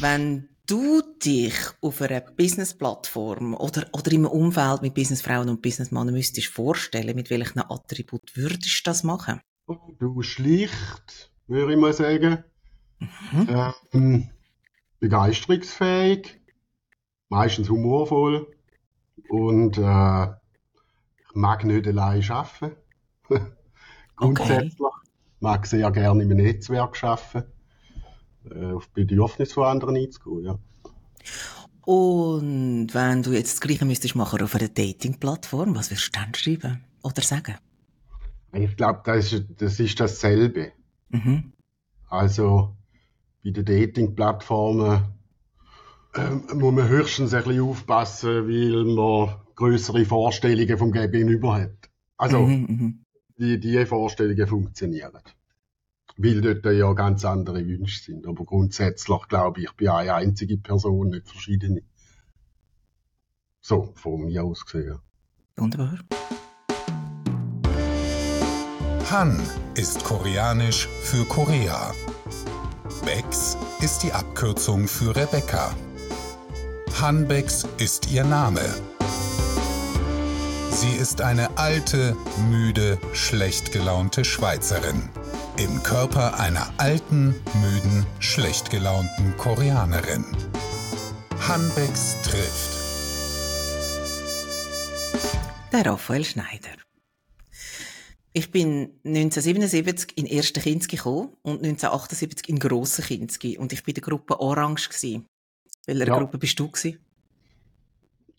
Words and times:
Wenn 0.00 0.48
du 0.66 1.02
dich 1.24 1.54
auf 1.80 2.00
einer 2.02 2.20
Business-Plattform 2.20 3.54
oder, 3.54 3.86
oder 3.92 4.12
im 4.12 4.26
Umfeld 4.26 4.82
mit 4.82 4.94
Businessfrauen 4.94 5.48
und 5.48 5.60
Businessmännern 5.60 6.14
müsstest 6.14 6.46
vorstellen, 6.48 7.16
mit 7.16 7.30
welchen 7.30 7.58
Attribut 7.58 8.36
würdest 8.36 8.86
du 8.86 8.90
das 8.90 9.02
machen? 9.02 9.40
Du 9.98 10.22
schlicht, 10.22 11.32
würde 11.48 11.72
ich 11.72 11.78
mal 11.78 11.92
sagen. 11.92 12.44
Mhm. 13.00 13.72
Ähm, 13.92 14.30
begeisterungsfähig, 15.00 16.40
meistens 17.28 17.68
humorvoll 17.68 18.46
und 19.28 19.78
äh, 19.78 20.26
ich 20.26 21.34
mag 21.34 21.64
nicht 21.64 21.88
allein 21.88 22.30
arbeiten. 22.30 22.76
Grundsätzlich 24.16 24.80
okay. 24.80 25.08
mag 25.40 25.66
sehr 25.66 25.90
gerne 25.90 26.22
einem 26.22 26.36
Netzwerk 26.36 27.02
arbeiten 27.02 27.57
äh, 28.54 28.72
auf 28.72 28.88
Bedürfnisse 28.90 29.54
von 29.54 29.64
anderen 29.64 29.96
einzugehen, 29.96 30.44
ja. 30.44 30.58
Und 31.82 32.88
wenn 32.92 33.22
du 33.22 33.32
jetzt 33.32 33.54
das 33.54 33.60
Gleiche 33.62 33.86
müsstest 33.86 34.14
machen 34.14 34.42
auf 34.42 34.54
einer 34.54 34.68
Dating-Plattform, 34.68 35.74
was 35.74 35.90
würdest 35.90 36.08
du 36.08 36.20
dann 36.20 36.34
schreiben 36.34 36.84
oder 37.02 37.22
sagen? 37.22 37.54
Ich 38.52 38.76
glaube, 38.76 39.00
das 39.04 39.32
ist, 39.32 39.46
das 39.56 39.80
ist 39.80 39.98
dasselbe. 39.98 40.72
Mhm. 41.08 41.52
Also, 42.08 42.76
bei 43.42 43.50
den 43.50 43.64
Dating-Plattformen 43.64 45.02
ähm, 46.14 46.44
muss 46.54 46.74
man 46.74 46.88
höchstens 46.88 47.32
ein 47.32 47.44
bisschen 47.44 47.62
aufpassen, 47.62 48.48
weil 48.48 48.84
man 48.84 49.36
größere 49.54 50.04
Vorstellungen 50.04 50.76
vom 50.78 50.92
Gegenüber 50.92 51.54
hat. 51.54 51.90
Also, 52.16 52.40
mhm, 52.40 52.66
mhm. 52.68 53.04
die, 53.38 53.58
die 53.60 53.86
Vorstellungen 53.86 54.46
funktionieren 54.46 55.22
weil 56.18 56.40
dort 56.40 56.64
ja 56.66 56.92
ganz 56.92 57.24
andere 57.24 57.64
Wünsche 57.66 58.02
sind. 58.02 58.26
Aber 58.26 58.44
grundsätzlich 58.44 59.28
glaube 59.28 59.62
ich, 59.62 59.72
bin 59.72 59.88
eine 59.88 60.14
einzige 60.14 60.58
Person, 60.58 61.10
nicht 61.10 61.28
verschiedene. 61.28 61.82
So, 63.60 63.92
von 63.94 64.24
mir 64.24 64.44
aus 64.44 64.64
gesehen. 64.64 64.98
Wunderbar. 65.56 65.98
Han 69.10 69.40
ist 69.74 70.04
koreanisch 70.04 70.88
für 71.02 71.24
Korea. 71.24 71.94
Bex 73.04 73.56
ist 73.80 74.02
die 74.02 74.12
Abkürzung 74.12 74.86
für 74.86 75.14
Rebecca. 75.14 75.74
Hanbex 77.00 77.66
ist 77.78 78.12
ihr 78.12 78.24
Name. 78.24 78.60
Sie 80.70 80.96
ist 81.00 81.22
eine 81.22 81.56
alte, 81.56 82.16
müde, 82.50 82.98
schlecht 83.12 83.72
gelaunte 83.72 84.24
Schweizerin 84.24 85.08
im 85.58 85.82
Körper 85.82 86.38
einer 86.38 86.72
alten, 86.76 87.34
müden, 87.60 88.06
schlecht 88.20 88.70
gelaunten 88.70 89.36
Koreanerin. 89.38 90.24
Hanbecks 91.48 92.16
trifft. 92.22 92.78
Der 95.72 95.84
Raphael 95.84 96.24
Schneider. 96.24 96.70
Ich 98.32 98.52
bin 98.52 99.00
1977 99.04 100.16
in 100.16 100.26
Ersten 100.26 100.62
Kinski 100.62 100.96
gekommen 100.96 101.30
und 101.42 101.64
1978 101.64 102.48
in 102.48 102.60
Grossen 102.60 103.04
Kinski 103.04 103.58
und 103.58 103.72
ich 103.72 103.82
bin 103.82 103.94
der 103.94 104.02
Gruppe 104.02 104.38
Orange 104.38 104.90
gsi. 104.90 105.24
Welcher 105.86 106.06
ja. 106.06 106.18
Gruppe 106.18 106.38
bist 106.38 106.58
du 106.60 106.68
gsi? 106.68 106.98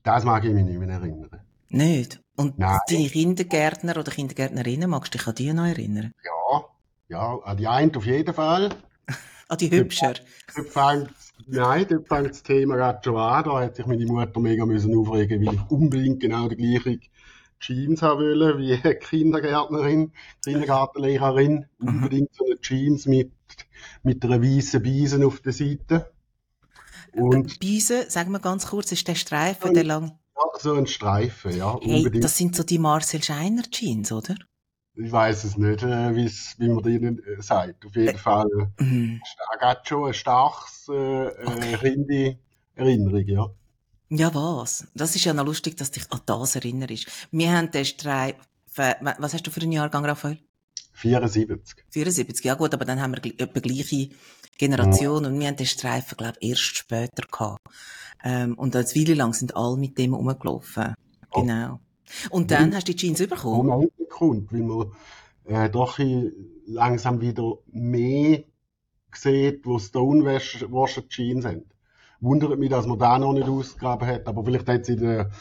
Das 0.04 0.24
mag 0.24 0.46
ich 0.46 0.54
mich 0.54 0.64
nicht 0.64 0.80
mehr 0.80 0.88
erinnern. 0.88 1.42
Nicht? 1.68 2.22
Und 2.38 2.58
Nein. 2.58 2.80
deine 2.88 3.10
Kindergärtner 3.10 3.98
oder 3.98 4.10
Kindergärtnerinnen, 4.10 4.90
magst 4.90 5.14
du 5.14 5.18
dich 5.18 5.28
an 5.28 5.36
die 5.36 5.52
noch 5.52 5.66
erinnern? 5.66 6.14
Ja, 6.24 6.66
ja, 7.10 7.40
an 7.44 7.58
die 7.58 7.68
einen 7.68 7.96
auf 7.96 8.06
jeden 8.06 8.34
Fall. 8.34 8.70
an 9.48 9.58
die 9.58 9.70
hübscher. 9.72 10.14
Dort 10.56 10.70
fängt, 10.70 11.10
nein, 11.48 11.86
dort 11.90 12.08
fängt 12.08 12.30
das 12.30 12.44
Thema 12.44 12.76
gerade 12.76 13.00
schon 13.04 13.18
an. 13.18 13.44
Da 13.44 13.60
hat 13.62 13.76
sich 13.76 13.86
meine 13.86 14.06
Mutter 14.06 14.40
mega 14.40 14.66
müssen 14.66 14.96
aufregen, 14.96 15.46
weil 15.46 15.56
ich 15.56 15.72
unbedingt 15.72 16.20
genau 16.20 16.48
die 16.48 16.56
gleiche 16.56 17.00
Jeans 17.60 18.02
haben 18.02 18.20
wollte, 18.22 18.60
wie 18.60 18.74
eine 18.84 18.96
Kindergärtnerin, 18.96 20.14
Kindergartenlehrerin. 20.44 21.66
Mhm. 21.80 21.88
Unbedingt 21.88 22.34
so 22.36 22.46
eine 22.46 22.62
Jeans 22.62 23.06
mit, 23.08 23.32
mit 24.04 24.24
einer 24.24 24.42
weißen 24.42 24.82
Biesen 24.82 25.24
auf 25.24 25.42
der 25.42 25.54
Seite. 25.54 26.12
Und 27.12 27.60
Biesen, 27.60 28.08
sagen 28.08 28.32
wir 28.32 28.40
ganz 28.40 28.68
kurz, 28.68 28.92
ist 28.92 29.08
der 29.08 29.16
Streifen, 29.16 29.74
der 29.74 29.84
lang... 29.84 30.20
Ja, 30.38 30.60
so 30.60 30.76
ein 30.76 30.86
Streifen, 30.86 31.58
ja. 31.58 31.78
Hey, 31.82 32.08
das 32.12 32.38
sind 32.38 32.56
so 32.56 32.64
die 32.64 32.78
Marcel 32.78 33.22
Scheiner 33.24 33.64
Jeans, 33.64 34.12
oder? 34.12 34.36
Ich 35.00 35.12
weiß 35.12 35.46
es 35.46 35.58
nicht, 35.58 35.84
äh, 35.84 36.16
wie 36.16 36.68
man 36.68 36.84
denen 36.84 37.20
äh, 37.24 37.42
sagt. 37.42 37.86
Auf 37.86 37.96
jeden 37.96 38.18
Fall 38.18 38.48
mhm. 38.80 39.22
hat 39.60 39.88
schon 39.88 40.08
ein 40.08 40.14
starkes 40.14 40.88
äh, 40.90 41.28
äh 41.28 41.46
okay. 41.46 41.76
Rinde-Erinnerung, 41.76 43.26
ja. 43.26 43.50
Ja, 44.10 44.34
was? 44.34 44.88
Das 44.96 45.16
ist 45.16 45.24
ja 45.24 45.34
noch 45.34 45.46
lustig, 45.46 45.78
dass 45.78 45.92
dich 45.92 46.12
an 46.12 46.22
das 46.26 46.56
erinnerst. 46.56 47.08
Wir 47.32 47.52
haben 47.52 47.72
den 47.72 47.86
Streif, 47.86 48.36
was 48.76 49.34
hast 49.34 49.46
du 49.46 49.52
für 49.52 49.62
einen 49.62 49.72
Jahrgang, 49.72 50.04
Raphael? 50.04 50.40
74. 50.94 51.86
74, 51.90 52.44
ja 52.44 52.56
gut, 52.56 52.74
aber 52.74 52.86
dann 52.86 53.00
haben 53.00 53.16
wir 53.16 53.24
etwa 53.40 53.60
gleiche 53.60 54.10
Generation 54.58 55.24
mhm. 55.24 55.30
und 55.30 55.40
wir 55.40 55.48
haben 55.48 55.56
den 55.56 55.66
Streifen, 55.66 56.18
glaube 56.18 56.38
ich, 56.42 56.50
erst 56.50 56.78
später 56.78 57.24
gehabt. 57.32 57.62
Ähm, 58.24 58.56
und 58.56 58.76
eine 58.76 58.86
Weile 58.86 59.14
lang 59.14 59.34
sind 59.34 59.56
alle 59.56 59.78
mit 59.78 59.98
dem 59.98 60.14
rumgelaufen. 60.14 60.94
Oh. 61.32 61.42
Genau. 61.42 61.80
Und 62.30 62.52
dann 62.52 62.74
hast 62.76 62.88
du 62.88 62.94
die 62.94 62.98
Jeans 62.98 63.20
bekommen? 63.20 63.68
Moment 63.68 63.92
kommt, 64.10 64.52
weil 64.52 64.62
man 64.62 64.92
äh, 65.46 65.70
doch 65.70 66.00
langsam 66.66 67.22
wieder 67.22 67.58
mehr 67.72 68.44
sieht, 69.14 69.66
wo 69.66 69.80
Stonewasher 69.80 71.08
Jeans 71.08 71.44
sind. 71.44 71.66
Wundert 72.22 72.60
mich, 72.60 72.70
dass 72.70 72.86
man 72.86 73.00
da 73.00 73.18
noch 73.18 73.34
nicht 73.34 73.48
ausgegraben 73.48 74.08
hat, 74.08 74.28
aber 74.28 74.44
vielleicht 74.44 74.68
hat 74.68 74.82
es 74.82 74.90
in 74.90 75.00
der, 75.00 75.32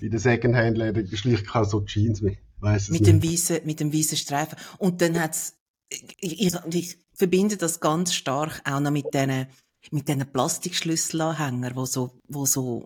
in 0.00 0.10
der 0.10 0.20
Secondhand-Läden 0.20 1.16
schlicht 1.16 1.46
keine 1.46 1.64
so 1.64 1.80
Jeans 1.80 2.20
mehr. 2.20 2.36
Weiss 2.60 2.88
mit, 2.88 3.06
dem 3.06 3.22
weißen, 3.22 3.60
mit 3.64 3.80
dem 3.80 3.92
weißen 3.92 4.18
Streifen. 4.18 4.58
Und 4.78 5.00
dann 5.00 5.20
hat's, 5.20 5.56
ich, 5.88 6.42
ich, 6.42 6.54
ich 6.72 6.98
verbinde 7.14 7.56
das 7.56 7.80
ganz 7.80 8.14
stark 8.14 8.60
auch 8.64 8.80
noch 8.80 8.90
mit 8.90 9.06
diesen, 9.14 9.46
mit 9.90 10.08
diesen 10.08 10.26
Plastikschlüsselanhängern, 10.26 11.76
wo 11.76 11.84
so, 11.84 12.10
wo 12.28 12.46
so, 12.46 12.84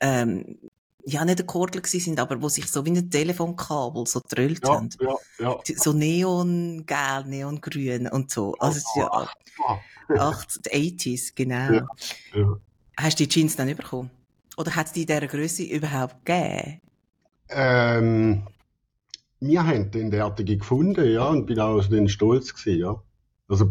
ähm, 0.00 0.58
ja, 1.04 1.24
nicht 1.24 1.40
ein 1.40 1.46
Kordel 1.46 1.84
sind, 1.86 2.20
aber 2.20 2.40
wo 2.42 2.48
sich 2.48 2.70
so 2.70 2.84
wie 2.84 2.90
ein 2.90 3.10
Telefonkabel 3.10 4.06
so 4.06 4.20
drüllt 4.28 4.66
ja, 4.66 4.74
haben. 4.74 4.90
Ja, 5.00 5.14
ja. 5.38 5.58
So 5.76 5.92
neongel, 5.92 7.24
neongrün 7.26 8.08
und 8.08 8.30
so. 8.30 8.54
Also, 8.58 8.78
es 8.78 8.84
ist 8.84 8.96
ja, 8.96 9.28
80, 10.16 10.72
80s, 10.72 11.32
genau. 11.34 11.72
Ja, 11.72 11.86
ja. 12.34 12.56
Hast 12.96 13.20
du 13.20 13.24
die 13.24 13.28
Jeans 13.28 13.56
dann 13.56 13.74
bekommen? 13.74 14.10
Oder 14.56 14.74
hat 14.74 14.86
es 14.86 14.92
die 14.92 15.02
in 15.02 15.06
dieser 15.06 15.26
Größe 15.26 15.62
überhaupt 15.62 16.24
gegeben? 16.24 16.80
Ähm, 17.50 18.46
wir 19.40 19.66
haben 19.66 19.90
den 19.90 20.10
derartige 20.10 20.56
gefunden, 20.56 21.10
ja, 21.10 21.28
und 21.28 21.46
bin 21.46 21.60
auch 21.60 21.80
stolz 22.08 22.54
gewesen, 22.54 22.80
ja. 22.80 23.02
Also, 23.48 23.68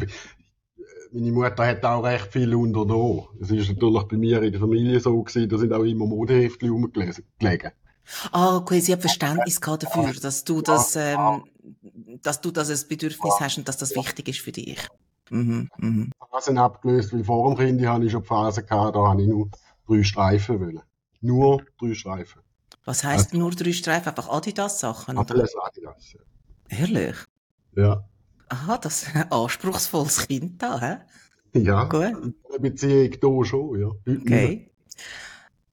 meine 1.17 1.31
Mutter 1.31 1.65
hat 1.65 1.83
auch 1.83 2.03
recht 2.03 2.31
viel 2.31 2.53
unternommen. 2.53 3.27
Es 3.41 3.49
ist 3.49 3.69
natürlich 3.69 4.03
bei 4.03 4.17
mir 4.17 4.41
in 4.43 4.51
der 4.51 4.61
Familie 4.61 4.99
so 4.99 5.21
gewesen, 5.23 5.49
da 5.49 5.57
sind 5.57 5.73
auch 5.73 5.83
immer 5.83 6.05
Modeheftchen 6.05 6.69
rumgelegen. 6.69 7.71
Ah, 8.31 8.55
okay, 8.55 8.79
sie 8.79 8.93
hat 8.93 9.01
Verständnis 9.01 9.59
gehabt 9.59 9.83
dafür, 9.83 10.13
dass 10.13 10.43
du 10.43 10.61
das, 10.61 10.95
ähm, 10.95 11.43
dass 12.21 12.39
du 12.39 12.51
das 12.51 12.69
als 12.69 12.87
Bedürfnis 12.87 13.33
hast 13.39 13.57
und 13.57 13.67
dass 13.67 13.77
das 13.77 13.95
wichtig 13.95 14.29
ist 14.29 14.39
für 14.39 14.51
dich. 14.51 14.87
Mhm, 15.29 15.69
mhm. 15.77 16.11
Phasen 16.31 16.57
abgelöst, 16.57 17.13
weil 17.13 17.23
vor 17.23 17.53
dem 17.53 17.57
Kind 17.57 17.85
hatte 17.85 18.05
ich 18.05 18.11
schon 18.11 18.23
Phase 18.23 18.63
gehabt, 18.63 18.95
da 18.95 18.99
habe 18.99 19.21
ich 19.21 19.27
nur 19.27 19.49
drei 19.87 20.03
Streifen 20.03 20.59
wollen. 20.59 20.81
Nur 21.19 21.63
drei 21.79 21.93
Streifen. 21.95 22.41
Was 22.85 23.03
heisst 23.03 23.33
also, 23.33 23.37
nur 23.39 23.51
drei 23.51 23.73
Streifen? 23.73 24.09
Einfach 24.09 24.29
Adidas-Sachen? 24.29 25.17
Alles 25.17 25.55
Adidas, 25.57 26.13
ja. 26.13 26.19
Ehrlich? 26.69 27.15
Ja. 27.75 28.05
Aha, 28.49 28.77
das 28.77 29.03
ist 29.03 29.15
ein 29.15 29.31
anspruchsvolles 29.31 30.27
Kind 30.27 30.61
da, 30.61 30.79
hä? 30.79 30.97
Ja, 31.53 31.85
Gut. 31.85 32.01
eine 32.01 32.59
Beziehung 32.59 33.11
hier 33.11 33.45
schon, 33.45 33.79
ja. 33.79 33.87
Okay. 34.05 34.71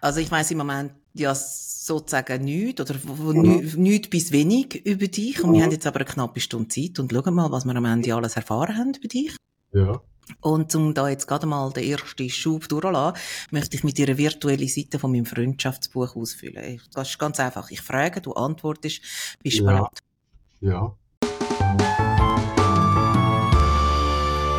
Also 0.00 0.20
ich 0.20 0.31
weiß 0.31 0.50
im 0.50 0.58
Moment 0.58 0.93
ja 1.14 1.34
sozusagen 1.34 2.44
nichts 2.44 2.81
oder 2.81 2.94
mhm. 3.04 3.72
nichts 3.76 4.08
bis 4.08 4.32
wenig 4.32 4.84
über 4.87 5.06
dich 5.06 5.43
und 5.43 5.50
mhm. 5.50 5.54
wir 5.54 5.62
haben 5.64 5.70
jetzt 5.70 5.87
aber 5.87 6.00
eine 6.00 6.06
knappe 6.06 6.40
Stunde 6.40 6.69
Zeit 6.69 6.99
und 6.99 7.12
schauen 7.12 7.34
mal, 7.34 7.50
was 7.50 7.64
wir 7.64 7.75
am 7.76 7.84
Ende 7.84 8.14
alles 8.14 8.37
erfahren 8.37 8.76
haben 8.76 8.94
über 8.94 9.08
dich. 9.08 9.37
Ja. 9.72 10.00
Und 10.40 10.75
um 10.75 10.94
da 10.94 11.08
jetzt 11.08 11.26
gerade 11.26 11.46
mal 11.46 11.70
den 11.72 11.84
ersten 11.84 12.31
Schub 12.31 12.69
durchzulassen, 12.69 13.20
möchte 13.50 13.76
ich 13.76 13.84
mit 13.84 13.99
dir 13.99 14.06
eine 14.06 14.19
virtuelle 14.19 14.69
Seite 14.69 14.99
von 14.99 15.12
meinem 15.12 15.26
Freundschaftsbuch 15.26 16.16
ausfüllen. 16.16 16.81
Das 16.93 17.10
ist 17.10 17.19
ganz 17.19 17.38
einfach. 17.40 17.70
Ich 17.70 17.82
frage, 17.82 18.20
du 18.20 18.32
antwortest, 18.32 19.02
bist 19.43 19.58
du 19.58 19.64
ja. 19.64 19.70
bereit? 19.70 19.99
Ja. 20.60 20.96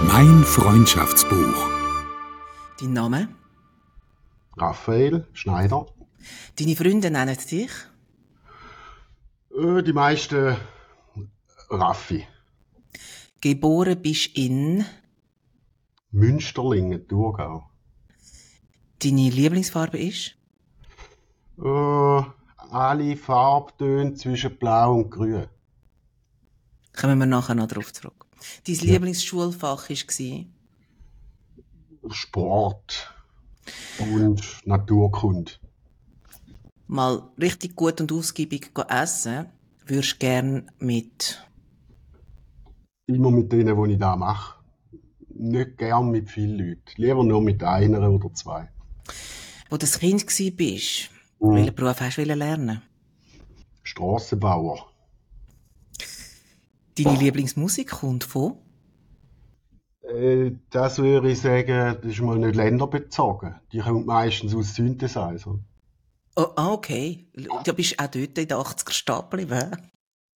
Mein 0.07 0.43
Freundschaftsbuch. 0.43 1.69
Dein 2.79 2.93
Name? 2.93 3.29
Raphael 4.57 5.27
Schneider. 5.33 5.85
Deine 6.57 6.75
Freunde 6.75 7.11
nennen 7.11 7.37
dich? 7.51 7.71
Äh, 9.51 9.83
die 9.83 9.93
meisten 9.93 10.57
Raffi. 11.69 12.25
Geboren 13.41 14.01
bist 14.01 14.35
in? 14.37 14.85
Münsterlingen, 16.11 17.07
Thurgau. 17.07 17.69
deine 19.03 19.29
Lieblingsfarbe 19.29 19.97
ist? 19.99 20.35
Äh, 21.61 22.21
alle 22.71 23.15
Farbtöne 23.17 24.13
zwischen 24.15 24.57
Blau 24.57 24.95
und 24.95 25.11
Grün. 25.11 25.47
Kommen 26.99 27.19
wir 27.19 27.25
nachher 27.25 27.55
noch 27.55 27.67
darauf 27.67 27.91
zurück. 27.93 28.24
Dein 28.67 28.75
ja. 28.75 28.83
Lieblingsschulfach 28.83 29.89
war? 29.89 30.45
Sport 32.11 33.13
und 33.99 34.41
Naturkunde. 34.65 35.53
Mal 36.87 37.23
richtig 37.39 37.75
gut 37.75 37.99
und 38.01 38.11
ausgiebig 38.11 38.71
essen, 38.89 39.47
würdest 39.85 40.13
du 40.13 40.17
gern 40.19 40.71
mit? 40.79 41.43
Immer 43.07 43.31
mit 43.31 43.51
denen, 43.51 43.83
die 43.83 43.93
ich 43.93 43.99
da 43.99 44.15
mache. 44.15 44.55
Nicht 45.29 45.77
gern 45.77 46.11
mit 46.11 46.29
vielen 46.29 46.57
Leuten. 46.57 46.81
Lieber 46.95 47.23
nur 47.23 47.41
mit 47.41 47.63
einer 47.63 48.09
oder 48.09 48.33
zwei. 48.33 48.69
Wo 49.69 49.77
du 49.77 49.85
ein 49.85 49.99
Kind 49.99 50.25
warst, 50.25 51.09
mhm. 51.39 51.55
welchen 51.55 51.75
Beruf 51.75 51.99
hast 51.99 52.17
du 52.17 52.23
lernen? 52.23 52.81
Strassenbauer. 53.83 54.87
Deine 56.97 57.17
Lieblingsmusik 57.17 57.89
kommt 57.89 58.23
von? 58.23 58.57
Äh, 60.01 60.51
das 60.69 60.99
würde 60.99 61.31
ich 61.31 61.41
sagen, 61.41 61.97
das 62.01 62.11
ist 62.11 62.21
mal 62.21 62.37
nicht 62.37 62.55
länderbezogen. 62.55 63.55
Die 63.71 63.79
kommt 63.79 64.05
meistens 64.05 64.55
aus 64.55 64.75
Synthesizer. 64.75 65.59
Oh, 66.37 66.47
ah, 66.55 66.71
okay. 66.71 67.27
Du 67.63 67.73
bist 67.73 67.99
auch 67.99 68.07
dort 68.07 68.15
in 68.15 68.47
den 68.47 68.57
80er 68.57 68.91
stehen 68.91 69.21
geblieben, 69.29 69.71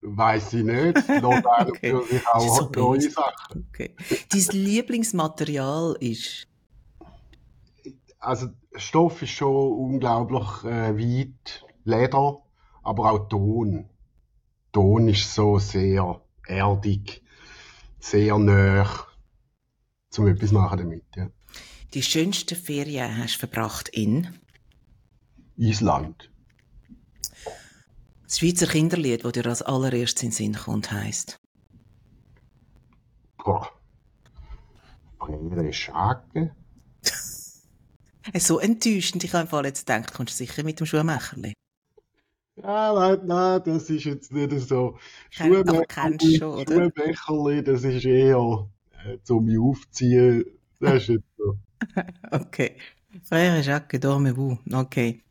Weiß 0.01 0.53
ich 0.53 0.63
nicht. 0.63 0.97
Okay. 1.09 1.91
natürlich 1.91 2.27
auch 2.27 2.57
so 2.57 2.69
neue 2.73 3.01
Sachen. 3.01 3.67
Okay. 3.69 3.95
Dein 4.31 4.63
Lieblingsmaterial 4.63 5.97
ist? 5.99 6.47
Also, 8.19 8.47
Stoff 8.75 9.21
ist 9.21 9.31
schon 9.31 9.73
unglaublich 9.73 10.63
äh, 10.63 10.97
weit. 10.97 11.65
Leder, 11.83 12.37
aber 12.83 13.11
auch 13.11 13.29
Ton. 13.29 13.89
Ton 14.71 15.07
ist 15.07 15.33
so 15.33 15.57
sehr 15.57 16.21
erdig, 16.49 17.21
sehr 17.99 18.37
nah, 18.37 18.89
zum 20.09 20.27
etwas 20.27 20.51
machen 20.51 20.79
damit, 20.79 21.05
ja. 21.15 21.29
Die 21.93 22.03
schönsten 22.03 22.55
Ferien 22.55 23.17
hast 23.17 23.35
du 23.35 23.39
verbracht 23.39 23.89
in? 23.89 24.27
Island. 25.57 26.29
Das 28.23 28.37
Schweizer 28.37 28.67
Kinderlied, 28.67 29.25
das 29.25 29.31
dir 29.31 29.45
als 29.47 29.61
allererstes 29.63 30.21
in 30.21 30.29
den 30.29 30.35
Sinn 30.35 30.55
kommt, 30.55 30.91
heisst? 30.91 31.39
Boah. 33.37 33.71
Frere 35.17 35.73
Schake. 35.73 36.55
so 38.35 38.59
enttäuschend. 38.59 39.23
Ich 39.23 39.33
habe 39.33 39.67
jetzt 39.67 39.87
gedacht, 39.87 40.13
kommst 40.13 40.33
du 40.33 40.45
sicher 40.45 40.63
mit 40.63 40.79
dem 40.79 40.85
Schuhmacherli. 40.85 41.53
Ja, 42.63 42.93
nein, 42.93 43.19
nein, 43.25 43.61
das 43.65 43.89
ist 43.89 44.03
jetzt 44.03 44.31
nicht 44.31 44.67
so. 44.67 44.97
Schuhbecherli, 45.29 47.63
das 47.63 47.83
ist 47.83 48.05
eher 48.05 48.67
äh, 49.05 49.17
zum 49.23 49.49
aufziehen. 49.59 50.45
Das 50.79 51.03
ist 51.03 51.09
jetzt 51.09 51.37
so. 51.37 51.57
okay. 52.31 52.75
Frère 53.23 53.61
Jacques 53.61 53.99
Dormez-vous. 53.99 54.57
Okay. 54.71 55.21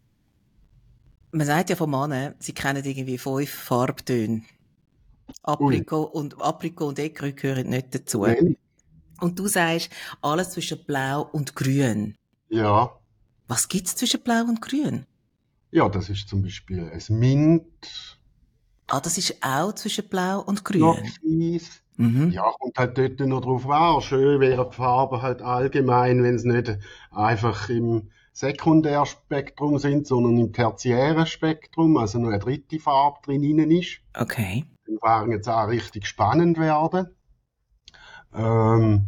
Man 1.30 1.46
sagt 1.46 1.70
ja 1.70 1.76
von 1.76 1.90
Männern, 1.90 2.34
sie 2.38 2.52
kennen 2.52 2.84
irgendwie 2.84 3.19
fünf 3.19 3.50
Farbtöne. 3.50 4.42
Aprikot 5.42 6.04
und, 6.04 6.40
Aprikot 6.40 6.88
und 6.88 6.98
Ekrü 6.98 7.32
gehören 7.32 7.69
nicht 7.69 7.94
dazu. 7.94 8.25
Nein. 8.25 8.56
Und 9.20 9.38
du 9.38 9.46
sagst, 9.46 9.90
alles 10.22 10.50
zwischen 10.50 10.84
Blau 10.84 11.28
und 11.32 11.54
Grün. 11.54 12.16
Ja. 12.48 12.90
Was 13.46 13.69
gibt's 13.69 13.96
zwischen 13.96 14.20
Blau 14.20 14.44
und 14.44 14.62
Grün? 14.62 15.06
Ja, 15.70 15.88
das 15.88 16.09
ist 16.09 16.29
zum 16.29 16.43
Beispiel 16.43 16.91
ein 16.91 17.19
Mint. 17.19 18.19
Ah, 18.87 19.00
das 19.00 19.19
ist 19.19 19.37
auch 19.43 19.73
zwischen 19.75 20.09
Blau 20.09 20.41
und 20.41 20.65
Grün. 20.65 20.97
Mhm. 21.97 22.31
Ja, 22.31 22.44
kommt 22.59 22.79
halt 22.79 22.97
dort 22.97 23.20
noch 23.29 23.41
drauf 23.41 23.69
an. 23.69 24.00
Schön 24.00 24.41
wäre 24.41 24.69
die 24.70 24.76
Farbe 24.76 25.20
halt 25.20 25.43
allgemein, 25.43 26.23
wenn 26.23 26.37
es 26.37 26.44
nicht 26.44 26.79
einfach 27.11 27.69
im 27.69 28.11
Sekundärspektrum 28.32 29.79
sind, 29.79 30.06
sondern 30.06 30.38
im 30.38 30.53
tertiären 30.53 31.26
Spektrum, 31.26 31.97
also 31.97 32.19
noch 32.19 32.29
eine 32.29 32.38
dritte 32.38 32.79
Farbe 32.79 33.19
drin 33.25 33.59
ist. 33.71 33.99
Okay. 34.14 34.64
Dann 34.87 34.97
werden 35.03 35.32
jetzt 35.32 35.49
auch 35.49 35.67
richtig 35.67 36.06
spannend 36.06 36.56
werden. 36.56 37.09
Ähm, 38.32 39.06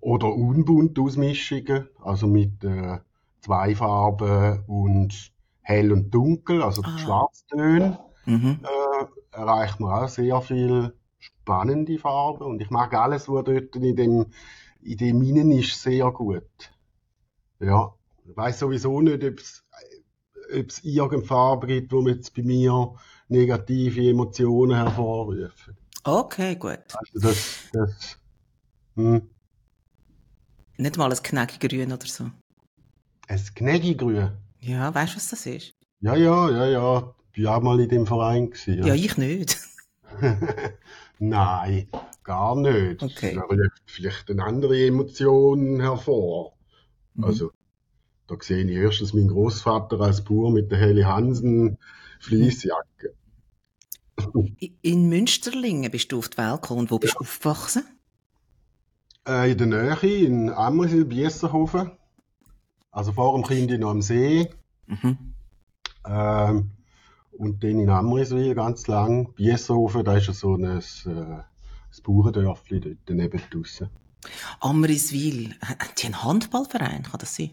oder 0.00 0.34
unbunt 0.34 0.98
Ausmischungen, 0.98 1.88
also 2.02 2.26
mit 2.26 2.64
äh, 2.64 2.98
zwei 3.40 3.76
Farben 3.76 4.64
und 4.66 5.31
hell 5.62 5.92
und 5.92 6.10
dunkel, 6.10 6.62
also 6.62 6.82
ah. 6.84 6.98
Schwarztöne, 6.98 7.98
mhm. 8.26 8.60
äh, 8.62 9.36
erreicht 9.36 9.80
man 9.80 10.04
auch 10.04 10.08
sehr 10.08 10.40
viel 10.42 10.92
spannende 11.18 11.98
Farben. 11.98 12.44
Und 12.44 12.60
ich 12.60 12.70
mag 12.70 12.92
alles, 12.94 13.28
was 13.28 13.44
dort 13.44 13.76
in 13.76 13.96
dem, 13.96 14.26
in 14.82 14.96
dem 14.96 15.18
Minen 15.18 15.50
ist, 15.52 15.80
sehr 15.80 16.10
gut. 16.10 16.72
Ja. 17.60 17.94
Ich 18.24 18.36
weiß 18.36 18.60
sowieso 18.60 19.00
nicht, 19.00 19.24
ob 19.24 19.38
es 19.38 19.64
ob 20.54 20.68
es 20.68 20.84
irgendeine 20.84 21.24
Farbe 21.24 21.66
gibt, 21.66 21.92
die 21.92 22.10
jetzt 22.10 22.34
bei 22.34 22.42
mir 22.42 22.94
negative 23.28 24.10
Emotionen 24.10 24.76
hervorrufen. 24.76 25.76
Okay, 26.04 26.56
gut. 26.56 26.80
Also 26.94 27.28
das, 27.28 27.68
das, 27.72 28.18
hm. 28.96 29.30
Nicht 30.76 30.96
mal 30.96 31.10
ein 31.10 31.22
Knäckigrün 31.22 31.92
oder 31.92 32.06
so. 32.06 32.30
Ein 33.28 33.40
Knäckigrün? 33.54 34.32
Ja, 34.62 34.94
weißt 34.94 35.12
du, 35.12 35.16
was 35.16 35.28
das 35.28 35.46
ist? 35.46 35.74
Ja, 36.00 36.14
ja, 36.14 36.50
ja, 36.50 36.66
ja. 36.66 37.14
Ich 37.34 37.44
war 37.44 37.58
auch 37.58 37.62
mal 37.62 37.80
in 37.80 37.88
dem 37.88 38.06
Verein. 38.06 38.50
Gewesen, 38.50 38.78
ja. 38.78 38.86
ja, 38.86 38.94
ich 38.94 39.16
nicht. 39.16 39.58
Nein, 41.18 41.88
gar 42.22 42.56
nicht. 42.56 43.02
Okay. 43.02 43.34
Da 43.34 43.42
ruft 43.42 43.82
vielleicht 43.86 44.30
eine 44.30 44.44
andere 44.44 44.86
Emotion 44.86 45.80
hervor. 45.80 46.56
Mhm. 47.14 47.24
Also, 47.24 47.52
da 48.26 48.36
sehe 48.40 48.64
ich 48.64 48.76
erstens 48.76 49.14
meinen 49.14 49.28
Großvater 49.28 50.00
als 50.00 50.22
Bauer 50.22 50.50
mit 50.50 50.70
der 50.70 50.78
Helle 50.78 51.06
Hansen 51.06 51.78
Fließjacke. 52.20 53.14
In 54.82 55.08
Münsterlingen 55.08 55.90
bist 55.90 56.12
du 56.12 56.18
auf 56.18 56.28
die 56.28 56.38
Welt 56.38 56.62
gekommen. 56.62 56.90
Wo 56.90 56.98
bist 56.98 57.14
du 57.14 57.20
aufgewachsen? 57.20 57.84
Äh, 59.26 59.52
in 59.52 59.58
der 59.58 59.66
Nähe, 59.66 60.24
in 60.24 60.50
Ammersil, 60.50 61.04
Biessenhofen. 61.04 61.92
Also 62.92 63.12
vor 63.12 63.34
dem 63.34 63.44
Kind 63.44 63.70
noch 63.80 63.90
am 63.90 64.02
See. 64.02 64.50
Mhm. 64.86 65.34
Ähm, 66.06 66.70
und 67.32 67.64
dann 67.64 67.78
in 67.80 67.88
Amriswil 67.88 68.54
ganz 68.54 68.86
lang. 68.86 69.32
Biessenhofen, 69.32 70.04
da 70.04 70.16
ist 70.16 70.26
ja 70.26 70.32
so 70.34 70.54
ein, 70.54 70.64
äh, 70.64 70.80
ein 71.06 71.44
Bauerndörfli 72.04 72.80
dort 72.80 72.98
daneben 73.06 73.40
draussen. 73.50 73.88
Amriswil, 74.60 75.56
haben 75.62 75.78
die 75.98 76.06
einen 76.06 76.22
Handballverein, 76.22 77.02
kann 77.02 77.18
das 77.18 77.34
sein? 77.34 77.50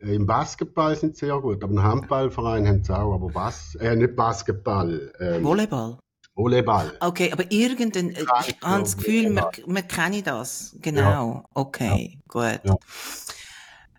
Äh, 0.00 0.14
Im 0.14 0.26
Basketball 0.26 0.96
sind 0.96 1.16
sie 1.16 1.26
sehr 1.26 1.38
gut, 1.40 1.62
aber 1.62 1.72
einen 1.72 1.82
Handballverein 1.82 2.66
haben 2.66 2.84
sie 2.84 2.96
auch, 2.96 3.14
aber 3.14 3.28
Bas 3.28 3.74
äh, 3.74 3.96
nicht 3.96 4.14
Basketball. 4.14 5.12
Ähm, 5.18 5.44
Volleyball? 5.44 5.98
Volleyball. 6.36 6.96
Okay, 7.00 7.32
aber 7.32 7.50
irgendein, 7.50 8.10
ich 8.10 8.26
habe 8.62 8.82
das 8.82 8.96
Gefühl, 8.96 9.30
man, 9.30 9.44
man 9.66 9.86
kenne 9.86 10.22
das. 10.22 10.76
Genau. 10.80 11.00
Ja. 11.00 11.44
Okay, 11.54 12.12
ja. 12.14 12.20
gut. 12.28 12.60
Ja. 12.64 12.76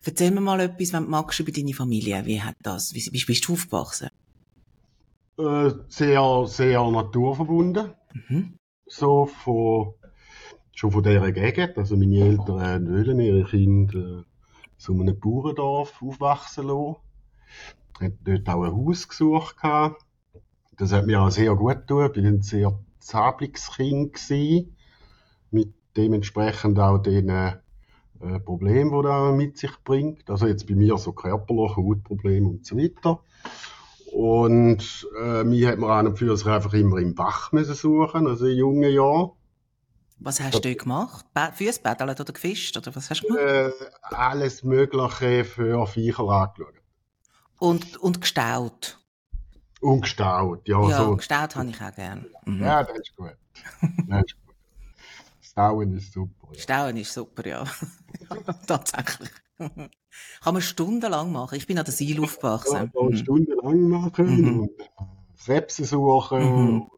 Erzähl 0.06 0.30
mir 0.30 0.40
mal 0.40 0.60
etwas, 0.60 0.92
wenn 0.92 1.04
du 1.04 1.10
magst, 1.10 1.40
über 1.40 1.52
deine 1.52 1.74
Familie. 1.74 2.24
Wie 2.26 2.40
hat 2.40 2.56
das, 2.62 2.94
wie, 2.94 3.08
wie 3.12 3.24
bist 3.24 3.48
du 3.48 3.54
aufgewachsen? 3.54 4.08
Äh, 5.38 5.70
sehr, 5.88 6.44
sehr 6.46 6.90
naturverbunden. 6.90 7.92
Mhm. 8.28 8.58
So 8.86 9.26
von, 9.26 9.94
schon 10.72 10.92
von 10.92 11.02
dieser 11.02 11.32
Gegend. 11.32 11.76
Also 11.76 11.96
meine 11.96 12.20
Eltern 12.20 12.88
wollen 12.88 13.20
ihre 13.20 13.44
Kinder 13.44 14.20
äh, 14.20 14.22
so 14.76 14.92
einem 14.92 15.18
Bauerndorf 15.18 16.00
aufwachsen 16.00 16.68
lassen. 16.68 16.96
Haben 18.00 18.18
dort 18.24 18.48
auch 18.48 18.62
ein 18.62 18.72
Haus 18.72 19.08
gesucht 19.08 19.56
gehabt. 19.56 20.02
Das 20.76 20.92
hat 20.92 21.06
mir 21.06 21.20
auch 21.20 21.30
sehr 21.30 21.54
gut 21.54 21.86
getan. 21.86 22.10
Ich 22.14 22.22
war 22.22 22.30
ein 22.30 22.42
sehr 22.42 22.78
zabliges 22.98 23.72
Kind 23.74 24.14
gewesen. 24.14 24.76
Mit 25.50 25.74
dementsprechend 25.96 26.78
auch 26.78 26.98
den 26.98 27.30
äh, 28.20 28.40
Problemen, 28.40 28.92
die 28.92 29.02
das 29.02 29.34
mit 29.34 29.58
sich 29.58 29.72
bringt. 29.84 30.28
Also 30.30 30.46
jetzt 30.46 30.66
bei 30.66 30.74
mir 30.74 30.96
so 30.98 31.12
körperliche 31.12 31.76
Hautprobleme 31.76 32.48
und 32.48 32.66
so 32.66 32.76
weiter. 32.76 33.20
Und 34.12 35.06
äh, 35.20 35.44
mir 35.44 35.68
hat 35.68 35.78
man 35.78 35.90
an 35.90 36.06
und 36.06 36.18
für 36.18 36.36
sich 36.36 36.46
einfach 36.46 36.72
immer 36.72 36.98
im 36.98 37.14
Bach 37.14 37.52
müssen 37.52 37.74
suchen, 37.74 38.26
also 38.26 38.46
in 38.46 38.56
jungen 38.56 38.92
Jahren. 38.92 39.32
Was 40.18 40.40
hast 40.40 40.64
du 40.64 40.74
gemacht? 40.74 41.26
Füßbädeln 41.54 42.10
oder 42.10 42.24
gefischt? 42.24 42.76
Oder 42.76 42.94
was 42.96 43.10
hast 43.10 43.22
du 43.22 43.28
gemacht? 43.28 43.42
Äh, 43.42 43.70
alles 44.02 44.62
Mögliche 44.62 45.44
für 45.44 45.86
Viecher 45.86 46.28
angeschaut. 46.28 46.74
Und, 47.58 47.96
und 47.98 48.20
gestaut? 48.20 48.98
Und 49.80 50.02
gestaut, 50.02 50.66
ja. 50.66 50.88
Ja, 50.88 51.04
so. 51.04 51.16
gestaut 51.16 51.56
habe 51.56 51.68
ich 51.68 51.82
auch 51.82 51.94
gerne. 51.94 52.26
Mhm. 52.44 52.62
Ja, 52.62 52.82
das 52.82 52.98
ist 52.98 53.16
gut. 53.16 53.36
Das 54.08 54.24
ist 54.24 54.36
gut. 54.36 54.45
Stauen 55.56 55.96
ist 55.96 56.12
super. 56.12 56.48
Ja. 56.52 56.60
Stauen 56.60 56.96
ist 56.98 57.14
super, 57.14 57.46
ja. 57.46 57.64
Tatsächlich. 58.66 59.30
Kann 59.58 60.52
man 60.52 60.60
stundenlang 60.60 61.32
machen. 61.32 61.56
Ich 61.56 61.66
bin 61.66 61.78
an 61.78 61.86
der 61.86 61.94
Seil 61.94 62.20
aufgewachsen. 62.20 62.74
Ja, 62.74 62.80
kann 62.80 62.90
man 62.94 63.12
mhm. 63.12 63.16
stundenlang 63.16 63.88
machen 63.88 64.26
mhm. 64.26 64.60
und 64.60 64.70
Krebse 65.42 65.84
äh, 65.84 65.86
suchen. 65.86 66.74
Mhm. 66.74 66.90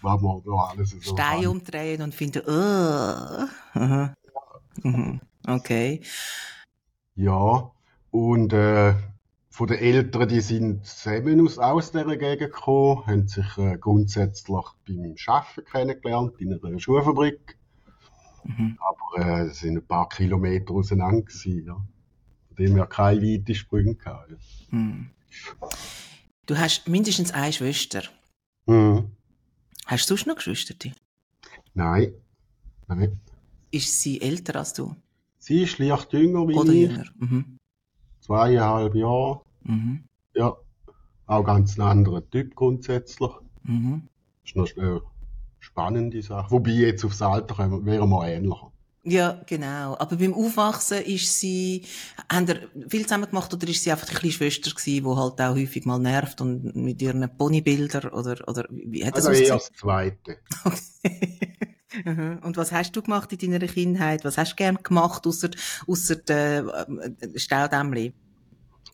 Was 0.00 0.20
man 0.20 0.42
da 0.44 0.52
alles 0.52 0.90
so 0.90 1.00
Steine 1.00 1.50
umdrehen 1.50 2.02
und 2.02 2.14
finden, 2.14 2.42
uh. 2.46 3.48
mhm. 4.82 5.20
Okay. 5.44 6.00
Ja, 7.16 7.72
und 8.12 8.52
äh, 8.52 8.94
von 9.50 9.66
den 9.66 9.78
Eltern, 9.78 10.28
die 10.28 10.40
sind 10.40 10.86
zusammen 10.86 11.44
aus, 11.44 11.58
aus 11.58 11.90
dieser 11.90 12.16
Gegend 12.16 12.38
gekommen, 12.38 13.06
haben 13.08 13.26
sich 13.26 13.58
äh, 13.58 13.76
grundsätzlich 13.76 14.62
beim 14.86 15.16
Arbeiten 15.26 15.64
kennengelernt, 15.64 16.34
in 16.38 16.64
einer 16.64 16.78
Schuhfabrik. 16.78 17.58
Mhm. 18.44 18.78
Aber 18.78 19.26
äh, 19.26 19.42
es 19.46 19.60
sind 19.60 19.76
ein 19.78 19.86
paar 19.86 20.08
Kilometer 20.08 20.72
auseinander 20.74 21.22
gewesen, 21.22 21.66
ja. 21.66 21.74
Von 21.74 22.56
dem 22.56 22.76
wir 22.76 22.86
keine 22.86 23.20
weiten 23.20 23.54
Sprünge 23.54 23.96
hatten. 24.04 24.38
Mhm. 24.70 25.10
Du 26.46 26.56
hast 26.56 26.88
mindestens 26.88 27.32
eine 27.32 27.52
Schwester. 27.52 28.02
Mhm. 28.66 29.10
Hast 29.86 30.08
du 30.08 30.14
sonst 30.16 30.26
noch 30.26 30.36
Geschwister? 30.36 30.74
Nein. 31.74 32.12
Nein. 32.86 33.20
Ist 33.70 34.00
sie 34.00 34.20
älter 34.20 34.56
als 34.56 34.72
du? 34.72 34.94
Sie 35.38 35.62
ist 35.62 35.78
leicht 35.78 36.12
jünger 36.12 36.46
wie 36.48 36.54
Oder 36.54 36.72
ich. 36.72 36.90
jünger. 36.90 37.04
Mhm. 37.18 37.58
Zweieinhalb 38.20 38.94
Jahre. 38.94 39.42
Mhm. 39.64 40.04
Ja. 40.34 40.56
Auch 41.26 41.44
ganz 41.44 41.76
ein 41.78 41.82
anderer 41.82 42.28
Typ 42.30 42.54
grundsätzlich. 42.54 43.30
Mhm. 43.64 44.08
Ist 44.44 44.56
noch 44.56 44.68
eine 44.76 45.00
spannende 45.64 46.22
Sache. 46.22 46.50
Wobei 46.50 46.70
jetzt 46.70 47.04
aufs 47.04 47.22
Alter 47.22 47.58
wären 47.58 48.08
wir 48.10 48.26
ähnlicher. 48.26 48.70
Ja, 49.06 49.42
genau. 49.46 49.96
Aber 49.98 50.16
beim 50.16 50.32
Aufwachsen 50.32 51.02
ist 51.02 51.38
sie, 51.38 51.84
haben 52.32 52.46
ihr 52.48 52.68
viel 52.88 53.02
zusammen 53.02 53.28
gemacht 53.28 53.52
oder 53.52 53.68
ist 53.68 53.82
sie 53.82 53.92
einfach 53.92 54.06
die 54.06 54.14
kleine 54.14 54.32
Schwester 54.32 54.70
gewesen, 54.70 55.04
die 55.04 55.16
halt 55.16 55.40
auch 55.40 55.54
häufig 55.54 55.84
mal 55.84 55.98
nervt 55.98 56.40
und 56.40 56.74
mit 56.74 57.02
ihren 57.02 57.28
Ponybildern 57.36 58.10
oder, 58.12 58.48
oder, 58.48 58.66
wie 58.70 59.04
hat 59.04 59.16
das 59.16 59.26
Also 59.26 59.42
eher 59.42 59.54
das 59.54 59.72
Zweite. 59.72 60.38
Okay. 60.64 61.38
Und 62.42 62.56
was 62.56 62.72
hast 62.72 62.96
du 62.96 63.02
gemacht 63.02 63.32
in 63.32 63.52
deiner 63.52 63.68
Kindheit? 63.68 64.24
Was 64.24 64.36
hast 64.36 64.52
du 64.52 64.56
gern 64.56 64.78
gemacht, 64.82 65.28
ausser 65.28 66.16
der 66.16 66.88
äh, 66.88 67.38
Staudämmli? 67.38 68.14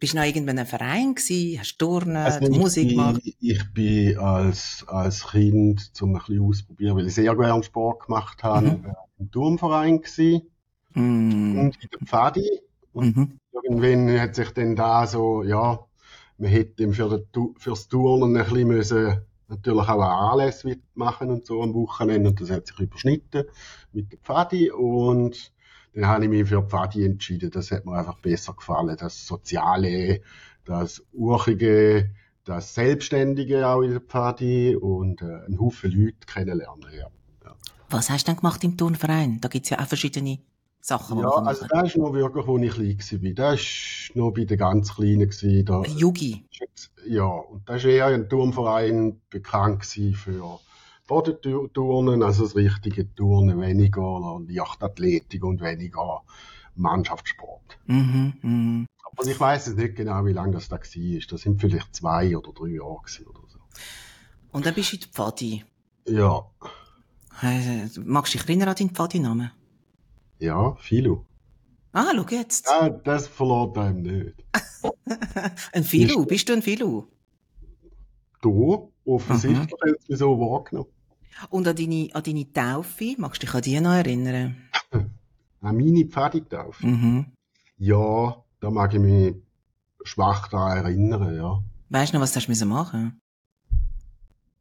Bist 0.01 0.15
du 0.15 0.17
noch 0.17 0.25
irgendwann 0.25 0.59
ein 0.59 0.67
Verein 0.67 1.15
gewesen? 1.15 1.61
Hast 1.61 1.77
du 1.77 1.85
Turnen, 1.85 2.17
also 2.17 2.41
Musik 2.51 2.89
bin, 2.89 2.97
gemacht? 2.97 3.21
Ich 3.39 3.73
bin 3.75 4.17
als, 4.17 4.83
als 4.89 5.29
Kind 5.29 5.95
zum 5.95 6.15
ein 6.15 6.19
bisschen 6.19 6.43
ausprobieren, 6.43 6.97
weil 6.97 7.07
ich 7.07 7.15
sehr 7.15 7.37
gerne 7.37 7.63
Sport 7.63 8.07
gemacht 8.07 8.43
habe, 8.43 8.67
mhm. 8.67 8.87
Äh, 8.87 8.95
im 9.19 9.31
Turmverein 9.31 10.01
gewesen. 10.01 10.49
Mhm. 10.95 11.59
Und 11.59 11.83
in 11.83 11.89
der 11.93 12.07
Pfadi. 12.07 12.61
Und 12.95 13.15
mhm. 13.15 13.39
irgendwann 13.53 14.19
hat 14.19 14.35
sich 14.35 14.51
dann 14.53 14.75
da 14.75 15.07
so, 15.07 15.43
ja, 15.43 15.79
man 16.39 16.51
hätte 16.51 16.91
für 16.95 17.19
den, 17.19 17.55
fürs 17.59 17.89
Turnen 17.89 18.39
ein 18.39 18.45
bisschen 18.45 18.69
müssen, 18.69 19.21
natürlich 19.49 19.87
auch 19.87 20.01
Anlässe 20.01 20.79
machen 20.95 21.29
und 21.29 21.45
so 21.45 21.63
am 21.63 21.75
Wochenende. 21.75 22.31
Und 22.31 22.41
das 22.41 22.51
hat 22.51 22.67
sich 22.67 22.81
überschnitten 22.81 23.45
mit 23.93 24.11
der 24.13 24.19
Pfadi. 24.21 24.71
Und 24.71 25.53
dann 25.95 26.07
habe 26.07 26.25
ich 26.25 26.31
mich 26.31 26.49
für 26.49 26.63
Pfadi 26.63 27.05
entschieden. 27.05 27.51
Das 27.51 27.71
hat 27.71 27.85
mir 27.85 27.93
einfach 27.93 28.19
besser 28.19 28.55
gefallen. 28.55 28.97
Das 28.99 29.27
Soziale, 29.27 30.21
das 30.65 31.03
Urige, 31.13 32.11
das 32.45 32.75
Selbstständige 32.75 33.67
auch 33.67 33.83
in 33.83 33.93
der 33.93 34.01
Pfadi 34.01 34.77
und 34.77 35.23
äh, 35.23 35.45
einen 35.47 35.61
Haufen 35.61 35.91
Leute 35.91 36.27
kennenlernen. 36.27 36.87
Ja. 36.93 37.09
ja. 37.45 37.55
Was 37.89 38.11
hast 38.11 38.27
du 38.27 38.33
denn 38.33 38.37
gemacht 38.37 38.63
im 38.65 38.77
Turnverein? 38.77 39.41
Da 39.41 39.49
gibt 39.49 39.67
es 39.67 39.71
ja 39.71 39.81
auch 39.81 39.87
verschiedene 39.87 40.39
Sachen. 40.81 41.19
Ja, 41.19 41.29
also 41.29 41.67
das 41.69 41.89
ist 41.89 41.97
noch 41.97 42.13
wirklich, 42.13 42.47
wo 42.47 42.59
ich 42.59 42.71
klein 42.73 43.23
war. 43.23 43.33
Das 43.35 43.61
war 44.15 44.23
noch 44.25 44.31
bei 44.33 44.45
den 44.45 44.59
ganz 44.59 44.95
Kleinen. 44.95 45.29
Gewesen. 45.29 45.65
Da, 45.65 45.83
Yugi? 45.83 46.45
Ja, 47.07 47.25
und 47.25 47.69
das 47.69 47.85
war 47.85 47.91
eher 47.91 48.07
ein 48.07 48.29
Turnverein 48.29 49.21
bekannt 49.29 49.85
für 49.85 50.59
Bodenturnen, 51.11 52.23
also 52.23 52.45
das 52.45 52.55
richtige 52.55 53.13
Turnen, 53.17 53.61
weniger 53.61 54.41
Leichtathletik 54.47 55.43
und 55.43 55.61
weniger 55.61 56.23
Mannschaftssport. 56.77 57.81
Mhm, 57.87 58.35
mh. 58.43 58.87
Aber 59.03 59.27
ich 59.27 59.41
weiß 59.41 59.67
es 59.67 59.75
nicht 59.75 59.97
genau, 59.97 60.25
wie 60.25 60.33
lange 60.33 60.53
das 60.53 60.69
da 60.69 60.77
war. 60.77 61.21
Das 61.29 61.41
sind 61.41 61.61
vielleicht 61.61 61.97
zwei 61.97 62.37
oder 62.37 62.53
drei 62.53 62.69
Jahre 62.69 63.01
oder 63.27 63.41
so. 63.49 63.59
Und 64.53 64.67
dann 64.67 64.75
bist 64.75 64.93
du 64.93 64.97
in 64.97 65.01
der 65.01 65.09
Pfadi? 65.09 65.65
Ja. 66.07 66.45
magst 68.05 68.35
du 68.35 68.39
dich 68.39 68.49
erinnern 68.49 68.69
an 68.69 68.77
deinen 68.77 68.91
Pfadi-Namen? 68.91 69.51
Ja, 70.39 70.77
Philo. 70.77 71.27
Ah, 71.93 72.13
schau 72.15 72.25
jetzt. 72.31 72.69
Ja, 72.69 72.89
das 72.89 73.27
verlässt 73.27 73.77
einem 73.79 74.03
nicht. 74.03 74.45
ein 75.73 75.83
Philo? 75.83 76.25
Bist 76.25 76.49
du 76.49 76.53
ein 76.53 76.63
Philo? 76.63 77.09
Du? 78.43 78.93
Offensichtlich 79.05 79.73
mhm. 79.73 79.91
hat 79.91 79.99
es 79.99 80.09
mich 80.09 80.19
so 80.19 80.39
wahrgenommen. 80.39 80.87
Und 81.51 81.67
an 81.67 81.77
deine, 81.77 82.09
an 82.13 82.23
deine 82.23 82.53
Taufe, 82.53 83.15
magst 83.19 83.43
du 83.43 83.47
dich 83.47 83.55
an 83.55 83.63
die 83.63 83.81
noch 83.81 83.95
erinnern? 83.95 84.57
an 84.93 85.77
meine 85.77 86.05
Pfaditaufe? 86.07 86.87
Mhm. 86.87 87.27
Ja, 87.79 88.37
da 88.61 88.71
mag 88.71 88.93
ich 88.95 89.01
mich 89.01 89.35
schwach 90.03 90.49
daran 90.49 90.85
erinnern, 90.85 91.35
ja. 91.35 91.63
Weißt 91.89 92.13
du 92.13 92.19
noch, 92.19 92.23
was 92.23 92.33
du 92.33 92.67
machen 92.67 93.21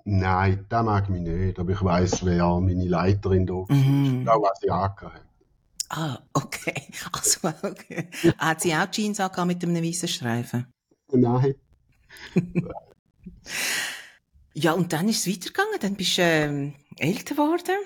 Nein, 0.06 0.66
das 0.70 0.86
mag 0.86 1.04
ich 1.04 1.10
mich 1.10 1.22
nicht, 1.22 1.60
aber 1.60 1.72
ich 1.72 1.84
weiss, 1.84 2.26
wer 2.26 2.60
meine 2.60 2.88
Leiterin 2.88 3.46
da 3.46 3.54
war. 3.54 3.72
Mhm. 3.72 4.26
Da, 4.26 4.32
was 4.34 4.60
sie 4.60 4.72
angehört 4.72 5.22
Ah, 5.90 6.20
okay. 6.34 6.84
Also, 7.12 7.48
okay. 7.64 8.10
Hat 8.38 8.62
sie 8.62 8.74
auch 8.74 8.90
Jeans 8.92 9.20
angehabt 9.20 9.48
mit 9.48 9.64
einem 9.64 9.84
weißen 9.84 10.08
Streifen? 10.08 10.68
Nein. 11.12 11.56
Ja, 14.62 14.74
und 14.74 14.92
dann 14.92 15.08
ist 15.08 15.26
es 15.26 15.34
weitergegangen. 15.34 15.80
Dann 15.80 15.96
bist 15.96 16.18
du 16.18 16.22
ähm, 16.22 16.74
älter 16.98 17.34
geworden. 17.36 17.78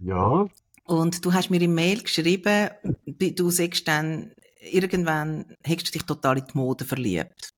Ja. 0.00 0.48
Und 0.86 1.24
du 1.24 1.34
hast 1.34 1.50
mir 1.50 1.60
im 1.60 1.74
Mail 1.74 2.02
geschrieben, 2.02 2.70
du 3.04 3.50
sagst 3.50 3.86
dann, 3.86 4.32
irgendwann 4.58 5.44
hast 5.62 5.88
du 5.88 5.92
dich 5.92 6.04
total 6.04 6.38
in 6.38 6.46
die 6.46 6.56
Mode 6.56 6.86
verliebt. 6.86 7.52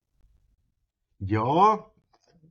Ja, 1.19 1.89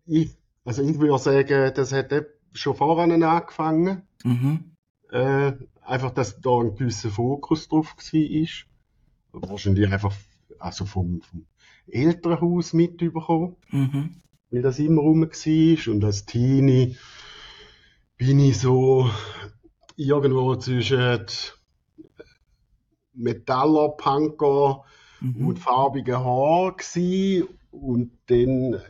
ich, 0.07 0.31
also 0.65 0.83
ich 0.83 0.99
würde 0.99 1.19
sagen, 1.19 1.73
das 1.75 1.93
hat 1.93 2.11
schon 2.55 2.75
vorher 2.75 3.31
angefangen. 3.31 4.09
Mhm. 4.25 4.77
Äh, 5.11 5.53
einfach, 5.83 6.11
dass 6.13 6.41
da 6.41 6.59
ein 6.59 6.75
gewisser 6.75 7.11
Fokus 7.11 7.69
drauf 7.69 7.95
war. 7.99 9.43
Wahrscheinlich 9.51 9.93
einfach 9.93 10.15
also 10.59 10.87
vom, 10.87 11.21
vom 11.21 11.45
Elternhaus 11.87 12.73
mitbekommen. 12.73 13.57
Mhm 13.71 14.23
weil 14.55 14.63
das 14.63 14.79
immer 14.79 15.03
rum 15.03 15.23
war. 15.23 15.93
Und 15.93 16.05
als 16.05 16.27
Teenie 16.27 16.97
bin 18.17 18.39
ich 18.39 18.61
so 18.61 19.11
irgendwo 19.97 20.55
zwischen 20.55 21.27
Metaller, 23.13 23.89
Punker 23.97 24.85
mhm. 25.21 25.49
und 25.49 25.59
farbigen 25.59 26.19
Haar 26.19 26.77
gewesen. 26.77 27.49
Und 27.73 28.13
dann 28.27 28.81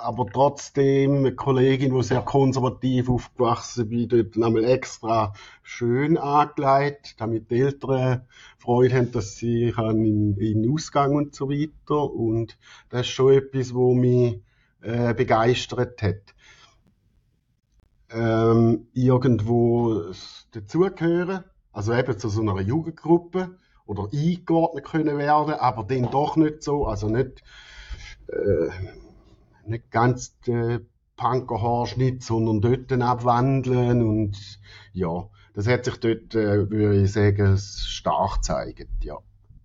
aber 0.00 0.26
trotzdem 0.26 1.16
eine 1.16 1.34
Kollegin, 1.34 1.94
die 1.94 2.02
sehr 2.02 2.22
konservativ 2.22 3.08
aufgewachsen 3.08 3.90
ist, 3.92 4.12
dort 4.12 4.36
einmal 4.36 4.64
extra 4.64 5.32
schön 5.62 6.16
angelegt, 6.16 7.16
damit 7.18 7.50
die 7.50 7.60
Eltern 7.60 8.26
Freude 8.58 8.96
haben, 8.96 9.12
dass 9.12 9.36
sie 9.36 9.74
in, 9.76 10.36
in 10.36 10.72
Ausgang 10.72 11.14
und 11.14 11.34
so 11.34 11.48
weiter. 11.48 12.12
Und 12.12 12.58
das 12.90 13.02
ist 13.02 13.08
schon 13.08 13.32
etwas, 13.32 13.74
wo 13.74 13.94
mich 13.94 14.40
äh, 14.82 15.14
begeistert 15.14 16.02
hat. 16.02 16.34
Ähm, 18.10 18.86
irgendwo 18.94 20.12
dazugehören, 20.52 21.44
also 21.72 21.92
eben 21.92 22.18
zu 22.18 22.28
so 22.28 22.40
einer 22.40 22.60
Jugendgruppe 22.60 23.58
oder 23.84 24.08
eingeordnet 24.12 24.84
können 24.84 25.18
werden, 25.18 25.54
aber 25.54 25.84
dann 25.84 26.10
doch 26.10 26.36
nicht 26.36 26.62
so, 26.62 26.86
also 26.86 27.08
nicht 27.08 27.42
äh, 28.28 28.70
nicht 29.68 29.90
ganz 29.90 30.38
den 30.40 30.86
Punkerhaarschnitt, 31.16 32.22
sondern 32.22 32.60
dort 32.60 32.92
abwandeln 32.92 34.02
und 34.02 34.60
ja, 34.92 35.28
das 35.54 35.66
hat 35.66 35.84
sich 35.84 35.96
dort, 35.96 36.34
äh, 36.34 36.70
würde 36.70 37.02
ich 37.02 37.12
sagen, 37.12 37.58
stark 37.58 38.36
gezeigt, 38.36 38.88
ja. 39.02 39.16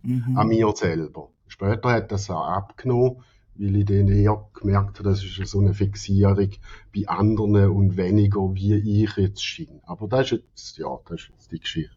Mhm. 0.01 0.37
An 0.37 0.47
mir 0.47 0.73
selber. 0.75 1.29
Später 1.47 1.91
hat 1.91 2.11
das 2.11 2.29
auch 2.29 2.47
abgenommen, 2.47 3.23
weil 3.55 3.75
ich 3.75 3.85
dann 3.85 4.07
eher 4.07 4.49
gemerkt 4.53 4.99
habe, 4.99 5.09
das 5.09 5.23
ist 5.23 5.47
so 5.47 5.59
eine 5.59 5.73
Fixierung 5.73 6.49
bei 6.93 7.07
anderen 7.07 7.69
und 7.69 7.95
weniger 7.95 8.55
wie 8.55 9.03
ich 9.03 9.15
jetzt 9.17 9.43
schien. 9.43 9.79
Aber 9.83 10.07
das 10.07 10.31
ist 10.31 10.31
jetzt, 10.31 10.77
ja, 10.79 10.97
das 11.07 11.21
ist 11.21 11.29
jetzt 11.29 11.51
die 11.51 11.59
Geschichte. 11.59 11.95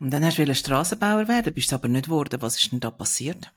Und 0.00 0.10
dann 0.12 0.24
hast 0.24 0.38
du 0.38 0.54
Straßenbauer 0.54 1.26
werden, 1.28 1.54
bist 1.54 1.72
du 1.72 1.76
aber 1.76 1.88
nicht 1.88 2.04
geworden. 2.04 2.40
Was 2.40 2.62
ist 2.62 2.70
denn 2.70 2.80
da 2.80 2.90
passiert? 2.90 3.52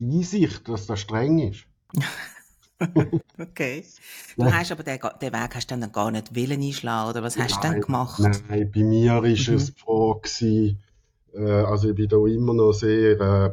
Einsicht, 0.00 0.68
dass 0.68 0.86
das 0.86 1.00
streng 1.00 1.38
ist. 1.38 1.66
okay. 3.38 3.84
Du 4.36 4.44
ja. 4.44 4.52
hast 4.52 4.72
aber 4.72 4.82
den, 4.82 4.98
den, 5.20 5.32
Weg 5.32 5.54
hast 5.54 5.70
du 5.70 5.76
dann 5.76 5.92
gar 5.92 6.10
nicht 6.10 6.34
willen 6.34 6.62
einschlagen, 6.62 7.10
oder 7.10 7.22
was 7.22 7.38
hast 7.38 7.56
du 7.56 7.60
dann 7.60 7.80
gemacht? 7.80 8.18
Nein, 8.18 8.70
bei 8.72 8.82
mir 8.82 9.14
war 9.14 9.22
mhm. 9.22 9.34
es 9.34 9.74
die 9.74 9.80
Frage, 9.80 10.76
Äh, 11.34 11.64
also 11.64 11.90
ich 11.90 11.94
bin 11.94 12.08
da 12.08 12.16
immer 12.26 12.54
noch 12.54 12.72
sehr 12.72 13.20
äh, 13.20 13.50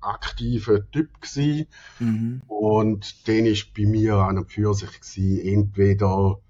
aktiver 0.00 0.88
Typ 0.90 1.20
gewesen. 1.20 1.66
Mhm. 1.98 2.42
Und 2.46 3.26
den 3.26 3.46
ist 3.46 3.74
bei 3.74 3.86
mir 3.86 4.16
an 4.16 4.38
und 4.38 4.50
für 4.50 4.74
sich 4.74 5.00
gewesen, 5.00 5.40
entweder 5.40 6.40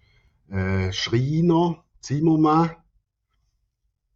äh, 0.50 0.92
Schreiner, 0.92 1.84
Zimmermann 2.00 2.76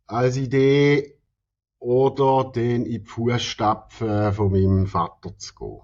als 0.06 0.37
Idee 0.37 1.15
oder 1.78 2.50
den 2.54 2.85
in 2.87 3.02
die 3.02 3.06
Fußstapfen 3.06 4.33
von 4.33 4.52
meinem 4.52 4.87
Vater 4.87 5.37
zu 5.38 5.54
gehen. 5.54 5.80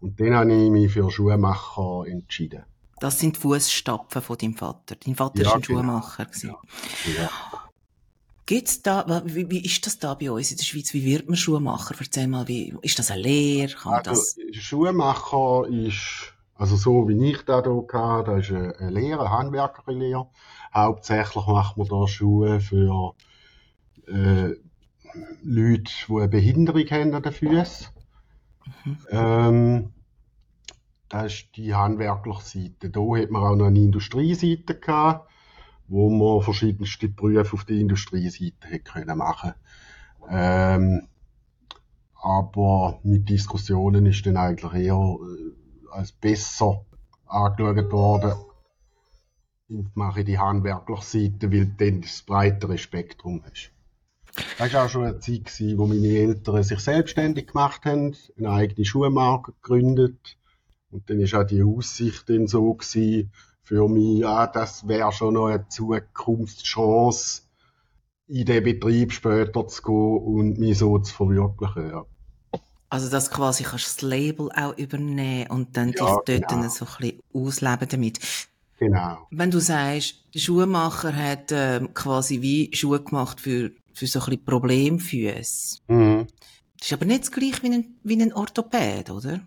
Und 0.00 0.20
dann 0.20 0.34
habe 0.34 0.54
ich 0.54 0.70
mich 0.70 0.92
für 0.92 1.10
Schuhmacher 1.10 2.04
entschieden. 2.06 2.64
Das 2.98 3.18
sind 3.18 3.36
die 3.36 3.40
Fußstapfen 3.40 4.22
von 4.22 4.38
deinem 4.38 4.54
Vater. 4.54 4.96
Dein 4.96 5.14
Vater 5.14 5.42
ja, 5.42 5.48
war 5.48 5.54
ein 5.56 5.60
genau. 5.62 5.80
Schuhmacher. 5.80 6.26
Ja. 6.42 6.54
ja. 7.18 7.30
Gibt's 8.46 8.80
da, 8.80 9.22
wie, 9.24 9.50
wie 9.50 9.64
ist 9.64 9.84
das 9.86 9.98
da 9.98 10.14
bei 10.14 10.30
uns 10.30 10.52
in 10.52 10.56
der 10.56 10.64
Schweiz? 10.64 10.94
Wie 10.94 11.04
wird 11.04 11.28
man 11.28 11.36
Schuhmacher? 11.36 11.96
Erzähl 11.98 12.28
mal, 12.28 12.46
wie, 12.46 12.74
ist 12.82 12.98
das 12.98 13.10
eine 13.10 13.22
Lehre? 13.22 13.74
Kann 13.74 13.94
also, 13.94 14.10
das... 14.10 14.36
Schuhmacher 14.52 15.66
ist, 15.68 16.32
also 16.54 16.76
so 16.76 17.08
wie 17.08 17.32
ich 17.32 17.42
da 17.42 17.60
hier 17.62 17.86
hatte, 17.92 18.36
das 18.36 18.48
ist 18.48 18.52
eine 18.52 18.90
Lehre, 18.90 19.20
eine 19.20 19.30
Handwerkerlehre. 19.30 20.28
Hauptsächlich 20.72 21.46
macht 21.46 21.76
man 21.76 21.88
da 21.88 22.06
Schuhe 22.06 22.60
für 22.60 23.14
äh, 24.06 24.54
Leute, 25.42 25.92
die 26.08 26.12
eine 26.12 26.28
Behinderung 26.28 26.86
haben 26.90 27.14
an 27.14 27.22
den 27.22 27.32
Füßen. 27.32 27.88
Mhm. 28.84 28.98
Ähm, 29.10 29.92
das 31.08 31.32
ist 31.32 31.56
die 31.56 31.74
handwerkliche 31.74 32.40
Seite. 32.42 32.90
Da 32.90 33.00
hat 33.00 33.30
man 33.30 33.42
auch 33.42 33.56
noch 33.56 33.66
eine 33.66 33.78
Industrieseite 33.78 34.78
gehabt, 34.78 35.30
wo 35.88 36.10
man 36.10 36.42
verschiedenste 36.42 37.08
Berufe 37.08 37.54
auf 37.54 37.64
der 37.64 37.76
Industrieseite 37.76 38.68
hätte 38.68 38.92
können 38.92 39.18
machen. 39.18 39.54
Ähm, 40.28 41.06
aber 42.20 42.98
mit 43.04 43.28
Diskussionen 43.28 44.06
ist 44.06 44.26
dann 44.26 44.36
eigentlich 44.36 44.72
eher 44.72 45.16
äh, 45.20 45.92
als 45.92 46.10
besser 46.10 46.84
angeschaut 47.26 47.92
worden. 47.92 48.32
Ich 49.68 49.86
mache 49.94 50.24
die 50.24 50.38
handwerkliche 50.38 51.02
Seite, 51.02 51.52
weil 51.52 51.66
dann 51.66 52.00
das 52.00 52.22
breitere 52.22 52.78
Spektrum 52.78 53.42
ist. 53.52 53.70
Das 54.58 54.72
war 54.72 54.86
auch 54.86 54.90
schon 54.90 55.04
eine 55.04 55.18
Zeit, 55.18 55.44
gewesen, 55.44 55.78
wo 55.78 55.86
meine 55.86 56.08
Eltern 56.08 56.62
sich 56.62 56.80
selbstständig 56.80 57.48
gemacht 57.48 57.84
haben, 57.84 58.16
eine 58.38 58.50
eigene 58.50 58.84
Schuhmarke 58.84 59.52
gegründet. 59.62 60.36
Und 60.90 61.08
dann 61.10 61.18
war 61.18 61.42
auch 61.42 61.46
die 61.46 61.62
Aussicht 61.62 62.28
dann 62.28 62.46
so 62.46 62.74
gewesen, 62.74 63.32
für 63.62 63.88
mich, 63.88 64.20
ja, 64.20 64.46
das 64.46 64.86
wäre 64.86 65.10
schon 65.12 65.34
noch 65.34 65.46
eine 65.46 65.68
Zukunftschance, 65.68 67.42
in 68.28 68.44
den 68.44 68.62
Betrieb 68.62 69.12
später 69.12 69.66
zu 69.66 69.82
gehen 69.82 70.18
und 70.18 70.58
mich 70.58 70.78
so 70.78 70.98
zu 70.98 71.14
verwirklichen. 71.14 71.90
Ja. 71.90 72.04
Also, 72.88 73.10
dass 73.10 73.30
quasi 73.30 73.64
kannst 73.64 73.86
das 73.86 74.02
Label 74.02 74.50
auch 74.52 74.76
übernehmen 74.76 75.48
und 75.50 75.76
dann 75.76 75.88
ja, 75.88 75.92
dich 75.92 75.98
dort 75.98 76.26
genau. 76.26 76.68
so 76.68 76.84
ein 76.84 76.90
bisschen 76.98 77.20
ausleben 77.34 77.88
damit. 77.88 78.20
Genau. 78.78 79.26
Wenn 79.30 79.50
du 79.50 79.58
sagst, 79.58 80.16
der 80.34 80.38
Schuhmacher 80.38 81.14
hat 81.14 81.50
äh, 81.50 81.80
quasi 81.94 82.42
wie 82.42 82.70
Schuhe 82.74 83.02
gemacht 83.02 83.40
für 83.40 83.72
für 83.96 84.06
so 84.06 84.20
ein 84.20 84.26
bisschen 84.26 84.44
Problemfüße. 84.44 85.80
Mhm. 85.88 86.26
Das 86.78 86.88
ist 86.88 86.92
aber 86.92 87.06
nicht 87.06 87.22
das 87.22 87.32
gleiche 87.32 87.62
wie 87.62 87.72
ein, 87.72 87.96
wie 88.02 88.22
ein 88.22 88.32
Orthopäd, 88.34 89.10
oder? 89.10 89.40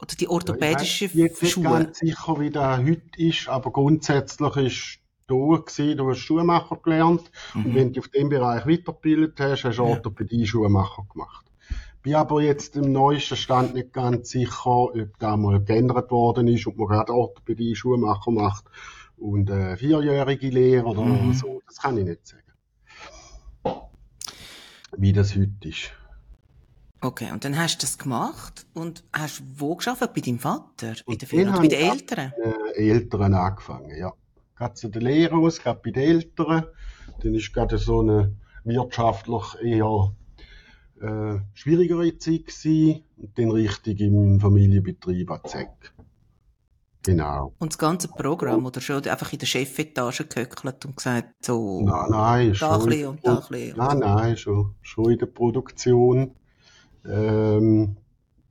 Oder 0.00 0.16
die 0.18 0.28
orthopädische 0.28 1.06
ich 1.06 1.16
weiß, 1.16 1.38
Schuhe. 1.38 1.48
Ich 1.48 1.54
bin 1.54 1.64
ganz 1.64 1.98
sicher, 1.98 2.40
wie 2.40 2.50
der 2.50 2.78
heute 2.78 3.02
ist, 3.18 3.48
aber 3.48 3.72
grundsätzlich 3.72 4.56
ist 4.56 4.98
du 5.26 5.62
gewesen, 5.62 5.96
du 5.96 6.10
hast 6.10 6.18
Schuhmacher 6.18 6.76
gelernt 6.76 7.30
mhm. 7.54 7.66
und 7.66 7.74
wenn 7.74 7.92
du 7.92 8.00
auf 8.00 8.08
dem 8.08 8.28
Bereich 8.28 8.66
weitergebildet 8.66 9.40
hast, 9.40 9.64
hast 9.64 9.78
du 9.78 9.82
ja. 9.82 9.88
Orthopädie-Schuhmacher 9.88 11.04
gemacht. 11.12 11.46
Bin 12.02 12.14
aber 12.14 12.40
jetzt 12.42 12.76
im 12.76 12.92
neuesten 12.92 13.36
Stand 13.36 13.74
nicht 13.74 13.92
ganz 13.92 14.30
sicher, 14.30 14.66
ob 14.66 15.18
da 15.18 15.36
mal 15.36 15.62
geändert 15.62 16.10
worden 16.10 16.48
ist 16.48 16.66
und 16.66 16.76
man 16.76 16.88
gerade 16.88 17.12
Orthopädie-Schuhmacher 17.12 18.30
macht 18.30 18.64
und 19.16 19.50
äh, 19.50 19.76
vierjährige 19.76 20.50
Lehre 20.50 20.86
oder 20.86 21.04
mhm. 21.04 21.32
so. 21.32 21.62
Das 21.66 21.78
kann 21.78 21.98
ich 21.98 22.04
nicht 22.04 22.26
sagen 22.26 22.41
wie 24.96 25.12
das 25.12 25.34
heute 25.36 25.68
ist. 25.68 25.92
Okay, 27.00 27.32
und 27.32 27.44
dann 27.44 27.58
hast 27.58 27.78
du 27.78 27.80
das 27.80 27.98
gemacht 27.98 28.64
und 28.74 29.02
hast 29.12 29.42
wo 29.56 29.74
geschafft? 29.74 30.14
Bei 30.14 30.20
deinem 30.20 30.38
Vater? 30.38 30.94
Bei 31.04 31.16
der 31.16 31.28
Firma? 31.28 31.56
Bei 31.58 31.66
den 31.66 31.90
Eltern? 31.90 32.32
Bei 32.40 32.52
den 32.74 32.90
Eltern 32.90 33.34
angefangen, 33.34 33.90
ja. 33.98 34.12
Gerade 34.56 34.74
zu 34.74 34.88
der 34.88 35.02
Lehre 35.02 35.34
aus, 35.34 35.60
gerade 35.60 35.80
bei 35.82 35.90
den 35.90 36.02
Eltern. 36.02 36.64
Dann 37.20 37.34
ist 37.34 37.52
gerade 37.52 37.78
so 37.78 38.00
eine 38.00 38.36
wirtschaftlich 38.62 39.42
eher 39.62 40.14
äh, 41.00 41.40
schwierigere 41.54 42.16
Zeit 42.18 42.46
gewesen. 42.46 43.02
Und 43.16 43.36
dann 43.36 43.50
richtig 43.50 44.00
im 44.00 44.38
Familienbetrieb 44.38 45.28
an. 45.30 45.40
Genau. 47.04 47.52
Und 47.58 47.72
das 47.72 47.78
ganze 47.78 48.08
Programm, 48.08 48.64
oder 48.64 48.80
schon 48.80 49.04
einfach 49.04 49.32
in 49.32 49.38
der 49.38 49.46
Chefetage 49.46 50.24
gehöckelt 50.28 50.84
und 50.84 50.96
gesagt, 50.96 51.44
so, 51.44 51.82
nein, 51.82 52.10
nein, 52.10 52.48
da 52.50 52.54
schon, 52.54 52.92
ein 52.92 53.06
und 53.06 53.26
da 53.26 53.34
ein 53.34 53.40
bisschen. 53.48 53.76
Nein, 53.76 53.98
nein, 53.98 54.36
schon, 54.36 54.74
schon 54.82 55.10
in 55.10 55.18
der 55.18 55.26
Produktion. 55.26 56.36
Ähm, 57.04 57.96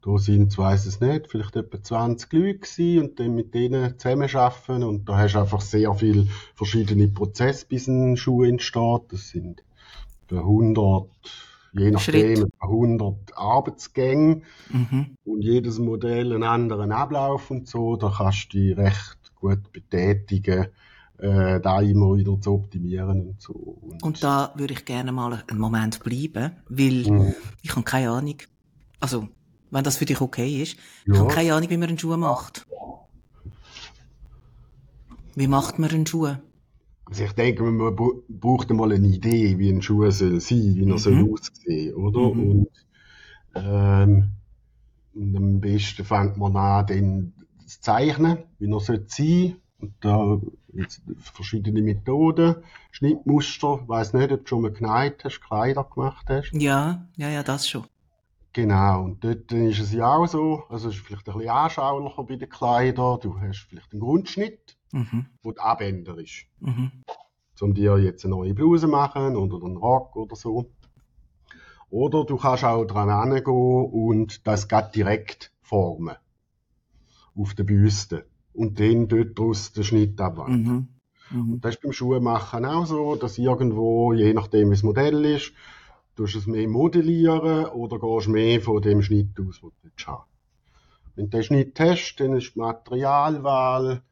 da 0.04 0.18
sind, 0.18 0.52
ich 0.52 0.58
weiss 0.58 0.86
es 0.86 1.00
nicht, 1.00 1.28
vielleicht 1.28 1.56
etwa 1.56 1.82
20 1.82 2.34
Leute 2.34 2.60
gewesen 2.60 3.04
und 3.04 3.20
dann 3.20 3.36
mit 3.36 3.54
denen 3.54 3.98
zusammenarbeiten 4.00 4.84
und 4.84 5.08
da 5.08 5.18
hast 5.18 5.36
du 5.36 5.40
einfach 5.40 5.62
sehr 5.62 5.94
viele 5.94 6.28
verschiedene 6.56 7.08
Prozesse, 7.08 7.68
bis 7.68 7.88
ein 7.88 8.18
Schuh 8.18 8.44
entsteht. 8.44 9.04
Das 9.10 9.30
sind 9.30 9.64
100 10.32 11.08
je 11.74 11.92
nachdem 11.92 12.38
Schritt. 12.38 12.54
100 12.60 13.38
Arbeitsgänge 13.38 14.42
mhm. 14.70 15.16
und 15.24 15.42
jedes 15.42 15.80
Modell 15.80 16.34
einen 16.34 16.44
anderen 16.44 16.92
Ablauf 16.92 17.52
und 17.52 17.68
so. 17.68 17.96
Da 17.96 18.14
kannst 18.16 18.54
du 18.54 18.58
dich 18.58 18.78
recht 18.78 19.36
gut 19.36 19.72
betätigen, 19.72 20.68
äh, 21.18 21.60
da 21.60 21.82
immer 21.82 22.16
wieder 22.16 22.40
zu 22.40 22.54
optimieren 22.54 23.28
und 23.28 23.42
so. 23.42 23.54
Und, 23.54 24.04
und 24.04 24.24
da 24.24 24.54
würde 24.56 24.74
ich 24.74 24.86
gerne 24.86 25.12
mal 25.12 25.44
einen 25.48 25.60
Moment 25.60 26.04
bleiben, 26.04 26.52
weil 26.70 27.10
mhm. 27.10 27.36
ich 27.62 27.72
habe 27.72 27.84
keine 27.84 28.12
Ahnung. 28.12 28.38
Also, 29.00 29.28
wenn 29.72 29.84
das 29.84 29.98
für 29.98 30.06
dich 30.06 30.22
okay 30.22 30.62
ist, 30.62 30.78
ja. 31.06 31.14
ich 31.14 31.20
habe 31.20 31.34
keine 31.34 31.54
Ahnung, 31.54 31.70
wie 31.70 31.78
man 31.78 31.90
einen 31.90 32.00
Schuh 32.00 32.18
macht. 32.18 32.68
Wie 35.36 35.48
macht 35.48 35.80
man 35.80 35.90
einen 35.90 36.06
Schuh? 36.06 36.36
Also 37.12 37.26
ich 37.26 37.34
denke, 37.34 37.64
man 37.64 37.94
braucht 38.30 38.72
einmal 38.72 38.94
eine 38.94 39.06
Idee, 39.06 39.60
wie 39.60 39.70
ein 39.70 39.82
Schuh 39.82 40.10
soll 40.12 40.40
sein, 40.40 40.76
wie 40.76 40.86
er 40.86 40.94
mhm. 40.94 40.98
soll 40.98 41.30
aussehen, 41.30 41.94
oder? 41.96 42.34
Mhm. 42.34 42.50
Und, 42.50 42.70
ähm, 43.54 44.32
und 45.14 45.36
am 45.36 45.60
besten 45.60 46.06
fängt 46.06 46.38
man 46.38 46.56
an, 46.56 46.88
den 46.88 47.34
zu 47.68 47.82
zeichnen, 47.82 48.38
wie 48.60 48.72
er 48.72 48.80
soll 48.80 49.04
sein. 49.10 49.58
Und 49.82 49.94
da 50.00 50.40
jetzt 50.74 51.02
verschiedene 51.18 51.82
Methoden, 51.82 52.56
Schnittmuster, 52.92 53.80
ich 53.84 53.90
weiss 53.90 54.14
nicht, 54.14 54.32
ob 54.32 54.44
du 54.44 54.48
schon 54.48 54.62
mal 54.62 54.72
geneigt 54.72 55.26
hast, 55.26 55.42
Kleider 55.42 55.84
gemacht 55.84 56.28
hast. 56.30 56.54
Ja, 56.54 57.10
ja, 57.18 57.28
ja, 57.28 57.44
das 57.44 57.68
schon. 57.68 57.84
Genau, 58.54 59.04
und 59.04 59.24
dort 59.24 59.52
ist 59.52 59.80
es 59.80 59.94
ja 59.94 60.14
auch 60.14 60.28
so, 60.28 60.64
also 60.68 60.90
es 60.90 60.96
ist 60.96 61.06
vielleicht 61.06 61.28
ein 61.30 61.36
bisschen 61.36 61.50
anschaulicher 61.50 62.24
bei 62.24 62.36
den 62.36 62.50
Kleidern, 62.50 63.20
du 63.22 63.40
hast 63.40 63.68
vielleicht 63.70 63.94
einen 63.94 64.02
Grundschnitt, 64.02 64.78
mhm. 64.92 65.28
wo 65.42 65.54
der 65.54 65.64
Abänder 65.64 66.18
ist. 66.18 66.46
Mhm. 66.60 66.92
Um 67.62 67.76
dir 67.76 68.00
jetzt 68.00 68.26
eine 68.26 68.36
neue 68.36 68.56
Bluse 68.56 68.88
machen 68.88 69.36
oder 69.38 69.64
einen 69.64 69.78
Rock 69.78 70.16
oder 70.16 70.36
so. 70.36 70.72
Oder 71.92 72.26
du 72.26 72.38
kannst 72.38 72.64
auch 72.64 72.86
dran 72.86 73.32
gehen 73.36 73.46
und 73.46 74.48
das 74.48 74.68
geht 74.68 74.96
direkt 74.96 75.54
formen. 75.62 76.16
Auf 77.36 77.54
der 77.54 77.64
Büste. 77.64 78.26
Und 78.52 78.80
dann 78.80 79.08
dort 79.08 79.38
draus 79.38 79.74
den 79.74 79.84
Schnitt 79.84 80.20
abwandern. 80.20 80.90
Mhm. 81.30 81.42
Mhm. 81.52 81.62
Das 81.62 81.76
ist 81.76 81.82
beim 81.82 81.94
Schuhmachen 81.94 82.66
auch 82.66 82.86
so, 82.86 83.16
dass 83.16 83.38
irgendwo, 83.38 84.12
je 84.14 84.34
nachdem 84.34 84.70
wie 84.70 84.74
das 84.74 84.84
Modell 84.84 85.24
ist, 85.24 85.54
du 86.22 86.38
es 86.38 86.48
mehr 86.48 86.68
modellieren 86.68 87.66
oder 87.66 88.00
gehst 88.00 88.28
mehr 88.28 88.62
von 88.62 88.82
dem 88.82 89.02
Schnitt 89.02 89.40
aus, 89.40 89.62
den 89.62 89.92
du 89.96 90.06
haben 90.06 90.24
Wenn 91.16 91.30
du 91.30 91.38
den 91.38 91.44
Schnitt 91.44 91.80
hast, 91.80 92.16
dann 92.18 92.34
ist 92.34 92.56
die 92.56 92.60
Materialwahl 92.60 94.04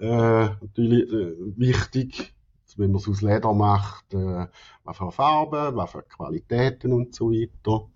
äh, 0.00 0.48
natürlich 0.60 1.12
äh, 1.12 1.34
wichtig, 1.56 2.34
wenn 2.76 2.90
man 2.90 3.00
es 3.00 3.08
aus 3.08 3.22
Leder 3.22 3.54
macht, 3.54 4.12
äh, 4.12 4.46
was 4.84 4.96
für 4.96 5.10
Farben, 5.10 5.76
was 5.76 5.90
für 5.90 6.02
Qualitäten 6.02 6.92
und 6.92 7.14
so 7.14 7.30
weiter. 7.30 7.88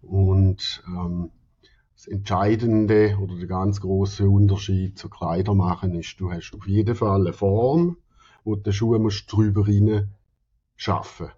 Und 0.00 0.82
ähm, 0.86 1.30
das 1.94 2.06
Entscheidende 2.06 3.16
oder 3.20 3.36
der 3.36 3.46
ganz 3.46 3.80
große 3.80 4.28
Unterschied 4.28 4.98
zu 4.98 5.08
Kleider 5.08 5.54
machen 5.54 5.94
ist, 5.94 6.20
du 6.20 6.30
hast 6.30 6.52
auf 6.54 6.66
jeden 6.66 6.94
Fall 6.94 7.20
eine 7.20 7.32
Form, 7.32 7.96
wo 8.44 8.56
den 8.56 8.72
Schuh 8.72 8.98
musst 8.98 9.30
drüber 9.32 9.66
rein 9.66 10.10
schaffen. 10.76 11.28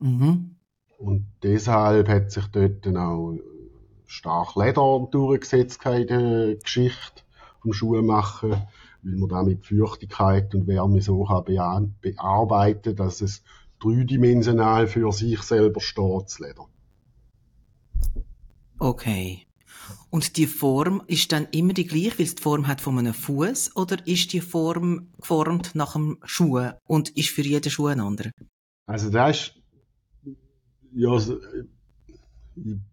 Mhm. 0.00 0.57
Und 0.98 1.26
deshalb 1.42 2.08
hat 2.08 2.30
sich 2.30 2.46
dort 2.48 2.84
dann 2.84 2.96
auch 2.96 3.38
stark 4.06 4.56
Leder 4.56 5.08
durchgesetzt 5.10 5.84
in 5.86 6.06
der 6.06 6.56
Geschichte 6.56 7.22
vom 7.62 7.72
Schuhmachen 7.72 8.66
weil 9.02 9.16
man 9.16 9.28
damit 9.28 9.66
Feuchtigkeit 9.66 10.54
und 10.54 10.66
Wärme 10.66 11.00
so 11.00 11.24
kann 11.24 11.94
bearbeiten 12.00 12.96
dass 12.96 13.20
es 13.20 13.42
dreidimensional 13.80 14.86
für 14.88 15.12
sich 15.12 15.40
selber 15.42 15.80
steht, 15.80 16.24
das 16.24 16.38
Leder. 16.40 16.66
Okay. 18.80 19.46
Und 20.10 20.36
die 20.36 20.46
Form 20.46 21.02
ist 21.06 21.32
dann 21.32 21.46
immer 21.52 21.74
die 21.74 21.86
gleiche, 21.86 22.18
weil 22.18 22.26
es 22.26 22.34
die 22.34 22.42
Form 22.42 22.66
hat 22.66 22.80
von 22.80 22.98
einem 22.98 23.14
Fuß, 23.14 23.76
oder 23.76 24.04
ist 24.06 24.32
die 24.32 24.40
Form 24.40 25.08
geformt 25.18 25.74
nach 25.74 25.94
einem 25.94 26.18
Schuh 26.24 26.70
und 26.86 27.10
ist 27.10 27.30
für 27.30 27.42
jeden 27.42 27.70
Schuh 27.70 27.86
ein 27.86 28.00
anderer? 28.00 28.30
Also 28.86 29.10
das 29.10 29.38
ist 29.38 29.57
ja 30.92 31.18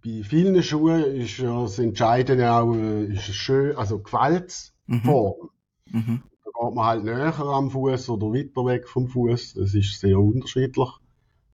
bei 0.03 0.23
vielen 0.23 0.61
Schuhen 0.61 1.03
ist 1.15 1.37
ja 1.37 1.61
das 1.61 1.79
Entscheidende 1.79 2.51
auch 2.51 2.73
ist 2.73 3.33
schön, 3.33 3.75
also 3.75 3.99
Gewaltsform. 3.99 5.49
Mhm. 5.87 5.99
Mhm. 5.99 6.23
Da 6.43 6.67
geht 6.67 6.75
man 6.75 6.85
halt 6.85 7.03
näher 7.03 7.39
am 7.39 7.71
Fuß 7.71 8.09
oder 8.09 8.27
weiter 8.27 8.65
weg 8.65 8.87
vom 8.87 9.07
Fuß. 9.07 9.55
Das 9.55 9.73
ist 9.73 9.99
sehr 9.99 10.19
unterschiedlich. 10.19 10.89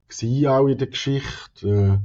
Gewesen 0.10 0.48
auch 0.48 0.68
in 0.68 0.78
der 0.78 0.88
Geschichte. 0.88 1.68
Äh, 1.68 1.98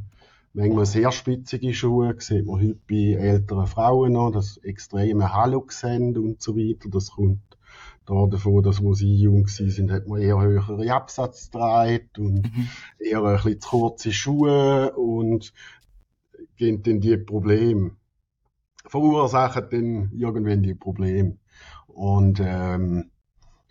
manchmal 0.53 0.87
sehr 0.87 1.11
spitzige 1.11 1.75
Schuhe 1.75 2.15
sieht 2.19 2.47
man 2.47 2.61
heute 2.61 2.79
bei 2.89 3.19
älteren 3.19 3.67
Frauen 3.67 4.13
noch, 4.13 4.31
das 4.31 4.59
extreme 4.59 5.33
haben 5.33 6.17
und 6.17 6.41
so 6.41 6.57
weiter. 6.57 6.89
Das 6.89 7.11
kommt 7.11 7.56
da 8.07 8.27
davon, 8.27 8.63
dass 8.63 8.83
wo 8.83 8.95
sie 8.95 9.17
jung 9.17 9.49
sind, 9.49 9.91
hat 9.91 10.07
man 10.07 10.21
eher 10.21 10.41
höhere 10.41 10.93
Absatz 10.93 11.51
getragen 11.51 12.09
und 12.19 12.43
mhm. 12.45 12.69
eher 12.99 13.23
ein 13.23 13.37
bisschen 13.37 13.61
zu 13.61 13.69
kurze 13.69 14.13
Schuhe 14.13 14.93
und 14.93 15.53
gehen 16.57 16.83
dann 16.83 17.01
die 17.01 17.17
Probleme 17.17 17.93
verursachen 18.89 19.67
dann 19.71 20.11
irgendwann 20.13 20.63
die 20.63 20.75
Probleme. 20.75 21.39
Und 21.87 22.41
ähm, 22.41 23.11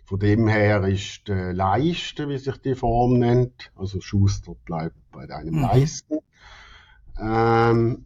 von 0.04 0.18
dem 0.18 0.48
her 0.48 0.86
ist 0.86 1.28
die 1.28 1.32
Leiste, 1.32 2.28
wie 2.28 2.38
sich 2.38 2.56
die 2.58 2.74
Form 2.74 3.18
nennt, 3.18 3.72
also 3.74 4.00
Schuster 4.00 4.54
bleibt 4.64 4.96
bei 5.10 5.26
deinem 5.26 5.56
mhm. 5.56 5.62
Leisten, 5.62 6.18
ähm, 7.20 8.04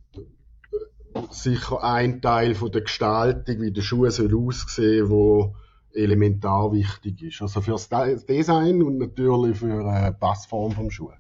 sicher 1.31 1.83
ein 1.83 2.23
Teil 2.23 2.55
von 2.55 2.71
der 2.71 2.83
Gestaltung, 2.83 3.61
wie 3.61 3.73
der 3.73 3.83
Schuh 3.83 4.09
soll 4.09 4.35
aussehen, 4.35 5.11
wo 5.11 5.57
elementar 5.95 6.73
wichtig 6.73 7.23
ist. 7.23 7.43
Also 7.43 7.61
fürs 7.61 7.89
Design 7.89 8.83
und 8.83 8.99
natürlich 8.99 9.59
für 9.59 9.83
die 9.83 10.19
Passform 10.19 10.73
vom 10.73 10.91
Schuh. 10.91 11.11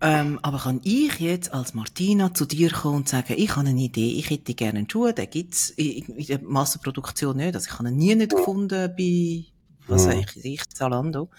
Ähm, 0.00 0.38
aber 0.42 0.58
kann 0.58 0.80
ich 0.84 1.18
jetzt 1.20 1.54
als 1.54 1.72
Martina 1.72 2.34
zu 2.34 2.44
dir 2.44 2.70
kommen 2.70 2.96
und 2.96 3.08
sagen, 3.08 3.34
ich 3.36 3.56
habe 3.56 3.68
eine 3.68 3.80
Idee, 3.80 4.12
ich 4.18 4.28
hätte 4.28 4.52
gerne 4.54 4.80
einen 4.80 4.90
Schuh, 4.90 5.10
den 5.10 5.30
gibt's 5.30 5.70
in, 5.70 6.04
in 6.16 6.26
der 6.26 6.42
Massenproduktion 6.42 7.36
nicht. 7.36 7.54
Also 7.54 7.68
ich 7.70 7.78
habe 7.78 7.88
ihn 7.88 7.96
nie 7.96 8.14
nicht 8.14 8.32
gefunden 8.32 8.92
bei, 8.96 9.44
was 9.86 10.04
mhm. 10.04 10.10
weiß 10.10 10.36
ich, 10.44 10.68
Zalando. 10.68 11.30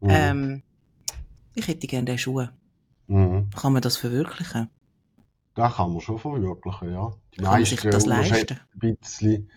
Mhm. 0.00 0.08
Ähm, 0.08 0.62
ich 1.54 1.66
hätte 1.66 1.88
gerne 1.88 2.04
den 2.04 2.18
Schuh. 2.18 2.46
Mhm. 3.08 3.50
Kann 3.50 3.72
man 3.72 3.82
das 3.82 3.96
verwirklichen? 3.96 4.70
Das 5.54 5.74
kann 5.74 5.92
man 5.92 6.00
schon 6.00 6.18
verwirklichen, 6.18 6.92
ja. 6.92 7.12
Die 7.34 7.38
kann 7.38 7.52
man 7.52 7.64
sich 7.64 7.80
das 7.80 8.06
leisten? 8.06 8.60
Ein 8.80 8.96
bisschen, 9.00 9.50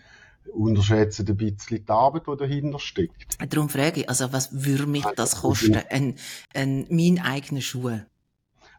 unterschätzen 0.54 1.28
ein 1.28 1.38
bisschen 1.38 1.86
die 1.86 1.92
Arbeit, 1.92 2.24
die 2.28 2.38
dahinter 2.38 2.80
steckt. 2.80 3.38
Darum 3.50 3.70
frage 3.70 4.02
ich, 4.02 4.10
also 4.10 4.32
was 4.34 4.66
würde 4.66 4.88
mich 4.88 5.06
also, 5.06 5.16
das 5.16 5.42
kosten, 5.42 5.80
ein, 5.90 6.16
ein, 6.54 6.88
mein 6.90 7.20
eigener 7.20 7.62
Schuh? 7.62 8.00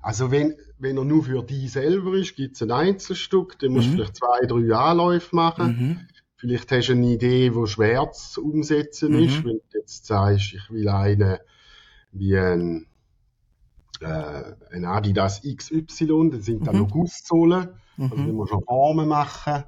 Also 0.02 0.30
wenn, 0.30 0.54
wenn 0.78 0.96
er 0.96 1.04
nur 1.04 1.24
für 1.24 1.42
dich 1.42 1.72
selber 1.72 2.14
ist, 2.14 2.34
gibt 2.34 2.56
es 2.56 2.62
ein 2.62 2.70
Einzelstück, 2.70 3.58
dann 3.58 3.72
musst 3.72 3.88
du 3.88 3.90
mhm. 3.90 3.96
vielleicht 3.96 4.16
zwei, 4.16 4.46
drei 4.46 4.74
Anläufe 4.74 5.36
machen. 5.36 5.66
Mhm. 5.66 6.00
Vielleicht 6.36 6.72
hast 6.72 6.88
du 6.88 6.92
eine 6.92 7.06
Idee, 7.06 7.54
wo 7.54 7.66
schwer 7.66 8.10
zu 8.12 8.42
umsetzen 8.42 9.12
mhm. 9.12 9.18
ist. 9.18 9.44
Wenn 9.44 9.58
du 9.58 9.78
jetzt 9.78 10.06
sagst, 10.06 10.54
ich 10.54 10.70
will 10.70 10.88
einen 10.88 11.38
wie 12.12 12.36
ein, 12.36 12.86
äh, 14.00 14.42
ein 14.72 14.84
Adidas 14.86 15.42
XY, 15.42 16.30
dann 16.30 16.40
sind 16.40 16.66
da 16.66 16.72
mhm. 16.72 16.78
noch 16.78 16.90
Gusssohlen. 16.90 17.68
Also 17.98 18.16
mhm. 18.16 18.32
musst 18.32 18.52
du 18.52 18.60
Formen 18.60 19.08
machen. 19.08 19.64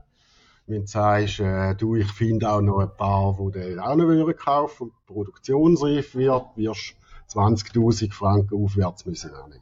Wenn 0.73 0.83
du 0.83 0.87
sagst, 0.87 1.39
äh, 1.39 1.75
du, 1.75 1.97
ich 1.97 2.11
finde 2.13 2.51
auch 2.51 2.63
noch 2.63 2.79
ein 2.79 2.97
paar, 2.97 3.37
die 3.39 3.61
den 3.61 3.79
auch 3.79 3.95
noch 3.95 4.07
würden 4.07 4.35
kaufen 4.35 4.85
und 4.85 5.07
produktionsreif 5.07 6.15
wird, 6.15 6.47
wirst 6.57 6.95
20.000 7.31 8.11
Franken 8.11 8.55
aufwärts 8.55 9.05
müssen 9.05 9.35
annehmen. 9.35 9.61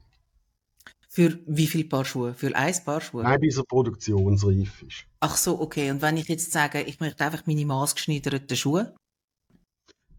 Für 1.08 1.36
wie 1.46 1.66
viel 1.66 1.88
Paar 1.88 2.04
Schuhe? 2.04 2.32
Für 2.34 2.54
ein 2.54 2.74
Paar 2.84 3.00
Schuhe? 3.00 3.24
Nein, 3.24 3.40
bis 3.40 3.56
er 3.56 3.64
produktionsreif 3.64 4.82
ist. 4.82 5.06
Ach 5.18 5.36
so, 5.36 5.60
okay. 5.60 5.90
Und 5.90 6.00
wenn 6.00 6.16
ich 6.16 6.28
jetzt 6.28 6.52
sage, 6.52 6.80
ich 6.82 7.00
möchte 7.00 7.24
einfach 7.24 7.44
meine 7.44 7.66
maßgeschneiderten 7.66 8.56
Schuhe? 8.56 8.94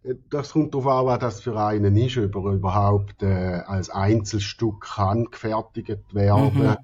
Äh, 0.04 0.16
das 0.30 0.52
kommt 0.52 0.74
darauf 0.74 0.88
an, 0.88 1.06
was 1.06 1.20
das 1.20 1.40
für 1.40 1.58
einen 1.58 1.96
ist, 1.96 2.18
ob 2.18 2.36
er 2.36 2.52
überhaupt 2.52 3.24
äh, 3.24 3.62
als 3.66 3.90
Einzelstück 3.90 4.82
kann 4.82 5.24
gefertigt 5.32 6.14
werden, 6.14 6.54
mhm. 6.54 6.76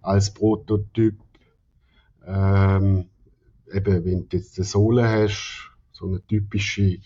als 0.00 0.32
Prototyp. 0.32 1.20
Ähm, 2.26 3.09
eben, 3.72 4.04
wenn 4.04 4.28
du 4.28 4.36
jetzt 4.36 4.58
eine 4.58 4.64
Sohle 4.64 5.08
hast, 5.08 5.70
so 5.92 6.06
eine 6.06 6.24
typische 6.26 6.98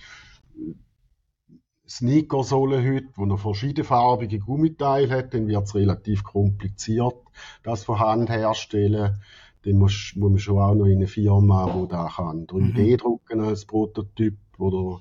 Sneakersohle 1.89 2.83
heute, 2.83 3.09
wo 3.15 3.27
noch 3.27 3.41
verschiedenfarbige 3.41 4.39
Gummiteile 4.39 5.11
hat, 5.11 5.35
dann 5.35 5.49
wird 5.49 5.65
es 5.65 5.75
relativ 5.75 6.25
kompliziert, 6.25 7.15
das 7.63 7.85
von 7.85 7.99
Hand 7.99 8.31
herstellen. 8.31 9.21
Dann 9.65 9.79
muss, 9.79 10.13
muss 10.17 10.31
man 10.31 10.39
schon 10.39 10.59
auch 10.59 10.75
noch 10.75 10.87
in 10.87 10.97
eine 10.97 11.07
Firma, 11.07 11.73
die 11.73 11.89
da 11.89 12.11
kann 12.15 12.47
3D 12.47 12.93
mhm. 12.93 12.97
drucken 12.97 13.41
als 13.41 13.65
Prototyp 13.65 14.37
oder 14.59 15.01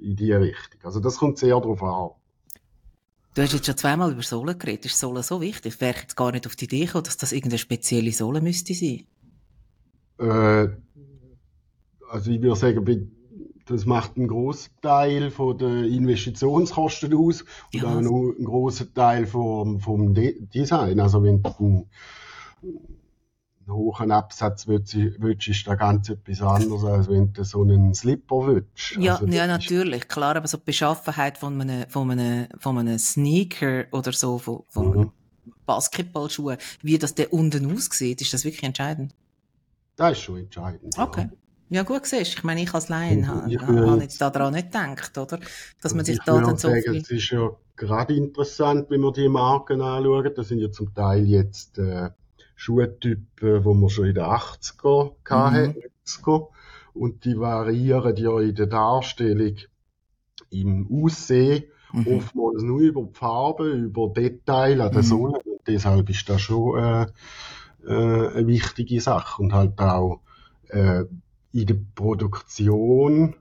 in 0.00 0.16
die 0.16 0.32
Richtung. 0.32 0.80
Also 0.82 1.00
das 1.00 1.18
kommt 1.18 1.38
sehr 1.38 1.60
darauf 1.60 1.82
an. 1.82 2.10
Du 3.34 3.42
hast 3.42 3.54
jetzt 3.54 3.66
schon 3.66 3.76
zweimal 3.76 4.12
über 4.12 4.22
Sohle 4.22 4.54
geredet. 4.54 4.86
Ist 4.86 4.98
Sohle 4.98 5.22
so 5.22 5.40
wichtig? 5.40 5.74
Ich 5.74 5.80
wäre 5.80 5.98
jetzt 6.00 6.16
gar 6.16 6.32
nicht 6.32 6.46
auf 6.46 6.54
die 6.54 6.66
Idee 6.66 6.84
gekommen, 6.84 7.04
dass 7.04 7.16
das 7.16 7.32
irgendeine 7.32 7.58
spezielle 7.58 8.12
Sohle 8.12 8.40
müsste 8.42 8.74
sein. 8.74 9.06
Äh, 10.18 10.68
also 12.12 12.30
ich 12.30 12.42
würde 12.42 12.56
sagen, 12.56 13.10
das 13.66 13.86
macht 13.86 14.16
einen 14.16 14.28
großen 14.28 14.72
Teil 14.82 15.30
von 15.30 15.56
der 15.56 15.84
Investitionskosten 15.84 17.14
aus 17.14 17.42
und 17.72 17.82
ja. 17.82 17.84
auch 17.84 18.00
noch 18.00 18.34
einen 18.36 18.44
großen 18.44 18.92
Teil 18.92 19.26
vom, 19.26 19.80
vom 19.80 20.12
De 20.12 20.44
Design. 20.46 21.00
Also 21.00 21.22
wenn 21.22 21.42
du 21.42 21.50
einen, 21.58 21.90
einen 22.62 23.76
hohen 23.76 24.10
Absatz 24.10 24.66
willst, 24.66 24.94
willst, 24.94 25.48
ist 25.48 25.66
da 25.66 25.74
ganz 25.74 26.10
etwas 26.10 26.42
anderes, 26.42 26.84
als 26.84 27.08
wenn 27.08 27.32
du 27.32 27.44
so 27.44 27.62
einen 27.62 27.94
Slipper 27.94 28.46
willst. 28.46 28.96
Ja, 28.98 29.14
also, 29.14 29.26
ja 29.26 29.46
natürlich, 29.46 30.08
klar, 30.08 30.36
aber 30.36 30.48
so 30.48 30.58
die 30.58 30.64
Beschaffenheit 30.64 31.38
von 31.38 31.60
einem, 31.60 31.88
von 31.88 32.10
einem, 32.10 32.48
von 32.58 32.76
einem 32.76 32.98
Sneaker 32.98 33.84
oder 33.92 34.12
so, 34.12 34.38
von, 34.38 34.64
von 34.68 34.86
mhm. 34.88 34.92
einem 34.92 35.12
Basketballschuh, 35.64 36.56
wie 36.82 36.98
das 36.98 37.14
der 37.14 37.32
unten 37.32 37.72
aussieht, 37.72 38.20
ist 38.20 38.34
das 38.34 38.44
wirklich 38.44 38.64
entscheidend? 38.64 39.14
Das 39.96 40.12
ist 40.12 40.20
schon 40.20 40.38
entscheidend. 40.38 40.98
Okay. 40.98 41.28
Ja. 41.30 41.41
Ja, 41.72 41.84
gut 41.84 42.04
siehst 42.04 42.34
Ich 42.34 42.44
meine, 42.44 42.62
ich 42.62 42.74
als 42.74 42.90
Laien 42.90 43.26
habe 43.26 43.50
hab 43.50 44.00
jetzt 44.02 44.20
daran 44.20 44.52
nicht 44.52 44.72
gedacht, 44.72 45.16
oder? 45.16 45.40
Dass 45.80 45.94
man 45.94 46.04
sich 46.04 46.18
da 46.18 46.38
dann 46.38 46.58
so 46.58 46.68
sagen, 46.68 46.82
viel... 46.82 46.96
Es 46.98 47.10
ist 47.10 47.30
ja 47.30 47.50
gerade 47.76 48.14
interessant, 48.14 48.90
wenn 48.90 49.00
wir 49.00 49.10
die 49.10 49.30
Marken 49.30 49.80
anschauen. 49.80 50.30
Das 50.36 50.48
sind 50.48 50.58
ja 50.58 50.70
zum 50.70 50.94
Teil 50.94 51.24
jetzt 51.24 51.78
äh, 51.78 52.10
Schuhtypen, 52.56 53.64
wo 53.64 53.72
man 53.72 53.88
schon 53.88 54.04
in 54.04 54.16
den 54.16 54.24
80er 54.24 55.14
hatten, 55.30 55.76
mhm. 56.26 56.42
Und 56.92 57.24
die 57.24 57.38
variieren 57.38 58.16
ja 58.16 58.38
in 58.38 58.54
der 58.54 58.66
Darstellung 58.66 59.56
im 60.50 60.86
Aussehen 60.92 61.64
mhm. 61.94 62.18
oftmals 62.18 62.62
nur 62.64 62.80
über 62.80 63.02
die 63.04 63.14
Farbe, 63.14 63.70
über 63.70 64.08
Detail 64.08 64.82
an 64.82 64.92
der 64.92 65.02
mhm. 65.02 65.06
Sonne. 65.06 65.38
Und 65.38 65.60
deshalb 65.66 66.10
ist 66.10 66.28
das 66.28 66.42
schon 66.42 66.78
äh, 66.78 67.06
äh, 67.86 68.28
eine 68.36 68.46
wichtige 68.46 69.00
Sache 69.00 69.40
und 69.40 69.54
halt 69.54 69.80
auch 69.80 70.20
äh, 70.68 71.04
in 71.52 71.66
der 71.66 71.76
Produktion 71.94 73.34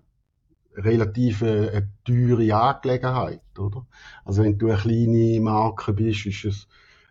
relativ 0.75 1.43
eine, 1.43 1.89
teure 2.05 2.55
Angelegenheit, 2.55 3.41
oder? 3.57 3.85
Also 4.23 4.43
wenn 4.43 4.57
du 4.57 4.67
eine 4.67 4.77
kleine 4.77 5.39
Marke 5.41 5.93
bist, 5.93 6.25
ist 6.25 6.45
es 6.45 6.67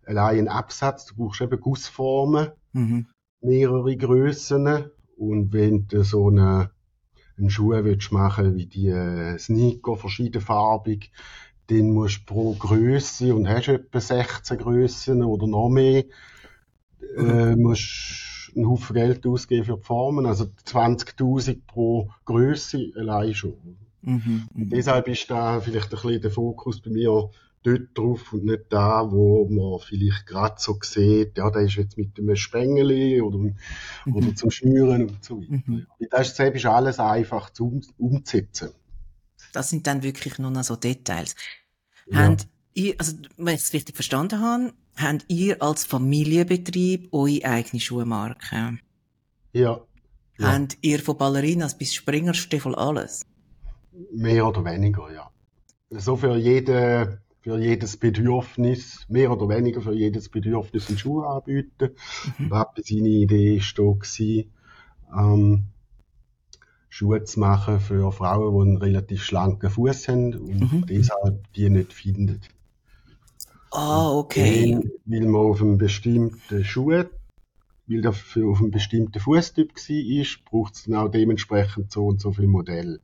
allein 0.06 0.40
ein 0.40 0.48
Absatz, 0.48 1.06
du 1.06 1.16
brauchst 1.16 1.40
eben 1.40 1.60
Gussformen, 1.60 2.50
mhm. 2.72 3.06
mehrere 3.40 3.96
Grössen 3.96 4.90
und 5.16 5.52
wenn 5.52 5.86
du 5.86 6.02
so 6.04 6.28
eine, 6.28 6.70
einen 7.38 7.50
Schuh 7.50 7.70
willst 7.70 8.12
machen 8.12 8.56
wie 8.56 8.66
die 8.66 8.88
äh, 8.88 9.38
Sneaker, 9.38 9.96
verschiedenfarbig, 9.96 11.12
dann 11.68 11.90
musst 11.92 12.20
du 12.20 12.34
pro 12.34 12.54
Größe 12.54 13.34
und 13.34 13.48
hast 13.48 13.68
etwa 13.68 14.00
16 14.00 14.58
Grössen 14.58 15.22
oder 15.22 15.46
noch 15.46 15.68
mehr, 15.68 16.04
mhm. 17.16 17.30
äh, 17.30 17.56
musst 17.56 18.29
einen 18.56 18.68
Haufen 18.68 18.94
Geld 18.94 19.26
ausgeben 19.26 19.64
für 19.64 19.76
die 19.76 19.82
Formen, 19.82 20.26
also 20.26 20.44
20.000 20.66 21.60
pro 21.66 22.10
Größe 22.24 22.92
allein 22.96 23.34
schon. 23.34 23.76
Mhm, 24.02 24.48
und 24.54 24.70
deshalb 24.70 25.08
ist 25.08 25.30
da 25.30 25.60
vielleicht 25.60 25.92
ein 25.92 26.00
bisschen 26.00 26.22
der 26.22 26.30
Fokus 26.30 26.80
bei 26.80 26.90
mir 26.90 27.30
dort 27.62 27.88
drauf 27.94 28.32
und 28.32 28.44
nicht 28.44 28.64
da, 28.70 29.10
wo 29.10 29.46
man 29.48 29.78
vielleicht 29.80 30.26
gerade 30.26 30.54
so 30.58 30.78
sieht, 30.82 31.36
ja, 31.36 31.50
der 31.50 31.62
ist 31.62 31.76
jetzt 31.76 31.98
mit 31.98 32.18
einem 32.18 32.36
Spengeli 32.36 33.20
oder, 33.20 33.38
mhm. 33.38 33.56
oder 34.12 34.34
zum 34.34 34.50
Schnüren 34.50 35.08
und 35.08 35.24
so 35.24 35.40
weiter. 35.42 35.62
Mhm. 35.66 35.86
Das 36.10 36.30
ist, 36.30 36.40
ist 36.40 36.66
alles 36.66 36.98
einfach 36.98 37.50
zu 37.50 37.66
um, 37.66 37.82
umzusetzen. 37.98 38.70
Das 39.52 39.68
sind 39.68 39.86
dann 39.86 40.02
wirklich 40.02 40.38
nur 40.38 40.50
noch 40.50 40.64
so 40.64 40.76
Details. 40.76 41.34
Ja. 42.06 42.20
Haben 42.20 42.36
also, 42.98 43.16
wenn 43.36 43.54
ich 43.54 43.60
es 43.60 43.72
richtig 43.72 43.96
verstanden 43.96 44.40
habe, 44.40 44.72
habt 44.96 45.24
ihr 45.29 45.62
als 45.62 45.85
Familienbetrieb 45.85 47.12
eure 47.12 47.44
eigene 47.44 47.81
Schuhmarke? 47.81 48.79
Ja. 49.53 49.81
ja. 50.38 50.53
Habt 50.53 50.79
ihr 50.83 51.00
von 51.00 51.16
Ballerinas 51.16 51.76
bis 51.76 51.94
Springerstiefel 51.94 52.74
alles? 52.74 53.26
Mehr 54.12 54.46
oder 54.46 54.64
weniger, 54.64 55.12
ja. 55.12 55.31
So 55.90 56.16
für 56.16 56.37
jede, 56.37 57.20
für 57.40 57.59
jedes 57.59 57.96
Bedürfnis, 57.96 59.05
mehr 59.09 59.33
oder 59.33 59.48
weniger 59.48 59.81
für 59.81 59.94
jedes 59.94 60.29
Bedürfnis 60.29 60.88
einen 60.88 60.98
Schuh 60.98 61.22
anbieten. 61.22 61.90
Mhm. 62.38 62.50
Seine 62.76 63.09
Idee 63.09 63.57
ist 63.57 63.76
da 63.76 63.83
gewesen, 63.83 64.53
ähm, 65.16 65.64
Schuhe 66.88 67.24
zu 67.24 67.40
machen 67.40 67.81
für 67.81 68.12
Frauen, 68.12 68.55
die 68.55 68.61
einen 68.61 68.76
relativ 68.76 69.22
schlanken 69.22 69.70
Fuß 69.70 70.09
haben 70.09 70.35
und 70.35 70.72
mhm. 70.72 70.87
deshalb 70.87 71.53
die 71.55 71.70
nicht 71.70 71.92
finden. 71.92 72.40
Ah, 73.70 74.11
okay. 74.12 74.78
Weil 75.04 75.26
man 75.26 75.40
auf 75.40 75.61
einem 75.61 75.78
bestimmten 75.78 76.64
Schuh, 76.64 77.04
weil 77.87 78.02
der 78.02 78.12
für 78.12 78.50
auf 78.50 78.61
einem 78.61 78.70
bestimmten 78.70 79.20
Fußtyp 79.20 79.72
war, 79.74 80.26
braucht 80.50 80.74
es 80.74 80.85
dann 80.85 80.94
auch 80.96 81.09
dementsprechend 81.09 81.90
so 81.90 82.06
und 82.06 82.20
so 82.20 82.33
viel 82.33 82.46
Modell. 82.46 83.00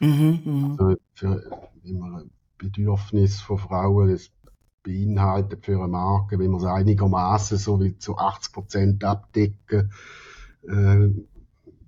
Mhm, 0.00 0.40
mhm, 0.44 0.76
also 0.78 0.96
für, 1.14 1.68
wenn 1.82 1.98
man 1.98 2.14
ein 2.14 2.30
Bedürfnis 2.58 3.40
von 3.40 3.58
Frauen 3.58 4.10
das 4.10 4.30
beinhaltet 4.82 5.64
für 5.64 5.78
eine 5.78 5.88
Marke, 5.88 6.38
wenn 6.38 6.50
man 6.50 6.60
es 6.60 6.66
einigermaßen 6.66 7.58
so 7.58 7.80
wie 7.80 7.98
zu 7.98 8.16
80 8.16 8.52
Prozent 8.52 9.04
abdecken, 9.04 9.90
äh, 10.62 11.08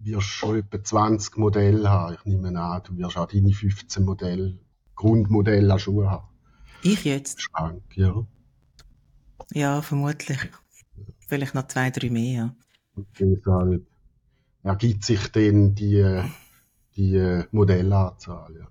wirst 0.00 0.26
schon 0.26 0.58
etwa 0.58 0.82
20 0.82 1.36
Modelle 1.36 1.88
haben. 1.88 2.14
Ich 2.14 2.24
nehme 2.24 2.58
an, 2.58 2.82
du 2.84 2.96
wirst 2.96 3.16
auch 3.16 3.26
deine 3.26 3.52
15 3.52 4.04
Modelle, 4.04 4.58
Grundmodelle 4.96 5.72
an 5.72 5.78
Schuhe 5.78 6.10
haben. 6.10 6.26
Ich 6.82 7.04
jetzt? 7.04 7.42
Schrank, 7.42 7.82
ja. 7.96 8.26
Ja, 9.52 9.82
vermutlich. 9.82 10.38
Vielleicht 11.26 11.54
noch 11.54 11.66
zwei, 11.68 11.90
drei 11.90 12.10
mehr. 12.10 12.54
Und 12.94 13.06
deshalb 13.18 13.86
ergibt 14.62 15.04
sich 15.04 15.28
dann 15.28 15.74
die, 15.74 16.22
die 16.96 17.42
Modellanzahl, 17.52 18.56
ja. 18.58 18.68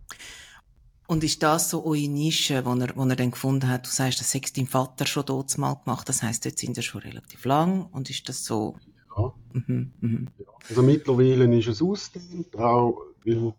Und 1.08 1.24
ist 1.24 1.42
das 1.42 1.70
so 1.70 1.86
eure 1.86 2.10
Nische, 2.10 2.62
die 2.62 2.82
er, 2.82 2.96
wo 2.96 3.06
er 3.06 3.16
dann 3.16 3.32
gefunden 3.32 3.70
hat? 3.70 3.86
Du 3.86 3.90
sagst, 3.90 4.20
das 4.20 4.36
hat 4.36 4.58
dein 4.58 4.68
Vater 4.68 5.06
schon 5.06 5.26
dort 5.26 5.58
mal 5.58 5.76
gemacht. 5.76 6.10
Das 6.10 6.22
heisst, 6.22 6.44
dort 6.46 6.60
sind 6.60 6.76
wir 6.76 6.84
schon 6.84 7.02
relativ 7.02 7.46
lang. 7.46 7.86
Und 7.86 8.10
ist 8.10 8.28
das 8.28 8.44
so? 8.44 8.76
Ja. 9.18 9.34
Mhm, 9.54 9.94
mhm. 10.02 10.28
Also 10.68 10.84
mittlerweile 10.84 11.58
ist 11.58 11.68
es 11.68 11.82
ausgedehnt, 11.82 12.54
auch 12.58 13.00
weil, 13.24 13.54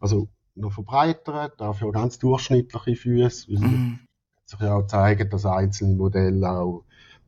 also 0.00 0.28
noch 0.58 0.72
verbreitert, 0.72 1.60
auch 1.60 1.74
für 1.74 1.92
ganz 1.92 2.18
durchschnittliche 2.18 2.96
Füße, 2.96 3.52
mhm. 3.52 4.00
sich 4.44 4.60
ja 4.60 4.74
auch 4.74 4.86
zeigen, 4.86 5.30
dass 5.30 5.46
einzelne 5.46 5.94
Modelle 5.94 6.50
auch 6.50 6.84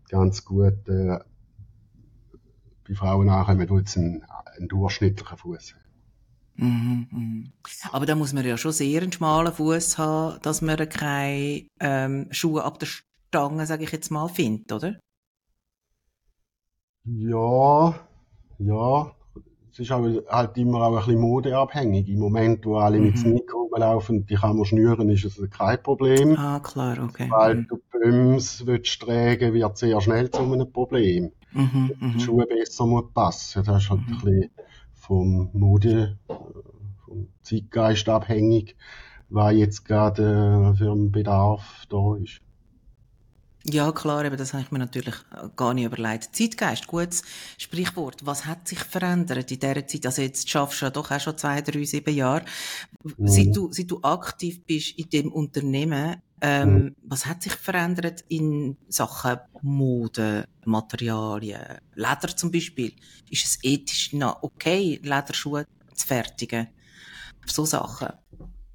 ganz 0.09 0.45
gut 0.45 0.88
äh, 0.88 1.19
bei 2.87 2.95
Frauen 2.95 3.27
nachkommen, 3.27 3.66
die 3.66 3.75
jetzt 3.75 3.97
einen, 3.97 4.25
einen 4.57 4.69
durchschnittlichen 4.69 5.38
Fuß 5.38 5.75
haben. 5.75 5.81
Mhm, 6.57 7.09
mhm. 7.11 7.53
Aber 7.93 8.05
da 8.05 8.14
muss 8.14 8.33
man 8.33 8.45
ja 8.45 8.59
schon 8.59 8.73
sehr 8.73 9.03
einen 9.03 9.12
schmalen 9.12 9.53
Fuß 9.53 9.97
haben, 9.97 10.40
dass 10.43 10.61
man 10.61 10.88
keine 10.88 11.66
ähm, 11.81 12.27
Schuhe 12.31 12.64
ab 12.64 12.79
der 12.79 12.87
Stange, 12.87 13.66
sage 13.66 13.85
ich 13.85 13.93
jetzt 13.93 14.11
mal, 14.11 14.29
findet, 14.29 14.73
oder? 14.73 14.99
Ja, 17.05 17.95
ja, 18.59 19.12
es 19.72 19.78
ist 19.78 19.90
halt 19.90 20.59
immer 20.59 20.83
auch 20.83 20.92
ein 20.92 21.04
bisschen 21.04 21.20
modeabhängig. 21.20 22.09
Im 22.09 22.18
Moment, 22.18 22.66
wo 22.66 22.78
alle 22.78 22.98
mhm. 22.98 23.06
mit 23.06 23.18
Sneaker 23.18 23.54
rumlaufen, 23.54 24.26
die 24.26 24.35
kann 24.35 24.56
man 24.56 24.64
schnüren, 24.64 25.09
ist 25.11 25.24
es 25.24 25.50
kein 25.50 25.83
Problem. 25.83 26.37
Ah, 26.37 26.61
klar, 26.61 26.98
okay. 27.02 27.28
Weil 27.30 27.56
mhm. 27.56 27.66
du 27.68 27.80
Böms 27.90 28.66
willst 28.66 29.00
tragen, 29.00 29.54
wird 29.54 29.76
sehr 29.76 30.00
schnell 30.00 30.30
zu 30.30 30.42
einem 30.42 30.70
Problem. 30.72 31.33
Mhm, 31.52 31.92
die 32.00 32.04
mhm. 32.04 32.20
Schuhe 32.20 32.46
besser 32.46 32.87
muss 32.87 33.12
passen. 33.12 33.64
Das 33.64 33.85
ist 33.85 33.90
halt 33.90 34.00
mhm. 34.00 34.06
ein 34.06 34.20
bisschen 34.20 34.50
vom 34.92 35.50
Mode, 35.52 36.18
vom 37.04 37.28
Zeitgeist 37.42 38.09
abhängig, 38.09 38.76
was 39.28 39.54
jetzt 39.54 39.85
gerade 39.85 40.72
äh, 40.72 40.76
für 40.76 40.92
einen 40.92 41.12
Bedarf 41.12 41.87
da 41.88 42.16
ist. 42.16 42.40
Ja, 43.64 43.92
klar, 43.92 44.25
eben, 44.25 44.38
das 44.38 44.55
habe 44.55 44.62
ich 44.62 44.70
mir 44.70 44.79
natürlich 44.79 45.14
gar 45.55 45.75
nicht 45.75 45.85
überlegt. 45.85 46.35
Zeitgeist, 46.35 46.87
gutes 46.87 47.23
Sprichwort. 47.59 48.25
Was 48.25 48.46
hat 48.46 48.66
sich 48.66 48.79
verändert 48.79 49.51
in 49.51 49.61
dieser 49.61 49.87
Zeit? 49.87 50.07
Also 50.07 50.23
jetzt 50.23 50.49
schaffst 50.49 50.81
du 50.81 50.87
ja 50.87 50.90
doch 50.90 51.11
auch 51.11 51.20
schon 51.20 51.37
zwei, 51.37 51.61
drei, 51.61 51.85
sieben 51.85 52.14
Jahre. 52.14 52.44
Mhm. 53.05 53.29
Seit, 53.29 53.55
du, 53.55 53.70
seit 53.70 53.90
du 53.90 54.01
aktiv 54.03 54.64
bist 54.64 54.99
in 54.99 55.11
dem 55.11 55.33
Unternehmen, 55.33 56.23
ähm, 56.40 56.75
mhm. 56.75 56.96
was 57.03 57.27
hat 57.27 57.42
sich 57.42 57.53
verändert 57.53 58.25
in 58.29 58.79
Sachen 58.88 59.37
Mode, 59.61 60.49
Materialien, 60.64 61.81
Leder 61.94 62.35
zum 62.35 62.51
Beispiel? 62.51 62.94
Ist 63.29 63.44
es 63.44 63.59
ethisch 63.62 64.14
noch 64.14 64.42
okay, 64.42 64.99
Lederschuhe 65.03 65.66
zu 65.92 66.07
fertigen? 66.07 66.68
So 67.44 67.66
Sachen. 67.66 68.09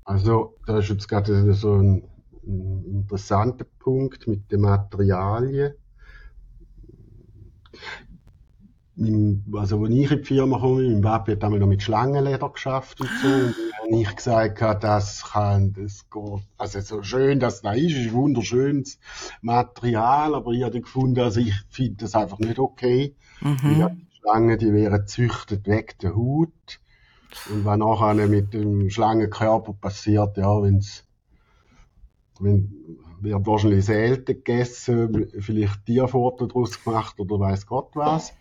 Also, 0.04 0.56
da 0.68 0.78
ist 0.78 0.90
jetzt 0.90 1.08
gerade 1.08 1.54
so 1.56 1.74
ein 1.74 2.04
ein 2.48 2.86
interessanter 2.86 3.66
Punkt 3.80 4.28
mit 4.28 4.52
den 4.52 4.62
Materialien. 4.62 5.74
Also, 8.98 9.82
als 9.84 9.92
ich 9.92 10.12
in 10.12 10.18
die 10.20 10.24
Firma 10.24 10.60
komme, 10.60 10.84
mein 10.84 11.02
Papi 11.02 11.34
hat 11.34 11.44
einmal 11.44 11.60
noch 11.60 11.68
mit 11.68 11.84
Schlangenleder 11.84 12.50
geschafft 12.50 13.02
und 13.02 13.10
so. 13.22 13.28
Und 13.28 13.56
dann 13.56 13.92
habe 13.92 14.02
ich 14.02 14.16
gesagt, 14.16 14.84
das 14.84 15.24
kann, 15.32 15.74
das 15.74 16.10
geht. 16.10 16.42
Also, 16.58 16.80
so 16.80 17.04
schön 17.04 17.42
das 17.42 17.62
da 17.62 17.74
ist, 17.74 17.92
ist 17.92 18.08
ein 18.08 18.14
wunderschönes 18.14 19.00
Material, 19.42 20.34
aber 20.34 20.52
ich 20.52 20.64
habe 20.64 20.80
gefunden, 20.80 21.20
also 21.20 21.42
ich 21.42 21.54
finde 21.70 22.06
das 22.06 22.16
einfach 22.16 22.40
nicht 22.40 22.58
okay. 22.58 23.16
Mhm. 23.42 23.98
Die 24.00 24.18
Schlangen, 24.20 24.58
die 24.58 24.72
wären 24.72 25.06
züchtet 25.08 25.68
weg 25.68 26.00
der 26.00 26.16
Haut. 26.16 26.80
Und 27.50 27.66
was 27.66 27.78
nachher 27.78 28.28
mit 28.28 28.54
dem 28.54 28.90
Schlangenkörper 28.90 29.74
passiert, 29.74 30.38
ja, 30.38 30.62
wenn's 30.64 31.05
wenn, 32.40 33.00
wird 33.22 33.46
wahrscheinlich 33.46 33.86
selten 33.86 34.26
gegessen, 34.26 35.28
vielleicht 35.40 35.86
Tierfutter 35.86 36.48
daraus 36.48 36.84
gemacht 36.84 37.20
oder 37.20 37.40
weiß 37.40 37.66
Gott 37.66 37.96
was. 37.96 38.34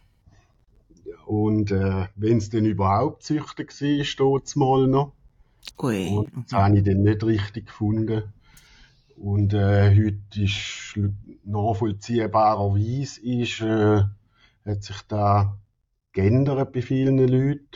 Und 1.26 1.70
äh, 1.70 2.06
wenn 2.16 2.38
es 2.38 2.50
denn 2.50 2.66
überhaupt 2.66 3.22
züchtig 3.22 3.72
war, 3.80 4.04
steht 4.04 4.56
mal 4.56 4.86
noch. 4.86 5.12
Ui. 5.82 6.08
Und 6.08 6.30
das 6.44 6.52
habe 6.52 6.78
ich 6.78 6.84
dann 6.84 7.02
nicht 7.02 7.24
richtig 7.24 7.66
gefunden. 7.66 8.24
Und 9.16 9.54
äh, 9.54 9.90
heute 9.90 10.42
ist 10.42 10.98
nachvollziehbarerweise 11.44 13.20
ist, 13.22 13.60
äh, 13.60 14.02
hat 14.66 14.82
sich 14.82 15.00
da 15.08 15.56
geändert 16.12 16.72
bei 16.72 16.82
vielen 16.82 17.18
Leuten. 17.18 17.68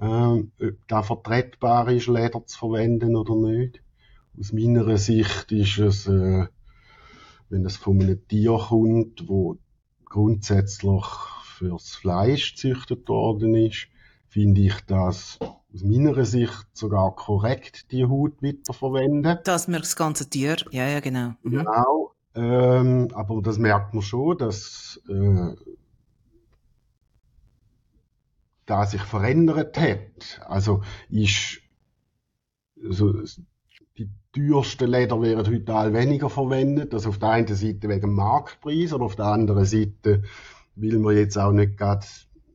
Äh, 0.00 0.66
ob 0.68 0.88
da 0.88 1.02
vertretbar 1.02 1.88
ist, 1.90 2.08
Leder 2.08 2.44
zu 2.46 2.58
verwenden 2.58 3.16
oder 3.16 3.36
nicht. 3.36 3.83
Aus 4.38 4.52
meiner 4.52 4.96
Sicht 4.96 5.52
ist 5.52 5.78
es, 5.78 6.06
äh, 6.06 6.46
wenn 7.48 7.64
es 7.64 7.76
von 7.76 8.00
einem 8.00 8.26
Tier 8.26 8.58
kommt, 8.68 9.28
wo 9.28 9.58
grundsätzlich 10.04 11.04
fürs 11.44 11.90
Fleisch 11.90 12.54
gezüchtet 12.54 13.08
worden 13.08 13.54
ist, 13.54 13.86
finde 14.26 14.62
ich 14.62 14.80
das 14.86 15.38
aus 15.40 15.82
meiner 15.84 16.24
Sicht 16.24 16.66
sogar 16.72 17.14
korrekt, 17.14 17.92
die 17.92 18.04
Haut 18.04 18.42
weiterverwenden. 18.42 19.38
Dass 19.44 19.68
man 19.68 19.80
das 19.80 19.94
ganze 19.94 20.28
Tier, 20.28 20.56
ja, 20.70 20.88
ja, 20.88 21.00
genau. 21.00 21.34
Mhm. 21.42 21.50
Genau, 21.50 22.14
ähm, 22.34 23.08
aber 23.14 23.40
das 23.42 23.58
merkt 23.58 23.94
man 23.94 24.02
schon, 24.02 24.38
dass 24.38 25.00
äh, 25.08 25.54
da 28.66 28.86
sich 28.86 29.02
verändert 29.02 29.78
hat. 29.78 30.40
Also 30.46 30.82
ist 31.08 31.60
also 32.82 33.22
teuersten 34.34 34.90
Leder 34.90 35.20
werden 35.22 35.46
heute 35.46 35.74
all 35.74 35.94
weniger 35.94 36.28
verwendet. 36.28 36.92
Das 36.92 37.06
auf 37.06 37.18
der 37.18 37.30
einen 37.30 37.54
Seite 37.54 37.88
wegen 37.88 38.14
Marktpreis, 38.14 38.92
aber 38.92 39.06
auf 39.06 39.16
der 39.16 39.26
anderen 39.26 39.64
Seite 39.64 40.22
will 40.74 40.98
man 40.98 41.16
jetzt 41.16 41.38
auch 41.38 41.52
nicht 41.52 41.76
gerade 41.76 42.06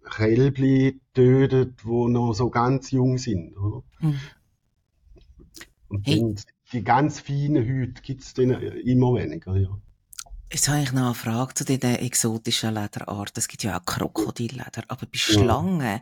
Kälbli 0.10 1.00
tötet, 1.14 1.86
wo 1.86 2.08
noch 2.08 2.34
so 2.34 2.50
ganz 2.50 2.92
jung 2.92 3.18
sind. 3.18 3.56
Mhm. 4.00 4.20
Und 5.88 6.08
hey. 6.08 6.36
die 6.72 6.84
ganz 6.84 7.20
feinen 7.20 7.64
Hüte 7.64 8.02
gibt 8.02 8.22
es 8.22 8.34
dann 8.34 8.52
immer 8.52 9.16
weniger. 9.16 9.56
Ja. 9.56 9.70
Jetzt 10.52 10.68
habe 10.68 10.82
ich 10.82 10.92
noch 10.92 11.06
eine 11.06 11.14
Frage 11.14 11.54
zu 11.54 11.64
diesen 11.64 11.96
exotischen 11.96 12.74
Lederarten. 12.74 13.34
Es 13.36 13.48
gibt 13.48 13.64
ja 13.64 13.80
auch 13.80 13.86
Krokodilleder, 13.86 14.84
aber 14.88 15.06
bei 15.06 15.18
Schlangen, 15.18 16.02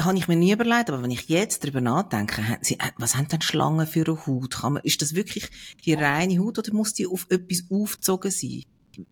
habe 0.00 0.18
ich 0.18 0.28
mir 0.28 0.36
nie 0.36 0.52
überlegt, 0.52 0.90
aber 0.90 1.02
wenn 1.02 1.10
ich 1.10 1.28
jetzt 1.28 1.64
darüber 1.64 1.80
nachdenke, 1.80 2.40
äh, 2.40 2.76
was 2.98 3.16
haben 3.16 3.28
denn 3.28 3.40
Schlangen 3.40 3.86
für 3.86 4.06
eine 4.06 4.26
Haut? 4.26 4.56
Kann 4.56 4.74
man, 4.74 4.82
ist 4.82 5.02
das 5.02 5.14
wirklich 5.14 5.50
die 5.84 5.94
reine 5.94 6.38
Haut 6.38 6.58
oder 6.58 6.72
muss 6.72 6.94
die 6.94 7.06
auf 7.06 7.26
etwas 7.30 7.64
aufgezogen 7.70 8.30
sein? 8.30 8.62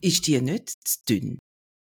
Ist 0.00 0.26
die 0.26 0.40
nicht 0.40 0.70
zu 0.86 0.98
dünn? 1.08 1.38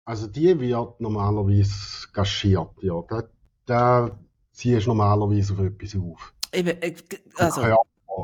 Also 0.05 0.27
die 0.27 0.59
wird 0.59 1.01
normalerweise 1.01 2.09
kaschiert, 2.13 2.71
ja. 2.83 3.03
Da, 3.09 3.25
da 3.67 4.19
ziehst 4.53 4.87
du 4.87 4.91
normalerweise 4.91 5.53
auf 5.53 5.61
etwas 5.61 5.97
auf. 5.97 6.35
Eben, 6.53 6.83
äh, 6.83 6.95
also. 7.37 7.63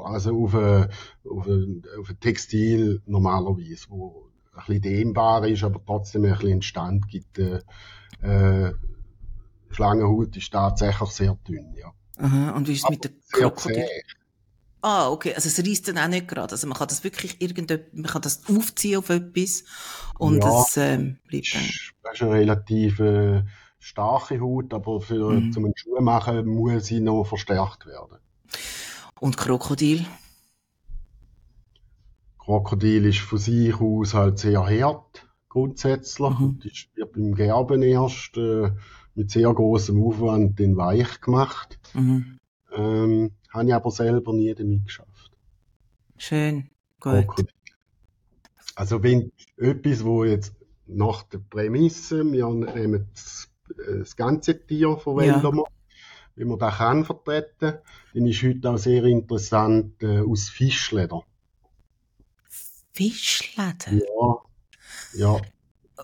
Also 0.04 0.42
auf 0.42 0.54
ein, 0.54 0.90
auf 1.24 1.46
ein, 1.46 1.82
auf 1.98 2.10
ein 2.10 2.20
Textil 2.20 3.00
normalerweise, 3.06 3.86
wo 3.88 4.28
ein 4.52 4.58
bisschen 4.66 4.82
dehnbar 4.82 5.46
ist, 5.46 5.62
aber 5.62 5.80
trotzdem 5.84 6.24
ein 6.24 6.34
bisschen 6.34 6.62
Stand 6.62 7.08
gibt. 7.08 7.38
Äh, 7.38 7.60
äh, 8.20 8.72
Schlangenhaut 9.76 10.34
ist 10.36 10.52
tatsächlich 10.52 11.10
sehr 11.10 11.36
dünn, 11.46 11.74
ja. 11.74 11.92
Aha, 12.18 12.52
und 12.52 12.66
wie 12.66 12.72
ist 12.72 12.84
es 12.84 12.90
mit 12.90 13.04
der 13.04 13.10
Krokodil? 13.30 13.86
Ah, 14.80 15.10
okay. 15.10 15.34
Also 15.34 15.48
es 15.48 15.58
reißt 15.58 15.88
dann 15.88 15.98
auch 15.98 16.08
nicht 16.08 16.28
gerade. 16.28 16.52
Also 16.52 16.66
man 16.66 16.78
kann 16.78 16.88
das 16.88 17.04
wirklich 17.04 17.40
irgendetwas, 17.42 17.92
man 17.92 18.10
kann 18.10 18.22
das 18.22 18.42
aufziehen 18.48 18.98
auf 18.98 19.10
etwas 19.10 19.64
und 20.18 20.42
ja, 20.42 20.62
es 20.62 20.76
ähm, 20.76 21.18
bleibt 21.26 21.54
dann. 21.54 21.62
Das 22.02 22.14
ist 22.14 22.22
eine 22.22 22.32
relativ 22.32 23.00
äh, 23.00 23.42
starke 23.78 24.40
Haut, 24.40 24.72
aber 24.72 25.00
für 25.00 25.32
mhm. 25.32 25.52
zum 25.52 25.72
Schuh 25.74 26.00
machen 26.00 26.46
muss 26.46 26.86
sie 26.86 27.00
noch 27.00 27.24
verstärkt 27.24 27.86
werden. 27.86 28.18
Und 29.20 29.36
Krokodil? 29.36 30.06
Krokodil 32.38 33.06
ist 33.06 33.18
von 33.18 33.38
sich 33.38 33.74
aus 33.78 34.14
halt 34.14 34.38
sehr 34.38 34.64
hart, 34.64 35.26
grundsätzlich. 35.48 36.38
Mhm. 36.38 36.60
Das 36.62 36.72
wird 36.94 37.12
beim 37.12 37.34
Gerben 37.34 37.82
erst 37.82 38.36
äh, 38.36 38.70
mit 39.16 39.30
sehr 39.30 39.52
großem 39.52 40.00
Aufwand 40.02 40.58
den 40.58 40.76
weich 40.76 41.20
gemacht. 41.20 41.78
Mhm. 41.94 42.38
Ähm, 42.72 43.32
habe 43.48 43.66
ich 43.66 43.74
aber 43.74 43.90
selber 43.90 44.32
nie 44.32 44.54
damit 44.54 44.84
geschafft. 44.84 45.32
Schön, 46.18 46.70
gut. 47.00 47.26
Krokodil. 47.26 47.48
Also 48.74 49.02
wenn 49.02 49.32
etwas, 49.56 50.04
wo 50.04 50.24
jetzt 50.24 50.54
nach 50.86 51.22
der 51.24 51.38
Prämisse, 51.38 52.30
wir 52.30 52.48
nehmen 52.48 53.08
das, 53.12 53.48
äh, 53.70 53.98
das 54.00 54.16
ganze 54.16 54.66
Tier 54.66 54.98
verwenden 54.98 55.42
ja. 55.42 55.52
wir, 55.52 55.64
wenn 56.36 56.48
man 56.48 56.58
das 56.58 56.76
kann 56.76 57.04
vertreten, 57.04 57.78
dann 58.12 58.26
ist 58.26 58.42
heute 58.42 58.70
auch 58.70 58.76
sehr 58.76 59.04
interessant 59.04 60.02
äh, 60.02 60.20
aus 60.20 60.50
Fischleder. 60.50 61.22
Fischleder? 62.92 63.92
Ja, 63.92 64.36
ja. 65.14 65.40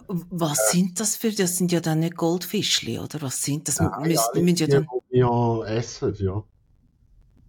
Was 0.07 0.71
sind 0.71 1.01
das 1.01 1.17
für, 1.17 1.33
das 1.33 1.59
sind 1.59 1.71
ja 1.71 1.81
dann 1.81 2.01
nicht 2.01 2.17
Goldfischli, 2.17 2.99
oder? 2.99 3.21
Was 3.21 3.43
sind 3.43 3.69
das? 3.69 3.79
Ja, 3.79 3.99
müssen, 4.01 4.25
ja, 4.35 4.43
müssen 4.43 4.57
ja 4.57 4.67
dann... 4.67 4.87
Ja, 5.11 5.65
essen, 5.65 6.15
ja. 6.19 6.43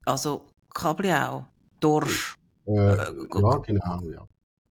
Also, 0.06 0.46
Kabel 0.74 1.12
auch? 1.14 1.46
Dorsch? 1.80 2.38
Äh, 2.66 2.72
äh, 2.72 2.96
ja, 3.42 3.58
genau, 3.58 4.02
ja. 4.02 4.28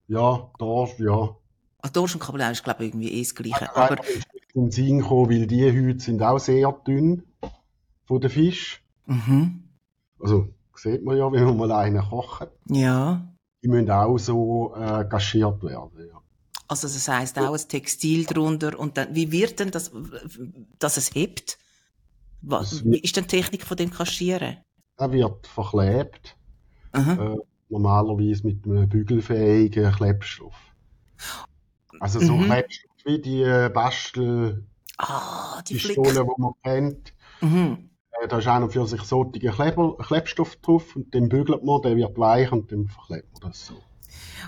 Ja, 0.09 0.51
Dorsch, 0.59 0.99
ja. 0.99 1.37
Ach, 1.83 1.91
Dorsch 1.91 2.15
und 2.15 2.21
Kabeljau 2.21 2.51
ist, 2.51 2.63
glaube 2.63 2.85
ich, 2.85 2.91
irgendwie 2.91 3.13
eh 3.13 3.23
das 3.23 3.35
Gleiche. 3.35 3.65
Ja, 3.65 3.75
aber... 3.75 3.97
Ich 4.07 4.55
bin 4.55 4.71
Sinn 4.71 4.99
gekommen, 4.99 5.31
weil 5.31 5.47
die 5.47 5.73
Hüte 5.73 6.05
sind 6.05 6.23
auch 6.23 6.39
sehr 6.39 6.71
dünn 6.87 7.25
von 8.05 8.21
den 8.21 8.31
Fisch. 8.31 8.85
Mhm. 9.07 9.65
Also, 10.21 10.49
sieht 10.77 11.03
man 11.05 11.17
ja, 11.17 11.33
wenn 11.33 11.45
man 11.45 11.57
mal 11.57 11.73
einen 11.73 12.03
kocht. 12.03 12.49
Ja. 12.69 13.27
Die 13.63 13.69
müssen 13.69 13.91
auch 13.91 14.19
so 14.19 14.75
äh, 14.77 15.05
gaschiert 15.09 15.63
werden, 15.63 16.07
ja. 16.07 16.22
Also 16.73 16.89
das 16.89 17.07
heißt 17.07 17.39
auch 17.39 17.53
ein 17.53 17.69
Textil 17.69 18.25
drunter 18.25 18.79
und 18.79 18.97
dann, 18.97 19.15
wie 19.15 19.31
wird 19.31 19.61
denn 19.61 19.71
das, 19.71 19.93
dass 20.79 20.97
es 20.97 21.15
hebt? 21.15 21.59
Was, 22.41 22.83
wie 22.85 22.99
ist 22.99 23.17
denn 23.17 23.25
die 23.25 23.37
Technik 23.37 23.67
von 23.67 23.77
dem 23.77 23.91
Kaschieren? 23.91 24.57
Er 24.97 25.13
wird 25.13 25.47
verklebt. 25.47 26.37
Äh, 26.93 27.37
normalerweise 27.69 28.47
mit 28.47 28.65
einem 28.65 28.89
bügelfähigen 28.89 29.93
Klebstoff. 29.93 30.55
Also 32.01 32.21
so 32.21 32.37
mhm. 32.37 32.45
Klebstoff 32.47 32.97
wie 33.05 33.21
die 33.21 33.43
äh, 33.43 33.71
Bastel 33.73 34.67
ah, 34.97 35.61
die 35.69 35.75
Pistole, 35.75 36.25
die 36.25 36.41
man 36.41 36.53
kennt. 36.63 37.13
Mhm. 37.43 37.91
Äh, 38.23 38.29
da 38.29 38.39
ist 38.39 38.47
noch 38.47 38.71
für 38.71 38.87
sich 38.87 39.03
solche 39.03 39.51
Kleber, 39.51 39.97
Klebstoff 39.99 40.57
drauf 40.57 40.97
und 40.97 41.13
den 41.13 41.29
bügelt 41.29 41.65
man, 41.65 41.83
der 41.83 41.97
wird 41.97 42.17
weich 42.19 42.51
und 42.51 42.73
dann 42.73 42.89
verklebt 42.89 43.31
man 43.33 43.51
das 43.51 43.67
so. 43.67 43.75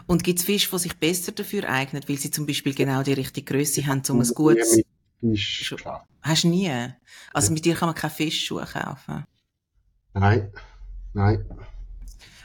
Und 0.07 0.25
gibt 0.25 0.39
es 0.39 0.45
Fische, 0.45 0.71
die 0.71 0.79
sich 0.79 0.97
besser 0.97 1.33
dafür 1.33 1.69
eignen, 1.69 2.03
weil 2.07 2.19
sie 2.19 2.31
zum 2.31 2.47
Beispiel 2.47 2.75
genau 2.75 3.03
die 3.03 3.13
richtige 3.13 3.53
Größe 3.53 3.87
haben, 3.87 4.03
um 4.09 4.21
ein 4.21 4.29
gutes... 4.29 4.81
Fisch 5.21 5.75
Hast 6.21 6.45
du 6.45 6.49
nie? 6.49 6.71
Also 7.33 7.53
mit 7.53 7.65
dir 7.65 7.75
kann 7.75 7.89
man 7.89 7.95
keine 7.95 8.13
Fischschuhe 8.13 8.65
kaufen? 8.65 9.25
Nein, 10.13 10.53
nein. 11.13 11.45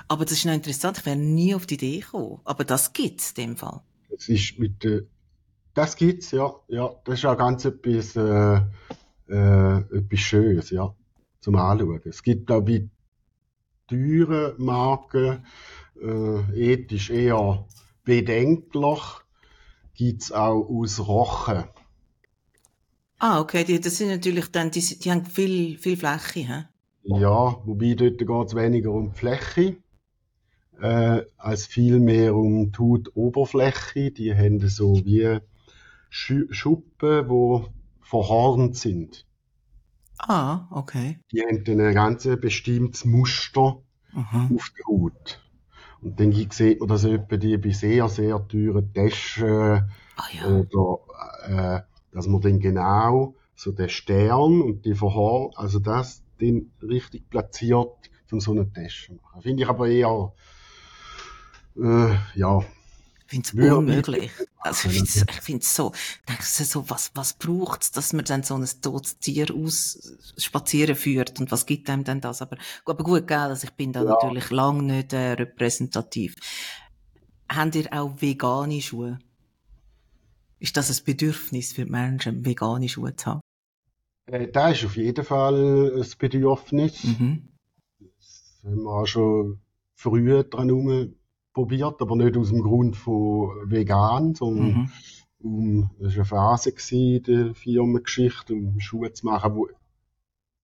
Aber 0.07 0.25
das 0.25 0.33
ist 0.33 0.45
noch 0.45 0.53
interessant, 0.53 0.97
ich 0.99 1.05
wäre 1.05 1.17
nie 1.17 1.53
auf 1.53 1.65
die 1.65 1.75
Idee 1.75 1.99
gekommen. 1.99 2.39
Aber 2.45 2.63
das 2.63 2.93
gibt 2.93 3.21
es 3.21 3.31
in 3.31 3.35
dem 3.35 3.57
Fall. 3.57 3.81
Das 4.09 4.27
ist 4.27 4.57
mit 4.57 4.83
äh, 4.85 5.03
das 5.73 5.95
gibt's, 5.95 6.31
ja. 6.31 6.53
Ja, 6.67 6.89
das 7.05 7.19
ist 7.19 7.25
auch 7.25 7.37
ganz 7.37 7.63
etwas, 7.65 8.15
äh, 8.15 8.61
äh, 9.29 9.77
etwas 9.97 10.19
Schönes, 10.19 10.69
ja. 10.71 10.93
Zum 11.39 11.55
Anschauen. 11.55 12.01
Es 12.03 12.21
gibt 12.21 12.51
auch 12.51 12.61
bei 12.61 12.89
teuren 13.87 14.53
Marken, 14.57 15.45
äh, 16.01 16.73
ethisch 16.73 17.09
eher 17.09 17.65
bedenklich, 18.03 19.01
gibt's 19.93 20.31
auch 20.31 20.67
aus 20.69 20.99
Rochen. 21.07 21.65
Ah, 23.19 23.41
okay, 23.41 23.65
die, 23.65 23.79
das 23.81 23.97
sind 23.97 24.09
natürlich 24.09 24.49
dann, 24.51 24.71
die, 24.71 24.79
die 24.79 25.11
haben 25.11 25.25
viel, 25.25 25.77
viel 25.77 25.97
Fläche, 25.97 26.39
hä? 26.39 26.65
Ja, 27.03 27.61
wobei 27.65 27.93
dort 27.95 28.17
geht 28.17 28.47
es 28.47 28.55
weniger 28.55 28.91
um 28.91 29.11
die 29.11 29.17
Fläche, 29.17 29.77
äh, 30.79 31.23
als 31.37 31.65
vielmehr 31.65 32.35
um 32.35 32.71
die 32.71 32.77
Hautoberfläche. 32.77 34.11
Die 34.11 34.33
haben 34.33 34.59
so 34.67 34.93
wie 35.05 35.39
Schuppen, 36.09 37.27
die 37.27 37.65
verhornt 38.01 38.77
sind. 38.77 39.25
Ah, 40.17 40.67
okay. 40.71 41.19
Die 41.31 41.41
haben 41.41 41.63
dann 41.63 41.81
ein 41.81 41.93
ganz 41.93 42.23
bestimmtes 42.39 43.05
Muster 43.05 43.81
Aha. 44.13 44.49
auf 44.53 44.71
der 44.77 44.85
Haut. 44.87 45.41
Und 46.01 46.19
dann 46.19 46.31
sieht 46.31 46.79
man 46.79 46.89
das 46.89 47.03
etwa 47.03 47.37
die 47.37 47.57
bei 47.57 47.71
sehr, 47.71 48.07
sehr 48.07 48.47
teuren 48.47 48.93
Taschen 48.93 49.91
ah, 50.15 50.23
ja. 50.33 50.45
oder 50.47 50.99
äh, 51.47 51.81
dass 52.11 52.27
man 52.27 52.41
dann 52.41 52.59
genau 52.59 53.35
so 53.55 53.71
den 53.71 53.89
Stern 53.89 54.61
und 54.61 54.85
die 54.85 54.95
Verhor, 54.95 55.51
also 55.55 55.79
das 55.79 56.23
den 56.39 56.71
richtig 56.81 57.29
platziert, 57.29 58.09
um 58.31 58.39
so 58.39 58.51
eine 58.51 58.71
Tasche 58.71 59.07
zu 59.07 59.19
machen. 59.21 59.41
Finde 59.41 59.63
ich 59.63 59.69
aber 59.69 59.87
eher, 59.89 60.33
äh, 61.77 62.15
ja. 62.35 62.63
Ich 63.31 63.51
finde 63.51 63.67
es 63.69 63.73
unmöglich. 63.77 64.31
Also 64.57 64.89
ich 64.89 65.23
finde 65.41 65.61
es 65.61 65.75
so, 65.75 65.93
denkst 66.27 66.57
du 66.57 66.63
so, 66.63 66.89
was, 66.89 67.11
was 67.13 67.33
braucht 67.33 67.83
es, 67.83 67.91
dass 67.91 68.11
man 68.11 68.25
dann 68.25 68.41
so 68.41 68.55
ein 68.55 68.67
totes 68.81 69.19
Tier 69.19 69.53
aus 69.55 70.17
spazieren 70.37 70.95
führt 70.95 71.39
und 71.39 71.51
was 71.51 71.67
gibt 71.67 71.89
einem 71.89 72.03
denn 72.03 72.21
das? 72.21 72.41
Aber, 72.41 72.57
aber 72.85 73.03
gut, 73.03 73.27
gell, 73.27 73.37
also 73.37 73.67
ich 73.67 73.73
bin 73.73 73.93
da 73.93 74.03
ja. 74.03 74.09
natürlich 74.09 74.49
lang 74.49 74.85
nicht 74.87 75.13
äh, 75.13 75.33
repräsentativ. 75.33 76.35
Habt 77.47 77.75
ihr 77.75 77.93
auch 77.93 78.19
vegane 78.19 78.81
Schuhe? 78.81 79.19
Ist 80.57 80.75
das 80.75 80.89
ein 80.89 81.05
Bedürfnis 81.05 81.73
für 81.73 81.85
die 81.85 81.91
Menschen, 81.91 82.43
vegane 82.43 82.89
Schuhe 82.89 83.15
zu 83.15 83.27
haben? 83.27 83.41
Äh, 84.25 84.47
da 84.47 84.71
ist 84.71 84.83
auf 84.83 84.97
jeden 84.97 85.23
Fall 85.23 86.01
ein 86.01 86.05
Bedürfnis. 86.17 87.03
Mhm. 87.03 87.47
Das 87.99 88.59
haben 88.63 88.83
wir 88.83 88.89
auch 88.89 89.05
schon 89.05 89.61
früher 89.93 90.43
dran 90.43 90.71
probiert, 91.53 92.01
aber 92.01 92.15
nicht 92.15 92.37
aus 92.37 92.49
dem 92.49 92.61
Grund 92.61 92.95
von 92.95 93.49
vegan, 93.65 94.35
sondern 94.35 94.67
mhm. 94.67 94.91
um, 95.39 95.89
das 95.99 96.15
war 96.15 96.17
eine 96.17 96.25
Phase 96.25 96.73
in 96.91 97.23
der 97.23 97.55
Firmengeschichte, 97.55 98.53
um 98.53 98.79
Schuhe 98.79 99.11
zu 99.13 99.25
machen, 99.25 99.55
wo, 99.55 99.67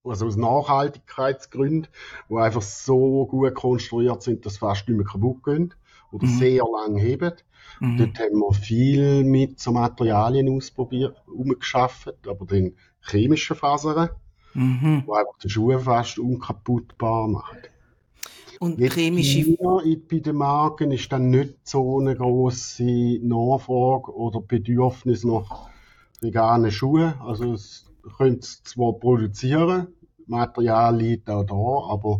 also 0.10 0.28
aus 0.28 0.36
Nachhaltigkeitsgründen, 0.36 1.88
die 2.30 2.36
einfach 2.36 2.62
so 2.62 3.26
gut 3.26 3.54
konstruiert 3.56 4.22
sind, 4.22 4.46
dass 4.46 4.58
fast 4.58 4.88
nicht 4.88 4.98
mehr 4.98 5.06
kaputt 5.06 5.44
gehen 5.44 5.74
oder 6.12 6.28
mhm. 6.28 6.38
sehr 6.38 6.64
lang 6.64 6.98
heben. 6.98 7.34
Mhm. 7.80 7.98
Dort 7.98 8.20
haben 8.20 8.40
wir 8.40 8.54
viel 8.54 9.24
mit 9.24 9.60
so 9.60 9.72
Materialien 9.72 10.50
ausprobiert, 10.50 11.22
umgeschafft, 11.28 12.28
aber 12.28 12.46
dann 12.46 12.74
chemische 13.02 13.56
Fasern, 13.56 14.10
mhm. 14.54 15.04
die 15.06 15.12
einfach 15.12 15.38
die 15.44 15.50
Schuhe 15.50 15.80
fast 15.80 16.20
unkaputtbar 16.20 17.28
machen. 17.28 17.58
Und 18.60 18.80
Jetzt 18.80 18.94
chemische... 18.94 19.40
Hier 19.40 20.02
bei 20.10 20.20
den 20.20 20.36
Marken 20.36 20.92
ist 20.92 21.12
dann 21.12 21.30
nicht 21.30 21.56
so 21.64 22.00
eine 22.00 22.16
grosse 22.16 23.20
Nachfrage 23.22 24.16
oder 24.16 24.42
Bedürfnis 24.42 25.24
nach 25.24 25.70
veganen 26.22 26.72
Schuhen. 26.72 27.14
Also 27.20 27.54
es 27.54 27.86
können 28.18 28.40
es 28.40 28.64
zwar 28.64 28.94
produzieren, 28.94 29.88
Material 30.28 30.98
liegt 30.98 31.30
auch 31.30 31.44
da, 31.44 31.92
aber 31.92 32.20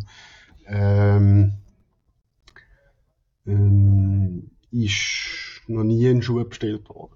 ähm, 0.68 1.54
ähm, 3.46 4.52
ist 4.72 5.62
noch 5.68 5.84
nie 5.84 6.08
ein 6.08 6.22
Schuh 6.22 6.44
bestellt 6.44 6.90
worden. 6.90 7.16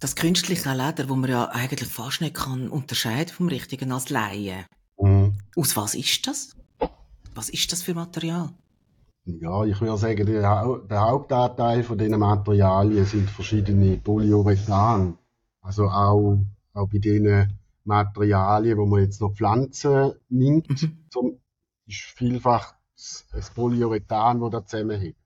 Das 0.00 0.16
künstliche 0.16 0.70
Leder, 0.72 1.08
wo 1.08 1.16
man 1.16 1.30
ja 1.30 1.48
eigentlich 1.48 1.88
fast 1.88 2.20
nicht 2.20 2.34
kann 2.34 2.68
unterscheiden 2.68 3.32
vom 3.32 3.48
richtigen 3.48 3.92
als 3.92 4.10
Laie. 4.10 4.66
Mhm. 4.98 5.38
Aus 5.56 5.76
was 5.76 5.94
ist 5.94 6.26
das? 6.26 6.53
Was 7.34 7.48
ist 7.48 7.72
das 7.72 7.82
für 7.82 7.94
Material? 7.94 8.50
Ja, 9.24 9.64
ich 9.64 9.80
würde 9.80 9.98
sagen, 9.98 10.26
der, 10.26 10.80
der 10.90 11.00
Hauptanteil 11.00 11.82
von 11.82 11.98
diesen 11.98 12.18
Materialien 12.18 13.04
sind 13.06 13.28
verschiedene 13.28 13.96
Polyurethan. 13.96 15.18
Also 15.60 15.86
auch, 15.86 16.38
auch 16.74 16.88
bei 16.88 16.98
diesen 16.98 17.58
Materialien, 17.84 18.78
wo 18.78 18.86
man 18.86 19.00
jetzt 19.00 19.20
noch 19.20 19.32
Pflanzen 19.32 20.12
nimmt, 20.28 20.68
mhm. 20.82 21.06
zum, 21.10 21.40
ist 21.86 22.02
vielfach 22.02 22.74
das 23.32 23.50
Polyurethan, 23.54 24.40
das 24.40 24.50
da 24.50 24.66
zusammenhängt. 24.66 25.16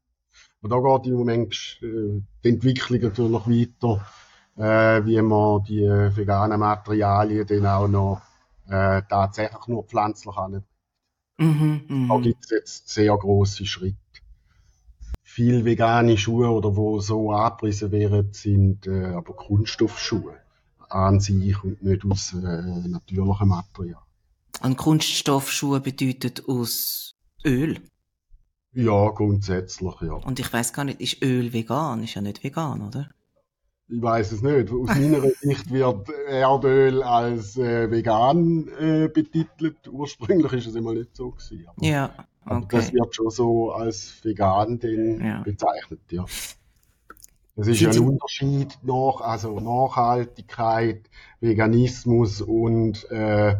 Und 0.62 0.70
da 0.70 0.80
geht 0.80 1.06
im 1.06 1.18
Moment 1.18 1.78
äh, 1.82 2.22
die 2.42 2.48
Entwicklung 2.48 3.00
natürlich 3.00 3.46
weiter, 3.82 4.06
äh, 4.56 5.04
wie 5.04 5.20
man 5.20 5.62
die 5.64 5.82
veganen 5.82 6.58
Materialien 6.58 7.46
dann 7.46 7.66
auch 7.66 7.88
noch 7.88 8.22
äh, 8.68 9.02
tatsächlich 9.08 9.66
nur 9.66 9.84
pflanzlich 9.84 10.36
anbringt. 10.36 10.64
Mhm, 11.38 11.82
mh. 11.88 12.08
Da 12.14 12.20
gibt 12.20 12.44
es 12.44 12.50
jetzt 12.50 12.88
sehr 12.88 13.16
große 13.16 13.64
Schritte. 13.64 13.96
Viele 15.22 15.64
vegane 15.64 16.18
Schuhe 16.18 16.50
oder 16.50 16.76
wo 16.76 16.98
so 17.00 17.30
angepriesen 17.30 17.92
werden, 17.92 18.32
sind 18.32 18.86
äh, 18.86 19.06
aber 19.06 19.34
Kunststoffschuhe 19.34 20.34
an 20.88 21.20
sich 21.20 21.62
und 21.62 21.82
nicht 21.82 22.04
aus 22.04 22.34
äh, 22.34 22.88
natürlichem 22.88 23.48
Material. 23.48 24.02
Und 24.62 24.76
Kunststoffschuhe 24.76 25.80
bedeutet 25.80 26.48
aus 26.48 27.14
Öl? 27.44 27.80
Ja, 28.72 29.08
grundsätzlich, 29.10 29.94
ja. 30.00 30.14
Und 30.14 30.40
ich 30.40 30.52
weiß 30.52 30.72
gar 30.72 30.84
nicht, 30.84 31.00
ist 31.00 31.22
Öl 31.22 31.52
vegan? 31.52 32.02
Ist 32.02 32.14
ja 32.14 32.20
nicht 32.20 32.42
vegan, 32.42 32.80
oder? 32.82 33.08
Ich 33.90 34.02
weiß 34.02 34.32
es 34.32 34.42
nicht. 34.42 34.70
Aus 34.70 34.88
meiner 34.88 35.22
Sicht 35.40 35.70
wird 35.70 36.08
Erdöl 36.28 37.02
als 37.02 37.56
äh, 37.56 37.90
vegan 37.90 38.68
äh, 38.78 39.08
betitelt. 39.08 39.88
Ursprünglich 39.90 40.52
ist 40.52 40.66
es 40.66 40.74
immer 40.74 40.92
nicht 40.92 41.16
so 41.16 41.30
gewesen. 41.30 41.66
Aber, 41.66 41.86
ja. 41.86 42.14
Okay. 42.44 42.54
Aber 42.54 42.66
das 42.70 42.92
wird 42.92 43.14
schon 43.14 43.30
so 43.30 43.72
als 43.72 44.22
vegan 44.22 44.78
den 44.78 45.24
ja. 45.24 45.42
bezeichnet, 45.42 46.00
ja. 46.10 46.24
Es 47.56 47.66
ist 47.66 47.80
ja 47.80 47.90
ein 47.90 47.98
Unterschied 47.98 48.78
nach, 48.82 49.20
also 49.20 49.58
Nachhaltigkeit, 49.58 51.10
Veganismus 51.40 52.40
und 52.40 53.04
äh, 53.10 53.56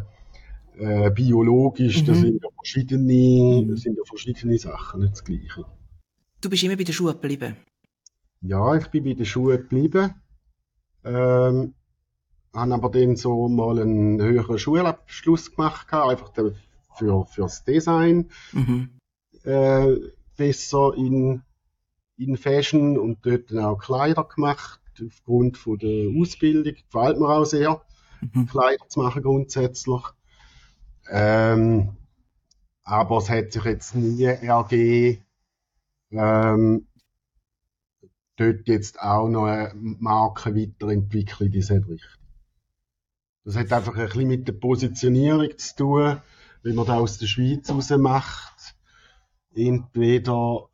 äh, 0.77 1.11
biologisch. 1.11 2.01
Mhm. 2.01 2.05
Das 2.05 2.19
sind 2.19 2.41
ja 2.41 2.49
verschiedene, 2.55 3.67
das 3.67 3.81
sind 3.81 3.97
ja 3.97 4.03
verschiedene 4.05 4.57
Sachen, 4.57 5.01
nicht 5.01 5.13
das 5.13 5.23
Gleiche. 5.23 5.65
Du 6.39 6.49
bist 6.49 6.63
immer 6.63 6.77
bei 6.77 6.85
den 6.85 6.93
Schuhen 6.93 7.11
geblieben? 7.11 7.57
Ja, 8.41 8.75
ich 8.75 8.87
bin 8.87 9.03
bei 9.03 9.13
den 9.13 9.25
Schuhen 9.25 9.57
geblieben. 9.57 10.15
Ähm, 11.03 11.73
habe 12.53 12.73
aber 12.73 12.89
dann 12.89 13.15
so 13.15 13.47
mal 13.47 13.79
einen 13.79 14.21
höheren 14.21 14.57
Schulabschluss 14.57 15.51
gemacht, 15.55 15.93
einfach 15.93 16.33
für, 16.97 17.25
fürs 17.25 17.63
Design. 17.63 18.29
Mhm. 18.53 18.89
Äh, 19.43 19.95
besser 20.35 20.93
in 20.95 21.43
in 22.19 22.35
Fashion 22.35 22.99
und 22.99 23.25
dort 23.25 23.49
dann 23.49 23.59
auch 23.59 23.77
Kleider 23.77 24.25
gemacht, 24.25 24.81
aufgrund 25.01 25.57
von 25.57 25.77
der 25.79 26.09
Ausbildung. 26.19 26.75
Gefällt 26.75 27.17
mir 27.17 27.29
auch 27.29 27.45
sehr, 27.45 27.81
mhm. 28.21 28.45
Kleider 28.45 28.87
zu 28.89 28.99
machen 28.99 29.23
grundsätzlich. 29.23 30.01
Ähm, 31.09 31.95
aber 32.83 33.17
es 33.17 33.29
hat 33.29 33.53
sich 33.53 33.63
jetzt 33.63 33.95
nie 33.95 34.23
ergeben, 34.23 35.23
ähm, 36.11 36.87
dort 38.39 38.67
jetzt 38.67 38.99
auch 39.01 39.27
noch 39.27 39.45
eine 39.45 39.73
Marke 39.75 40.55
weiterentwickeln 40.55 41.47
in 41.47 41.51
diese 41.51 41.75
Richtung. 41.75 41.99
Das 43.45 43.55
hat 43.55 43.71
einfach 43.71 43.95
ein 43.95 44.05
bisschen 44.05 44.27
mit 44.27 44.47
der 44.47 44.53
Positionierung 44.53 45.57
zu 45.57 45.75
tun, 45.75 46.21
wie 46.63 46.73
man 46.73 46.85
da 46.85 46.99
aus 46.99 47.17
der 47.17 47.27
Schweiz 47.27 47.69
raus 47.69 47.89
macht. 47.89 48.75
Entweder, 49.55 50.69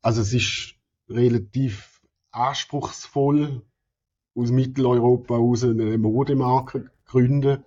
also 0.00 0.22
es 0.22 0.32
ist 0.32 0.74
relativ 1.08 2.00
anspruchsvoll 2.30 3.62
aus 4.34 4.50
Mitteleuropa 4.50 5.36
aus 5.36 5.64
eine 5.64 5.98
Modemarke 5.98 6.90
gründen 7.06 7.64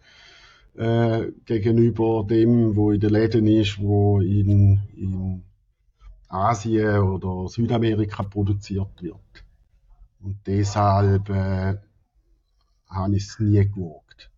äh, 0.75 1.31
gegenüber 1.45 2.25
dem, 2.29 2.75
wo 2.75 2.91
in 2.91 2.99
den 2.99 3.11
Läden 3.11 3.47
ist, 3.47 3.79
wo 3.79 4.19
in, 4.19 4.81
in 4.95 5.43
Asien 6.30 6.99
oder 6.99 7.47
Südamerika 7.47 8.23
produziert 8.23 9.01
wird. 9.01 9.43
Und 10.19 10.39
deshalb 10.45 11.30
äh, 11.30 11.78
habe 12.89 13.15
ich 13.15 13.28
es 13.28 13.39
nie 13.39 13.65
gewagt. 13.69 14.30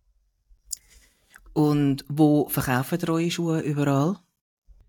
Und 1.52 2.04
wo 2.08 2.48
verkaufen 2.48 2.98
ihr 3.02 3.08
eure 3.08 3.30
Schuhe 3.30 3.60
überall? 3.60 4.16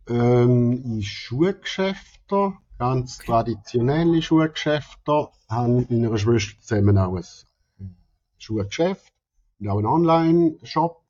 Ähm, 0.08 0.84
in 0.84 1.02
Schuhgeschäften 1.02 2.58
ganz 2.82 3.20
traditionelle 3.20 4.24
Schuhgeschäfte 4.24 5.30
haben 5.48 5.76
mit 5.76 5.92
meiner 5.92 6.18
Schwester 6.18 6.60
zusammen 6.62 6.98
auch 6.98 7.16
ein 7.16 7.96
Schuhgeschäft 8.40 9.14
und 9.60 9.68
auch 9.68 9.78
einen 9.78 9.86
Online-Shop. 9.86 11.04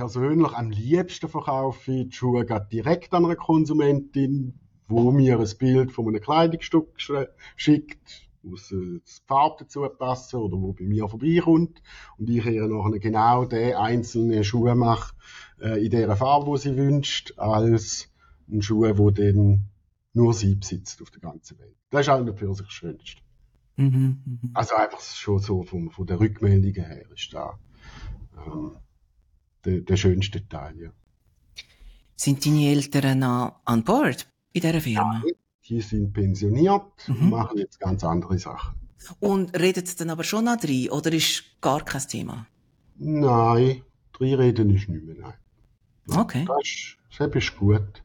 Persönlich 0.00 0.52
am 0.52 0.70
liebsten 0.70 1.28
verkaufe 1.28 1.92
ich 1.92 2.08
die 2.08 2.16
Schuhe 2.16 2.46
direkt 2.72 3.12
an 3.12 3.26
eine 3.26 3.36
Konsumentin, 3.36 4.58
wo 4.88 5.12
mir 5.12 5.38
ein 5.38 5.58
Bild 5.58 5.92
von 5.92 6.08
einem 6.08 6.22
Kleidungsstück 6.22 6.98
schickt, 7.54 8.30
muss 8.42 8.70
das 8.70 9.22
Farbe 9.26 9.56
dazu 9.58 9.86
passen 9.98 10.36
oder 10.36 10.56
wo 10.56 10.72
bei 10.72 10.84
mir 10.84 11.06
vorbeikommt 11.06 11.82
und 12.16 12.30
ich 12.30 12.46
ihr 12.46 12.66
nachher 12.66 12.98
genau 12.98 13.44
den 13.44 13.74
einzelnen 13.74 14.42
Schuh 14.42 14.74
mache 14.74 15.12
äh, 15.60 15.84
in 15.84 15.90
der 15.90 16.16
Farbe, 16.16 16.46
wo 16.46 16.56
sie 16.56 16.78
wünscht, 16.78 17.34
als 17.36 18.08
ein 18.50 18.62
Schuh, 18.62 18.96
wo 18.96 19.10
dann 19.10 19.68
nur 20.14 20.32
sie 20.32 20.54
besitzt 20.54 21.02
auf 21.02 21.10
der 21.10 21.20
ganzen 21.20 21.58
Welt. 21.58 21.76
Das 21.90 22.06
ist 22.06 22.08
auch 22.08 22.24
für 22.38 22.54
sich 22.54 22.66
das 22.66 22.72
Schönste. 22.72 23.20
Mhm, 23.76 24.22
mh. 24.24 24.50
Also 24.54 24.76
einfach 24.76 25.00
schon 25.02 25.40
so 25.40 25.62
von, 25.62 25.90
von 25.90 26.06
der 26.06 26.20
Rückmeldung 26.20 26.72
her 26.72 27.04
ist 27.10 27.34
da 27.34 27.58
ähm, 28.46 28.78
der, 29.64 29.80
der 29.80 29.96
schönste 29.96 30.46
Teil, 30.48 30.76
ja. 30.78 30.90
Sind 32.16 32.44
deine 32.44 32.68
Eltern 32.68 33.20
noch 33.20 33.60
an 33.64 33.82
Bord 33.82 34.26
bei 34.52 34.60
dieser 34.60 34.80
Firma? 34.80 35.22
Ja, 35.24 35.32
die 35.68 35.80
sind 35.80 36.12
pensioniert 36.12 37.08
mhm. 37.08 37.14
und 37.14 37.30
machen 37.30 37.58
jetzt 37.58 37.80
ganz 37.80 38.04
andere 38.04 38.38
Sachen. 38.38 38.76
Und 39.18 39.58
redet 39.58 39.86
es 39.86 39.96
dann 39.96 40.10
aber 40.10 40.24
schon 40.24 40.44
noch 40.44 40.58
drin, 40.58 40.90
oder 40.90 41.12
ist 41.12 41.44
gar 41.60 41.84
kein 41.84 42.02
Thema? 42.02 42.46
Nein, 42.96 43.82
drin 44.12 44.34
reden 44.34 44.70
ist 44.70 44.88
nicht 44.88 45.04
mehr, 45.04 45.16
nein. 45.18 45.34
Okay. 46.18 46.44
Das 46.46 46.58
ist, 46.62 46.96
das 47.18 47.34
ist 47.34 47.56
gut. 47.56 48.02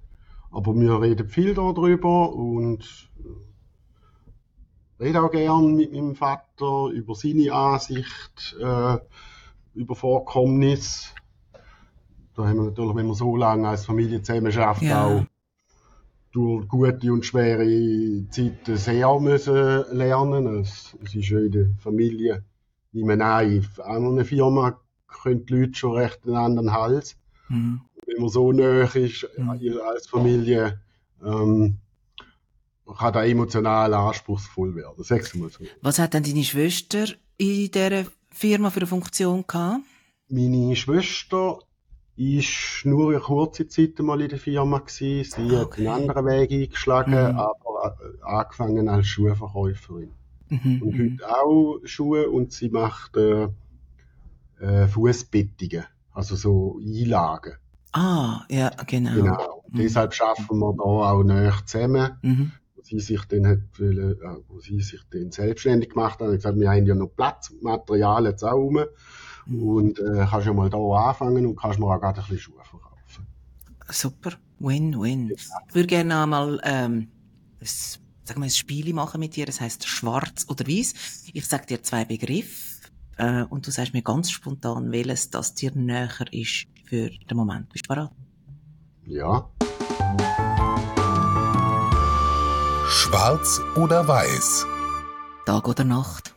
Aber 0.52 0.74
wir 0.76 1.02
reden 1.02 1.28
viel 1.28 1.54
darüber 1.54 2.34
und 2.34 3.10
äh, 3.20 5.04
reden 5.04 5.18
auch 5.18 5.32
gern 5.32 5.76
mit 5.76 5.92
meinem 5.92 6.16
Vater 6.16 6.88
über 6.94 7.14
seine 7.16 7.52
Ansicht, 7.52 8.56
äh, 8.62 8.98
über 9.74 9.96
Vorkommnisse. 9.96 11.10
Da 12.36 12.48
haben 12.48 12.58
wir 12.58 12.66
natürlich, 12.66 12.96
wenn 12.96 13.08
man 13.08 13.16
so 13.16 13.36
lange 13.36 13.68
als 13.68 13.86
Familie 13.86 14.22
zusammen 14.22 14.52
schafft, 14.52 14.82
ja. 14.82 15.06
auch 15.06 15.26
durch 16.32 16.68
gute 16.68 17.14
und 17.14 17.26
schwere 17.26 17.66
Zeiten 18.30 18.76
sehr 18.76 19.20
müssen 19.20 19.86
lernen. 19.92 20.60
Es, 20.60 20.96
es 21.04 21.16
ist 21.16 21.30
ja 21.30 21.40
in 21.40 21.52
der 21.52 21.68
Familie, 21.80 22.44
wie 22.92 23.04
man 23.04 23.22
an, 23.22 23.68
an 23.84 24.06
einer 24.06 24.26
Firma 24.26 24.80
können 25.08 25.46
die 25.46 25.54
Leute 25.54 25.76
schon 25.76 25.98
recht 25.98 26.20
einen 26.26 26.36
anderen 26.36 26.74
Hals. 26.74 27.18
Mhm 27.48 27.82
wenn 28.06 28.22
man 28.22 28.30
so 28.30 28.52
nah 28.52 28.84
ist 28.84 29.28
mhm. 29.38 29.80
als 29.86 30.08
Familie, 30.08 30.80
ähm, 31.24 31.78
kann 32.98 33.14
da 33.14 33.26
emotional 33.26 33.94
anspruchsvoll 33.94 34.76
werden. 34.76 35.04
Sag's 35.04 35.34
mal 35.36 35.50
so. 35.50 35.64
Was 35.82 36.00
hat 36.00 36.14
denn 36.14 36.24
deine 36.24 36.44
Schwester 36.44 37.06
in 37.38 37.72
dieser 37.72 38.06
Firma 38.30 38.70
für 38.70 38.82
eine 38.82 38.88
Funktion 38.88 39.44
gehabt? 39.48 39.82
Meine 40.30 40.76
Schwester 40.76 41.60
ist 42.18 42.86
nur 42.86 43.12
eine 43.12 43.20
kurze 43.20 43.68
Zeit 43.68 44.00
mal 44.00 44.22
in 44.22 44.30
der 44.30 44.40
Firma 44.40 44.80
gewesen. 44.80 45.24
Sie 45.50 45.56
okay. 45.56 45.88
hat 45.88 46.00
einen 46.00 46.10
anderen 46.10 46.26
Weg 46.26 46.52
eingeschlagen, 46.52 47.12
mhm. 47.12 47.40
aber 47.40 47.98
äh, 48.00 48.24
angefangen 48.24 48.88
als 48.88 49.08
Schuhverkäuferin. 49.08 50.12
Mhm. 50.50 50.82
Und 50.82 50.98
mhm. 50.98 51.20
heute 51.22 51.38
auch 51.38 51.80
Schuhe 51.84 52.30
und 52.30 52.54
sie 52.54 52.70
macht 52.70 53.18
äh, 53.18 53.50
äh, 54.60 54.88
Fußbettungen, 54.88 55.86
also 56.14 56.36
so 56.36 56.80
Einlagen. 56.82 57.56
Ah, 57.92 58.46
ja, 58.50 58.72
genau. 58.86 59.14
Genau. 59.14 59.64
Mhm. 59.70 59.78
Deshalb 59.78 60.14
schaffen 60.14 60.60
wir 60.60 60.74
da 60.78 60.84
auch 60.84 61.24
näher 61.24 61.54
zusammen. 61.66 62.18
Mhm. 62.22 62.52
Wo 62.76 62.82
sie 62.82 63.00
sich 63.00 63.26
dann 63.26 63.48
hat, 63.48 63.60
wollen, 63.78 64.12
äh, 64.22 64.38
wo 64.48 64.60
sie 64.60 64.80
sich 64.80 65.02
dann 65.12 65.32
selbstständig 65.32 65.90
gemacht 65.90 66.20
hat, 66.20 66.28
hat 66.28 66.36
gesagt, 66.36 66.60
wir 66.60 66.70
haben 66.70 66.86
ja 66.86 66.96
noch 66.96 67.08
Platz, 67.08 67.54
Material 67.62 68.26
jetzt 68.26 68.44
auch 68.44 68.54
rum. 68.54 68.86
Und 69.48 70.00
äh, 70.00 70.26
kannst 70.30 70.48
ja 70.48 70.54
mal 70.54 70.70
da 70.70 70.78
anfangen 70.78 71.46
und 71.46 71.56
kannst 71.56 71.80
mir 71.80 71.86
auch 71.86 72.00
gerade 72.00 72.20
ein 72.20 72.24
bisschen 72.24 72.40
Schuhe 72.40 72.64
verkaufen. 72.64 73.28
Super. 73.90 74.32
Win-win. 74.60 75.32
Ich 75.32 75.76
würde 75.76 75.88
gerne 75.88 76.24
einmal 76.24 76.60
ähm, 76.64 77.12
ein, 77.60 77.68
sagen 78.24 78.42
wir, 78.42 78.46
ein 78.46 78.50
Spiel 78.50 78.94
machen 78.94 79.20
mit 79.20 79.36
dir. 79.36 79.46
Das 79.46 79.62
heißt 79.62 79.88
Schwarz 79.88 80.46
oder 80.50 80.66
Weiß. 80.68 80.94
Ich 81.34 81.46
sage 81.46 81.66
dir 81.68 81.84
zwei 81.84 82.06
Begriffe 82.06 82.90
äh, 83.18 83.44
und 83.44 83.68
du 83.68 83.72
sagst 83.72 83.94
mir 83.94 84.02
ganz 84.02 84.32
spontan, 84.32 84.92
welches 84.92 85.30
das 85.30 85.54
dir 85.54 85.72
näher 85.76 86.10
ist 86.32 86.68
für 86.86 87.10
den 87.10 87.38
Moment. 87.38 87.70
Bist 87.70 87.86
du 87.86 87.90
bereit? 87.90 88.12
Ja. 89.06 89.50
Schwarz 92.88 93.62
oder 93.76 94.08
weiß? 94.08 94.66
Tag 95.46 95.68
oder 95.68 95.84
Nacht? 95.84 96.34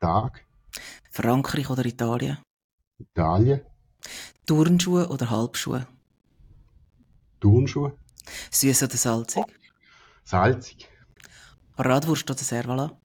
Tag. 0.00 0.44
Frankreich 1.10 1.70
oder 1.70 1.84
Italien? 1.84 2.38
Italien. 2.98 3.60
Turnschuhe 4.46 5.08
oder 5.08 5.30
Halbschuhe? 5.30 5.86
Turnschuhe. 7.40 7.96
Süß 8.50 8.82
oder 8.82 8.96
salzig? 8.96 9.44
Salzig. 10.24 10.88
Bratwurst 11.76 12.30
oder 12.30 12.38
Servala? 12.40 13.00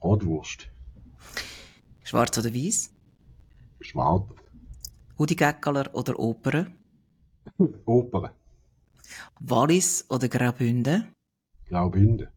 Bratwurst. 0.00 0.68
Schwarz 2.04 2.38
oder 2.38 2.54
weiß? 2.54 2.90
Schwarz. 3.80 4.28
Hudi 5.18 5.34
Geckeler 5.34 5.92
oder 5.94 6.18
Oper? 6.18 6.66
Oper. 7.86 8.34
Wallis 9.40 10.04
oder 10.08 10.28
Graubünden? 10.28 11.12
Graubünden. 11.68 12.28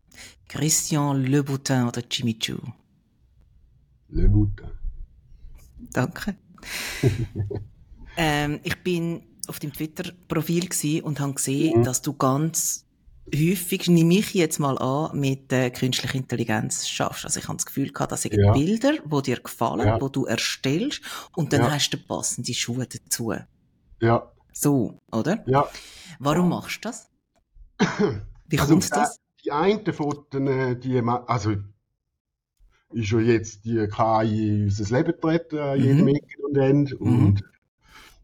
Christian 0.48 1.24
Leboutin 1.24 1.84
oder 1.88 2.02
Jimmy 2.10 2.38
Choo? 2.40 2.60
Leboutin. 4.10 4.72
Danke. 5.92 6.36
ähm, 8.18 8.60
ich 8.64 8.82
bin 8.84 9.24
auf 9.48 9.60
dem 9.60 9.74
Twitter-Profil 9.74 10.70
und 11.04 11.20
habe 11.20 11.34
gesehen, 11.34 11.80
mhm. 11.80 11.84
dass 11.84 12.02
du 12.02 12.14
ganz 12.14 12.86
häufig, 13.34 13.88
nehme 13.88 14.16
ich 14.16 14.34
jetzt 14.34 14.60
mal 14.60 14.78
an, 14.78 15.18
mit 15.20 15.52
äh, 15.54 15.70
künstlicher 15.70 16.16
Intelligenz 16.16 16.88
schaffst. 16.88 17.26
Also 17.26 17.40
ich 17.40 17.48
habe 17.48 17.58
das 17.58 17.66
Gefühl 17.66 17.92
gehabt, 17.92 18.12
dass 18.12 18.26
ich 18.26 18.34
ja. 18.34 18.52
Bilder, 18.52 18.94
die 19.04 19.22
dir 19.22 19.40
gefallen, 19.40 19.88
ja. 19.88 20.02
wo 20.02 20.10
du 20.10 20.26
erstellst 20.26 21.02
und 21.36 21.54
dann 21.54 21.62
ja. 21.62 21.72
hast 21.72 21.92
du 21.92 21.98
passende 21.98 22.54
Schuhe 22.54 22.88
dazu. 22.88 23.34
Ja. 24.00 24.32
So, 24.54 25.00
oder? 25.12 25.44
Ja. 25.48 25.70
Warum 26.20 26.50
machst 26.50 26.84
du 26.84 26.90
das? 26.90 27.10
Wie 28.48 28.60
also, 28.60 28.74
kommt 28.74 28.92
das? 28.92 29.20
Die 29.44 29.52
einen 29.52 29.86
von 29.94 30.26
den, 30.34 30.80
die, 30.80 31.00
also 31.00 31.56
ist 32.94 33.12
ja 33.12 33.20
jetzt 33.20 33.66
die 33.66 33.88
KI 33.88 34.64
unser 34.64 34.98
Leben 34.98 35.12
getreten, 35.14 35.60
an 35.60 35.80
mhm. 35.80 35.84
jedem 35.84 36.08
Ecke 36.10 36.42
und 36.44 36.58
Ende. 36.58 36.98
Mhm. 37.00 37.26
Und 37.26 37.44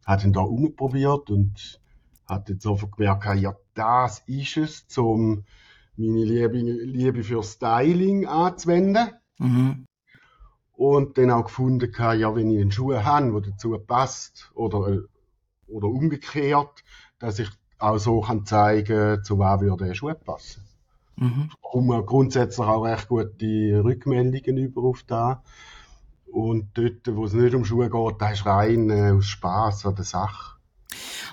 hat 0.05 0.23
ihn 0.23 0.33
da 0.33 0.41
umprobiert 0.41 1.29
und 1.29 1.81
hat 2.25 2.49
jetzt 2.49 2.65
einfach 2.65 2.91
gemerkt, 2.91 3.25
ja, 3.39 3.55
das 3.73 4.23
ist 4.27 4.57
es, 4.57 4.97
um 4.97 5.43
meine 5.97 6.23
Liebe, 6.23 6.57
Liebe 6.57 7.23
für 7.23 7.43
Styling 7.43 8.25
anzuwenden. 8.25 9.09
Mhm. 9.37 9.85
Und 10.73 11.17
dann 11.17 11.31
auch 11.31 11.45
gefunden, 11.45 11.91
ja, 11.97 12.35
wenn 12.35 12.51
ich 12.51 12.61
einen 12.61 12.71
Schuh 12.71 12.95
habe, 12.95 13.41
der 13.41 13.51
dazu 13.51 13.77
passt, 13.79 14.51
oder, 14.53 15.01
oder 15.67 15.87
umgekehrt, 15.87 16.83
dass 17.19 17.39
ich 17.39 17.49
auch 17.79 17.97
so 17.97 18.21
kann 18.21 18.45
zeigen, 18.45 19.23
zu 19.23 19.39
wem 19.39 19.61
würde 19.61 19.85
der 19.85 19.93
Schuh 19.95 20.13
passen. 20.13 20.66
Mhm. 21.17 21.49
Kommen 21.61 22.05
grundsätzlich 22.05 22.65
auch 22.65 22.83
recht 22.83 23.07
gute 23.07 23.83
Rückmeldungen 23.83 24.57
über 24.57 24.83
auf 24.83 25.03
da. 25.03 25.43
Und 26.31 26.69
dort, 26.75 27.15
wo 27.15 27.25
es 27.25 27.33
nicht 27.33 27.55
um 27.55 27.65
Schuhe 27.65 27.89
geht, 27.89 28.15
da 28.21 28.29
ist 28.29 28.45
rein 28.45 28.89
äh, 28.89 29.11
aus 29.11 29.25
Spaß 29.25 29.85
an 29.85 29.95
der 29.95 30.05
Sache. 30.05 30.57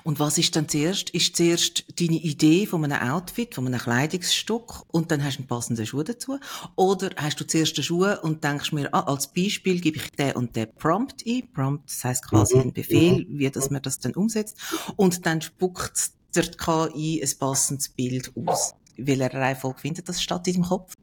Und 0.02 0.18
was 0.20 0.36
ist 0.38 0.54
dann 0.56 0.68
zuerst? 0.68 1.10
Ist 1.10 1.36
zuerst 1.36 1.84
deine 1.98 2.16
Idee 2.16 2.66
von 2.66 2.84
einem 2.84 3.10
Outfit, 3.10 3.54
von 3.54 3.66
einem 3.66 3.80
Kleidungsstück 3.80 4.82
und 4.92 5.10
dann 5.10 5.24
hast 5.24 5.36
du 5.36 5.40
einen 5.40 5.48
passenden 5.48 5.86
Schuh 5.86 6.02
dazu? 6.02 6.38
Oder 6.76 7.10
hast 7.16 7.40
du 7.40 7.46
zuerst 7.46 7.76
den 7.76 7.84
Schuh 7.84 8.06
und 8.22 8.44
denkst 8.44 8.72
mir, 8.72 8.92
ah, 8.92 9.00
als 9.00 9.32
Beispiel 9.32 9.80
gebe 9.80 9.96
ich 9.96 10.10
den 10.12 10.32
und 10.32 10.56
den 10.56 10.74
Prompt 10.74 11.24
ein. 11.26 11.50
Prompt, 11.52 11.88
das 11.88 12.04
heisst 12.04 12.28
quasi 12.28 12.56
mhm. 12.56 12.62
ein 12.62 12.72
Befehl, 12.72 13.26
mhm. 13.26 13.38
wie 13.38 13.50
dass 13.50 13.70
man 13.70 13.82
das 13.82 13.98
dann 13.98 14.14
umsetzt. 14.14 14.58
Und 14.96 15.24
dann 15.24 15.40
spuckt 15.40 16.10
der 16.34 16.50
KI 16.50 17.22
ein 17.22 17.38
passendes 17.38 17.88
Bild 17.88 18.32
aus. 18.36 18.74
In 18.96 19.06
welcher 19.06 19.32
Reihenfolge 19.34 19.80
findet 19.80 20.08
das 20.08 20.22
statt 20.22 20.46
in 20.46 20.54
deinem 20.54 20.64
Kopf? 20.64 20.94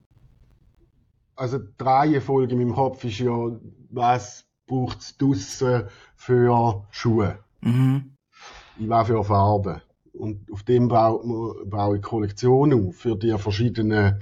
Also 1.36 1.60
die 1.60 1.84
Reihenfolge 1.84 2.54
in 2.54 2.60
meinem 2.60 2.76
Kopf 2.76 3.04
ist 3.04 3.20
ja, 3.20 3.52
was 3.89 4.46
braucht 4.68 5.00
es 5.00 5.18
draussen 5.18 5.84
für 6.16 6.86
Schuhe? 6.92 7.39
Mhm. 7.62 8.16
In 8.80 8.89
was 8.89 9.08
für 9.08 9.24
Farben? 9.24 9.82
Und 10.14 10.52
auf 10.52 10.64
dem 10.64 10.88
baue, 10.88 11.66
baue 11.66 11.98
ich 11.98 12.02
Kollektionen 12.02 12.88
auf, 12.88 12.96
für 12.96 13.16
die 13.16 13.38
verschiedenen 13.38 14.20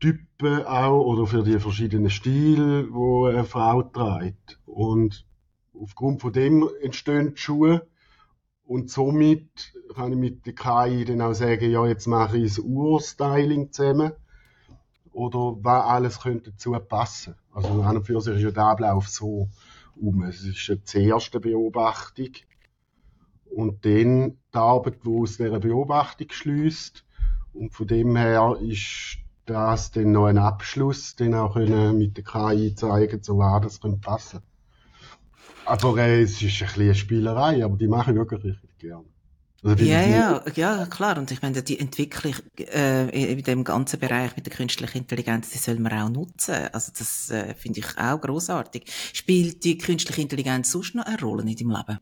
Typen 0.00 0.64
auch, 0.64 1.04
oder 1.04 1.26
für 1.26 1.42
die 1.42 1.58
verschiedenen 1.58 2.10
Stile, 2.10 2.84
die 2.84 3.28
eine 3.28 3.44
Frau 3.44 3.82
trägt. 3.82 4.58
Und 4.66 5.26
aufgrund 5.74 6.20
von 6.20 6.32
dem 6.32 6.68
entstehen 6.82 7.34
die 7.34 7.40
Schuhe. 7.40 7.86
Und 8.66 8.90
somit 8.90 9.74
kann 9.94 10.12
ich 10.12 10.18
mit 10.18 10.44
der 10.44 10.54
KI 10.54 11.04
dann 11.04 11.20
auch 11.20 11.34
sagen, 11.34 11.70
ja, 11.70 11.86
jetzt 11.86 12.06
mache 12.06 12.36
ich 12.36 12.58
ein 12.58 12.64
Urstyling 12.64 13.70
zusammen 13.70 14.12
oder 15.12 15.56
was 15.62 15.84
alles 15.84 16.20
könnte 16.20 16.50
dazu 16.50 16.72
passen. 16.72 17.36
Also 17.52 17.80
an 17.82 17.98
und 17.98 18.04
für 18.04 18.20
sich 18.20 18.34
ist 18.36 18.42
ja 18.42 18.50
der 18.50 18.64
Ablauf 18.64 19.08
so 19.08 19.48
um. 19.94 20.22
Es 20.24 20.42
ist 20.42 20.94
die 20.94 21.06
erste 21.06 21.38
Beobachtung 21.38 22.30
und 23.54 23.84
dann 23.84 24.36
die 24.52 24.58
Arbeit, 24.58 24.98
die 25.04 25.16
aus 25.16 25.36
dieser 25.36 25.60
Beobachtung 25.60 26.28
schließt. 26.30 27.04
Und 27.54 27.72
von 27.72 27.86
dem 27.86 28.16
her 28.16 28.58
ist 28.60 29.18
das 29.46 29.92
dann 29.92 30.10
noch 30.10 30.26
ein 30.26 30.38
Abschluss, 30.38 31.14
den 31.14 31.34
auch 31.34 31.54
mit 31.54 32.16
der 32.16 32.24
KI 32.24 32.74
zeigen, 32.74 33.22
so 33.22 33.38
was 33.38 33.62
das 33.62 33.80
könnte 33.80 34.00
passen. 34.00 34.42
Aber 35.64 35.98
äh, 35.98 36.22
es 36.22 36.40
ist 36.42 36.62
ein 36.62 36.66
bisschen 36.66 36.82
eine 36.82 36.94
Spielerei, 36.94 37.64
aber 37.64 37.76
die 37.76 37.88
mache 37.88 38.12
ich 38.12 38.16
wirklich 38.16 38.44
richtig 38.44 38.78
gerne. 38.78 39.04
Also 39.62 39.84
ja, 39.84 40.02
ja, 40.02 40.42
ja, 40.54 40.86
klar. 40.86 41.18
Und 41.18 41.30
ich 41.32 41.42
meine, 41.42 41.62
die 41.62 41.80
Entwicklung 41.80 42.34
äh, 42.58 43.32
in 43.32 43.42
dem 43.42 43.64
ganzen 43.64 43.98
Bereich 43.98 44.36
mit 44.36 44.46
der 44.46 44.52
künstlichen 44.54 44.98
Intelligenz, 44.98 45.50
die 45.50 45.58
soll 45.58 45.80
man 45.80 45.92
auch 45.92 46.08
nutzen. 46.08 46.54
Also 46.72 46.92
das 46.96 47.30
äh, 47.30 47.54
finde 47.54 47.80
ich 47.80 47.98
auch 47.98 48.20
großartig. 48.20 48.84
Spielt 49.12 49.64
die 49.64 49.76
künstliche 49.78 50.22
Intelligenz 50.22 50.70
sonst 50.70 50.94
noch 50.94 51.04
eine 51.04 51.20
Rolle 51.20 51.42
in 51.42 51.56
deinem 51.56 51.70
Leben? 51.70 51.98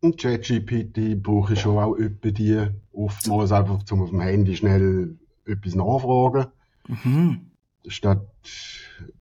Und 0.00 0.18
ChatGPT 0.18 1.22
brauche 1.22 1.54
ich 1.54 1.60
schon 1.60 1.78
auch 1.78 1.96
etwa 1.96 2.30
die 2.30 2.66
oftmals 2.92 3.52
einfach 3.52 3.84
zum 3.84 4.02
auf 4.02 4.10
dem 4.10 4.20
Handy 4.20 4.56
schnell 4.56 5.16
etwas 5.46 5.74
nachfragen. 5.74 6.46
Mhm. 6.88 7.50
Statt 7.86 8.26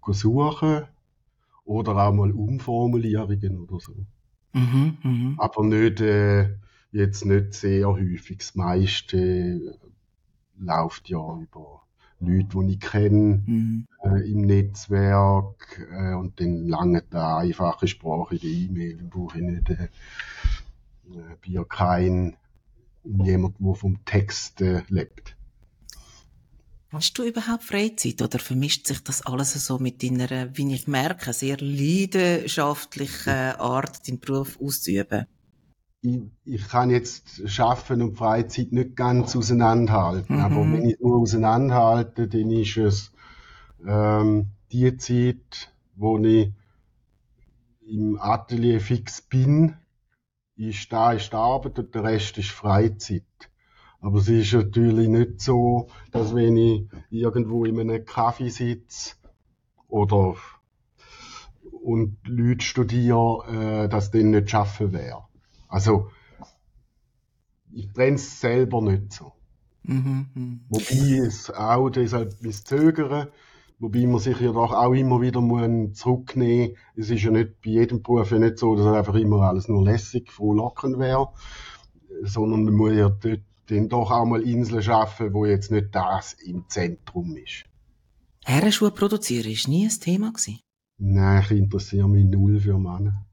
suchen 0.08 0.84
oder 1.66 1.96
auch 1.96 2.14
mal 2.14 2.32
Umformulierungen 2.32 3.60
oder 3.60 3.80
so. 3.80 3.94
Mhm, 4.54 4.98
mh. 5.04 5.36
Aber 5.38 5.64
nicht 5.64 6.02
äh, 6.02 6.50
jetzt 6.92 7.26
nicht 7.26 7.54
sehr 7.54 7.88
häufig. 7.88 8.38
Das 8.38 8.56
meiste 8.56 9.78
läuft 10.58 11.10
ja 11.10 11.18
über 11.18 11.82
Leute, 12.20 12.66
die 12.66 12.74
ich 12.74 12.80
kenne 12.80 13.44
mhm. 13.46 13.88
äh, 14.04 14.32
im 14.32 14.42
Netzwerk 14.42 15.88
äh, 15.92 16.14
und 16.14 16.40
dann 16.40 16.68
lange 16.68 17.04
da 17.10 17.40
einfache 17.40 17.88
Sprache, 17.88 18.38
die 18.38 18.66
E-Mail 18.66 18.98
brauche 19.10 19.40
ich 19.40 19.44
nicht. 19.44 19.70
Äh, 19.70 19.90
äh, 21.12 21.36
bin 21.42 21.68
kein 21.68 22.36
jemand, 23.04 23.56
der 23.60 23.76
vom 23.76 24.06
Text 24.06 24.62
äh, 24.62 24.84
lebt. 24.88 25.36
Hast 26.94 27.18
du 27.18 27.24
überhaupt 27.24 27.64
Freizeit 27.64 28.22
oder 28.22 28.40
vermischt 28.40 28.88
sich 28.88 29.04
das 29.04 29.26
alles 29.26 29.54
so 29.66 29.80
mit 29.80 30.04
deiner, 30.04 30.56
wie 30.56 30.74
ich 30.74 30.88
merke, 30.88 31.34
sehr 31.34 31.58
leidenschaftlichen 31.60 33.34
Art, 33.58 34.08
deinen 34.08 34.20
Beruf 34.20 34.60
auszuüben? 34.62 35.26
ich, 36.04 36.22
ich 36.44 36.68
kann 36.68 36.90
jetzt 36.90 37.50
Schaffen 37.50 38.02
und 38.02 38.18
Freizeit 38.18 38.72
nicht 38.72 38.96
ganz 38.96 39.36
auseinanderhalten. 39.36 40.36
Mhm. 40.36 40.42
Aber 40.42 40.62
wenn 40.62 40.90
ich 40.90 41.00
nur 41.00 41.22
auseinanderhalte, 41.22 42.28
dann 42.28 42.52
ist 42.52 42.78
es 42.78 43.12
ähm, 43.86 44.48
die 44.72 44.96
Zeit, 44.98 45.74
wo 45.96 46.20
ich 46.20 46.52
im 47.88 48.20
Atelier 48.20 48.80
fix 48.82 49.22
bin, 49.22 49.76
ist 50.56 50.92
da 50.92 51.14
ist 51.14 51.32
die 51.32 51.38
Arbeit 51.38 51.80
und 51.80 51.96
der 51.96 52.04
Rest 52.04 52.38
ist 52.38 52.52
Freizeit. 52.52 53.24
Aber 54.04 54.20
es 54.20 54.28
ist 54.28 54.52
natürlich 54.52 55.08
nicht 55.08 55.40
so, 55.40 55.88
dass 56.12 56.36
wenn 56.36 56.58
ich 56.58 56.90
irgendwo 57.10 57.64
in 57.64 57.80
einem 57.80 58.04
Kaffee 58.04 58.50
sitze 58.50 59.16
oder 59.88 60.36
und 61.82 62.18
Leute 62.28 62.66
studiere, 62.66 63.86
äh, 63.86 63.88
dass 63.88 64.12
das 64.12 64.22
nicht 64.22 64.50
schaffen 64.50 64.92
wäre. 64.92 65.24
Also, 65.70 66.10
ich 67.72 67.94
trenne 67.94 68.16
es 68.16 68.42
selber 68.42 68.82
nicht 68.82 69.14
so. 69.14 69.32
Mhm, 69.84 70.28
mh. 70.34 70.58
Wobei 70.68 71.26
es 71.26 71.50
auch 71.50 71.90
deshalb 71.90 72.42
bis 72.42 72.66
zögern, 72.66 73.30
wobei 73.80 74.06
man 74.06 74.20
sich 74.20 74.38
ja 74.42 74.52
doch 74.52 74.74
auch 74.74 74.94
immer 74.94 75.22
wieder 75.22 75.40
muss 75.40 75.98
zurücknehmen 75.98 76.76
Es 76.98 77.10
ist 77.10 77.24
ja 77.24 77.32
nicht 77.32 77.62
bei 77.62 77.70
jedem 77.70 78.04
Beruf 78.04 78.32
ja 78.32 78.40
nicht 78.40 78.58
so, 78.58 78.76
dass 78.76 78.86
einfach 78.86 79.16
immer 79.16 79.44
alles 79.44 79.70
nur 79.70 79.82
lässig, 79.82 80.30
frohlockend 80.30 81.00
wäre, 81.00 81.30
sondern 82.22 82.66
man 82.66 82.74
muss 82.74 82.94
ja 82.94 83.08
dort 83.08 83.40
dann 83.68 83.90
doch 83.90 84.12
auch 84.12 84.26
mal 84.26 84.42
Inseln 84.42 84.84
schaffen, 84.84 85.34
wo 85.34 85.46
jetzt 85.46 85.72
nicht 85.72 85.94
das 85.94 86.34
im 86.34 86.66
Zentrum 86.68 87.36
ist. 87.38 87.66
Herrenschuhe 88.46 88.92
produzieren 88.92 89.52
ist 89.52 89.68
nie 89.68 89.86
ein 89.86 90.00
Thema 90.00 90.32
gewesen? 90.32 90.60
Nein, 90.98 91.42
ich 91.44 91.52
interessiere 91.52 92.10
mich 92.10 92.26
null 92.26 92.60
für 92.60 92.78
Männer. 92.78 93.26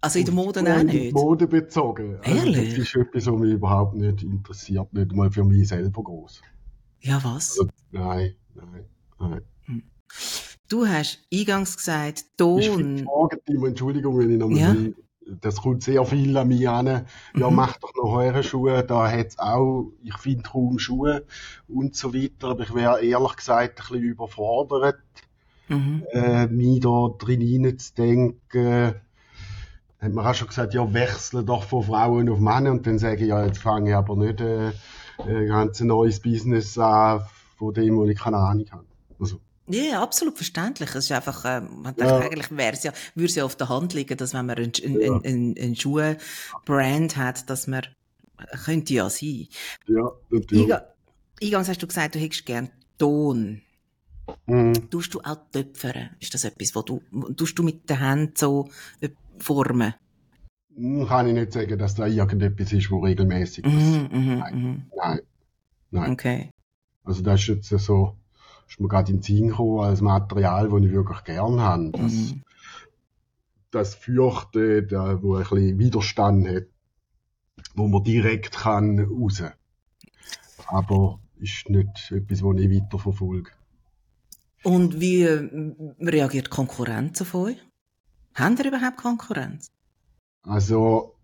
Also 0.00 0.18
in 0.18 0.24
der 0.24 0.34
Mode 0.34 0.60
auch 0.60 0.82
nicht? 0.82 1.12
Mode 1.12 1.46
bezogen. 1.46 2.18
Ehrlich? 2.22 2.56
Also 2.56 2.76
das 2.78 2.78
ist 2.78 2.96
etwas, 2.96 3.26
was 3.26 3.38
mich 3.38 3.52
überhaupt 3.52 3.94
nicht 3.94 4.22
interessiert, 4.22 4.92
nicht 4.92 5.12
mal 5.12 5.30
für 5.30 5.44
mich 5.44 5.68
selber 5.68 6.02
groß. 6.02 6.40
Ja, 7.00 7.22
was? 7.22 7.58
Also, 7.58 7.68
nein, 7.92 8.34
nein, 8.54 8.84
nein. 9.18 9.42
Hm. 9.64 9.82
Du 10.68 10.86
hast 10.86 11.18
eingangs 11.32 11.76
gesagt, 11.76 12.24
Ton... 12.36 12.60
Ich 12.60 13.04
frage 13.04 13.40
dich, 13.46 13.62
Entschuldigung, 13.62 14.18
wenn 14.18 14.30
ich 14.30 14.38
noch 14.38 14.48
mal 14.48 14.58
ja. 14.58 14.74
Das 15.26 15.56
kommt 15.56 15.82
sehr 15.82 16.04
viel 16.04 16.36
an 16.36 16.48
mich 16.48 16.68
an. 16.68 17.06
Ja, 17.34 17.50
mhm. 17.50 17.56
mach 17.56 17.76
doch 17.78 17.94
noch 17.94 18.12
eure 18.12 18.42
Schuhe, 18.42 18.82
da 18.82 19.10
hat's 19.10 19.38
auch, 19.38 19.92
ich 20.02 20.16
finde 20.18 20.42
kaum 20.42 20.78
Schuhe 20.78 21.24
und 21.68 21.94
so 21.94 22.14
weiter, 22.14 22.48
aber 22.48 22.62
ich 22.62 22.74
wäre 22.74 23.04
ehrlich 23.04 23.36
gesagt 23.36 23.80
ein 23.80 23.86
bisschen 23.88 24.02
überfordert, 24.02 25.00
mhm. 25.68 26.04
äh, 26.12 26.46
mich 26.46 26.80
da 26.80 27.08
drin 27.18 27.42
reinzudenken. 27.42 28.94
Hat 30.00 30.12
man 30.14 30.26
auch 30.26 30.34
schon 30.34 30.48
gesagt, 30.48 30.72
ja, 30.72 30.92
wechsle 30.94 31.44
doch 31.44 31.64
von 31.64 31.82
Frauen 31.82 32.28
auf 32.30 32.38
Männer 32.38 32.70
und 32.70 32.86
dann 32.86 32.98
sage 32.98 33.22
ich, 33.22 33.28
ja, 33.28 33.44
jetzt 33.44 33.58
fange 33.58 33.90
ich 33.90 33.96
aber 33.96 34.16
nicht 34.16 34.40
äh, 34.40 34.72
ein 35.18 35.46
ganz 35.46 35.80
neues 35.80 36.20
Business 36.20 36.78
an, 36.78 37.22
von 37.58 37.74
dem, 37.74 37.96
wo 37.96 38.06
ich 38.06 38.18
keine 38.18 38.38
Ahnung 38.38 38.64
habe. 38.70 38.86
Also, 39.20 39.40
ja, 39.70 40.02
absolut 40.02 40.36
verständlich. 40.36 40.90
Es 40.90 41.04
ist 41.04 41.12
einfach, 41.12 41.44
äh, 41.44 41.60
man 41.60 41.94
denkt, 41.94 42.10
ja. 42.10 42.18
eigentlich 42.18 42.50
wäre 42.56 42.72
es 42.72 42.82
ja, 42.82 42.92
würde 43.14 43.26
es 43.26 43.34
ja 43.34 43.44
auf 43.44 43.56
der 43.56 43.68
Hand 43.68 43.94
liegen, 43.94 44.16
dass 44.16 44.34
wenn 44.34 44.46
man 44.46 44.56
einen, 44.56 44.72
ja. 44.74 44.88
einen, 44.88 45.24
einen, 45.24 45.58
einen 45.58 45.76
Schuhbrand 45.76 47.16
hat, 47.16 47.48
dass 47.50 47.66
man, 47.66 47.82
äh, 48.38 48.56
könnte 48.64 48.94
ja 48.94 49.10
sein. 49.10 49.48
Ja, 49.86 50.10
natürlich. 50.30 50.74
Eingangs 51.42 51.68
hast 51.68 51.82
du 51.82 51.86
gesagt, 51.86 52.14
du 52.14 52.18
hättest 52.18 52.44
gern 52.46 52.70
Ton. 52.98 53.62
Mhm. 54.46 54.90
Tust 54.90 55.14
du 55.14 55.20
auch 55.20 55.38
töpfern? 55.50 56.10
Ist 56.20 56.34
das 56.34 56.44
etwas, 56.44 56.74
wo 56.74 56.82
du, 56.82 57.02
tust 57.36 57.58
du 57.58 57.62
mit 57.62 57.88
den 57.88 57.98
Händen 57.98 58.34
so 58.36 58.68
äh, 59.00 59.08
formen? 59.38 59.94
Hm, 60.76 61.06
kann 61.06 61.26
ich 61.28 61.34
nicht 61.34 61.52
sagen, 61.52 61.78
dass 61.78 61.94
da 61.94 62.06
irgendetwas 62.06 62.72
ist, 62.72 62.90
wo 62.90 63.00
regelmäßig 63.00 63.64
mhm, 63.64 63.70
passiert. 63.70 64.12
Mhm, 64.12 64.38
Nein. 64.38 64.54
Mhm. 64.54 64.82
Nein. 64.96 65.20
Nein. 65.90 66.12
Okay. 66.12 66.50
Also 67.04 67.22
das 67.22 67.40
ist 67.40 67.48
jetzt 67.48 67.68
so, 67.84 68.16
ist 68.70 68.80
mir 68.80 68.88
gerade 68.88 69.10
in 69.10 69.18
den 69.18 69.22
Sinn 69.22 69.48
gekommen, 69.48 69.80
als 69.80 70.00
Material, 70.00 70.68
das 70.70 70.82
ich 70.82 70.92
wirklich 70.92 71.24
gern 71.24 71.60
habe. 71.60 71.90
Das, 71.90 72.12
mhm. 72.12 72.42
das 73.72 73.94
Fürchte, 73.96 74.84
da, 74.84 75.20
wo 75.22 75.34
ein 75.34 75.42
bisschen 75.42 75.78
Widerstand 75.78 76.48
hat, 76.48 76.66
wo 77.74 77.88
man 77.88 78.04
direkt 78.04 78.52
kann 78.52 79.00
raus. 79.00 79.42
Aber 80.66 81.18
ist 81.40 81.68
nicht 81.68 82.12
etwas, 82.12 82.42
was 82.42 82.60
ich 82.60 82.70
weiter 82.70 82.98
verfolge. 82.98 83.50
Und 84.62 85.00
wie 85.00 85.22
äh, 85.22 85.74
reagiert 86.00 86.46
die 86.46 86.50
Konkurrenz 86.50 87.20
auf 87.22 87.34
euch? 87.34 87.56
Haben 88.34 88.56
ihr 88.58 88.66
überhaupt 88.66 88.98
Konkurrenz? 88.98 89.72
Also, 90.42 91.16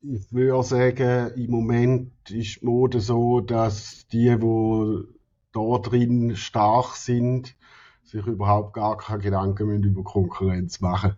ich 0.00 0.32
würde 0.32 0.62
sagen, 0.62 1.32
im 1.36 1.50
Moment 1.50 2.12
ist 2.30 2.62
die 2.62 2.64
Mode 2.64 3.00
so, 3.00 3.40
dass 3.40 4.06
die, 4.06 4.36
die 4.38 5.04
da 5.52 5.78
drin 5.78 6.36
stark 6.36 6.96
sind, 6.96 7.54
sich 8.04 8.26
überhaupt 8.26 8.74
gar 8.74 8.96
keine 8.96 9.22
Gedanken 9.22 9.82
über 9.82 10.02
Konkurrenz 10.02 10.80
machen. 10.80 11.14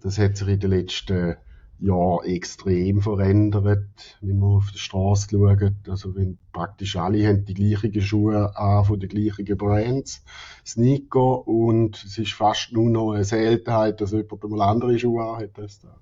Das 0.00 0.18
hat 0.18 0.36
sich 0.36 0.48
in 0.48 0.60
den 0.60 0.70
letzten 0.70 1.36
Jahren 1.80 2.24
extrem 2.24 3.00
verändert, 3.00 4.18
wenn 4.20 4.38
man 4.38 4.56
auf 4.56 4.70
die 4.70 4.78
Straße 4.78 5.28
schaut. 5.30 5.88
Also 5.88 6.14
wenn 6.14 6.38
praktisch 6.52 6.96
alle 6.96 7.26
haben 7.26 7.44
die 7.44 7.54
gleichen 7.54 8.00
Schuhe 8.00 8.56
an 8.56 8.84
von 8.84 9.00
den 9.00 9.08
gleichen 9.08 9.56
Brands, 9.56 10.24
Sneaker, 10.64 11.46
und 11.46 12.02
es 12.04 12.18
ist 12.18 12.32
fast 12.32 12.72
nur 12.72 12.90
noch 12.90 13.12
eine 13.12 13.24
Seltenheit, 13.24 14.00
dass 14.00 14.12
jemand 14.12 14.44
mal 14.44 14.62
andere 14.62 14.98
Schuhe 14.98 15.24
anhat 15.24 15.58
als 15.58 15.80
da. 15.80 15.96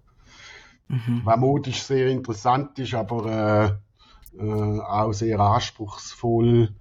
Mhm. 0.88 1.22
Was 1.24 1.38
modisch 1.38 1.82
sehr 1.82 2.08
interessant 2.08 2.78
ist, 2.78 2.94
aber 2.94 3.80
äh, 4.36 4.42
äh, 4.42 4.80
auch 4.80 5.12
sehr 5.12 5.40
anspruchsvoll 5.40 6.74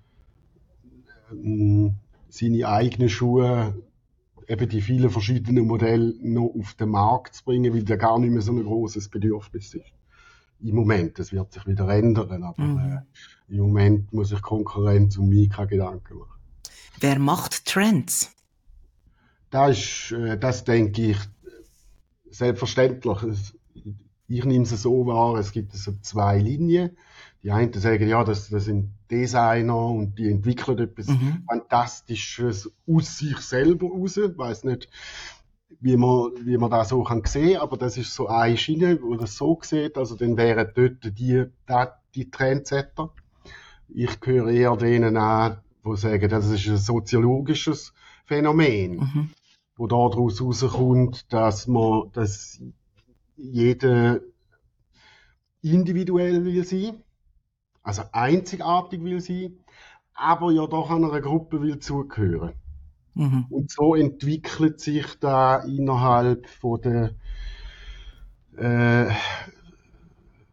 seine 2.30 2.68
eigenen 2.68 3.10
Schuhe, 3.10 3.76
eben 4.48 4.70
die 4.70 4.82
vielen 4.82 5.10
verschiedenen 5.10 5.66
Modelle 5.66 6.14
noch 6.22 6.54
auf 6.58 6.74
den 6.74 6.90
Markt 6.90 7.36
zu 7.36 7.46
bringen, 7.46 7.74
weil 7.74 7.84
da 7.84 7.96
gar 7.96 8.20
nicht 8.20 8.32
mehr 8.32 8.42
so 8.42 8.52
ein 8.52 8.64
großes 8.64 9.10
Bedürfnis 9.10 9.74
ist. 9.74 9.94
Im 10.64 10.76
Moment, 10.76 11.18
das 11.18 11.32
wird 11.32 11.52
sich 11.54 11.66
wieder 11.66 11.88
ändern, 11.90 12.44
aber 12.44 12.64
mhm. 12.64 13.02
äh, 13.50 13.54
im 13.54 13.62
Moment 13.62 14.14
muss 14.14 14.32
ich 14.32 14.42
Konkurrenz 14.42 15.18
um 15.18 15.30
mich 15.30 15.50
keine 15.50 15.68
Gedanken 15.68 16.20
machen. 16.20 16.40
Wer 17.00 17.18
macht 17.18 17.66
Trends? 17.66 18.32
Das 19.50 19.78
ist, 19.78 20.12
äh, 20.12 20.38
das 20.38 20.64
denke 20.64 21.12
ich, 21.12 21.18
selbstverständlich. 22.30 23.18
Ich 24.28 24.46
nehme 24.46 24.64
es 24.64 24.70
so 24.70 25.06
wahr, 25.06 25.36
es 25.36 25.52
gibt 25.52 25.74
so 25.74 25.94
zwei 26.02 26.40
Linien. 26.40 26.98
Die 27.44 27.52
einen 27.52 27.74
sagen, 27.74 28.08
ja, 28.08 28.24
das, 28.24 28.50
das 28.50 28.66
sind 28.66 28.92
Designer 29.10 29.88
und 29.88 30.18
die 30.20 30.30
entwickeln 30.30 30.78
etwas 30.78 31.08
mhm. 31.08 31.44
Fantastisches 31.48 32.72
aus 32.88 33.18
sich 33.18 33.38
selber 33.38 33.88
raus. 33.88 34.18
Ich 34.18 34.38
weiss 34.38 34.64
nicht, 34.64 34.90
wie 35.80 35.98
man, 35.98 36.32
wie 36.46 36.58
man 36.58 36.70
das 36.70 36.90
so 36.90 37.04
kann 37.04 37.24
sehen, 37.26 37.60
aber 37.60 37.78
das 37.78 37.98
ist 37.98 38.14
so 38.14 38.28
eine 38.28 38.58
Schiene, 38.58 39.02
wo 39.02 39.16
das 39.16 39.36
so 39.38 39.60
sieht. 39.64 39.98
Also 39.98 40.16
dann 40.16 40.38
wären 40.38 40.70
dort 40.76 41.04
die, 41.04 41.12
die, 41.14 41.46
die 42.14 42.30
Trendsetter. 42.30 43.12
Ich 43.90 44.20
gehöre 44.20 44.50
eher 44.52 44.78
denen 44.78 45.18
an, 45.18 45.58
die 45.84 45.98
sagen, 45.98 46.30
das 46.30 46.48
ist 46.48 46.68
ein 46.68 46.78
soziologisches 46.78 47.94
Phänomen, 48.26 48.98
mhm. 48.98 49.30
wo 49.78 49.88
daraus 49.88 50.40
herauskommt, 50.40 51.34
dass 51.34 51.68
man, 51.68 52.12
dass 52.14 52.62
jeder 53.36 54.20
individuell 55.64 56.46
will 56.46 56.64
sein 56.64 57.04
also 57.84 58.04
einzigartig 58.12 59.04
will 59.04 59.22
sein, 59.22 59.58
aber 60.14 60.52
ja 60.52 60.68
doch 60.68 60.92
einer 60.92 61.20
Gruppe 61.22 61.62
will 61.62 61.80
zugehören. 61.80 62.54
Mhm. 63.14 63.46
Und 63.50 63.72
so 63.72 63.96
entwickelt 63.96 64.80
sich 64.80 65.20
da 65.20 65.58
innerhalb 65.58 66.48
von 66.48 66.82
der, 66.82 67.16
äh, 68.58 69.14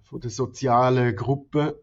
von 0.02 0.20
der 0.20 0.30
sozialen 0.30 1.14
Gruppe 1.14 1.80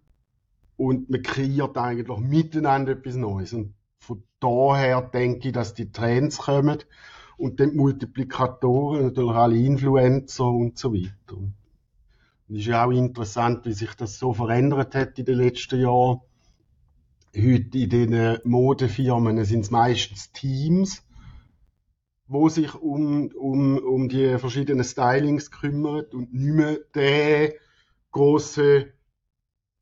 und 0.77 1.09
man 1.09 1.21
kreiert 1.21 1.77
eigentlich 1.77 2.17
miteinander 2.19 2.93
etwas 2.93 3.15
Neues. 3.15 3.53
Und 3.53 3.73
von 3.99 4.23
daher 4.39 5.01
denke 5.01 5.49
ich, 5.49 5.53
dass 5.53 5.73
die 5.73 5.91
Trends 5.91 6.39
kommen 6.39 6.79
und 7.37 7.59
dann 7.59 7.71
die 7.71 7.77
Multiplikatoren, 7.77 9.05
natürlich 9.05 9.35
alle 9.35 9.57
Influencer 9.57 10.47
und 10.47 10.77
so 10.77 10.93
weiter. 10.93 11.37
Es 12.47 12.59
ist 12.59 12.65
ja 12.67 12.85
auch 12.85 12.91
interessant, 12.91 13.65
wie 13.65 13.73
sich 13.73 13.93
das 13.95 14.19
so 14.19 14.33
verändert 14.33 14.93
hat 14.93 15.17
in 15.17 15.25
den 15.25 15.37
letzten 15.37 15.81
Jahren. 15.81 16.21
Heute 17.35 17.77
in 17.79 17.89
den 17.89 18.37
Modefirmen 18.43 19.43
sind 19.45 19.61
es 19.61 19.71
meistens 19.71 20.31
Teams, 20.31 21.03
wo 22.27 22.47
sich 22.47 22.75
um, 22.75 23.31
um, 23.35 23.77
um 23.79 24.09
die 24.09 24.37
verschiedenen 24.37 24.83
Stylings 24.83 25.49
kümmern 25.49 26.05
und 26.13 26.33
nicht 26.33 26.53
mehr 26.53 26.77
der 26.93 27.53
große 28.11 28.93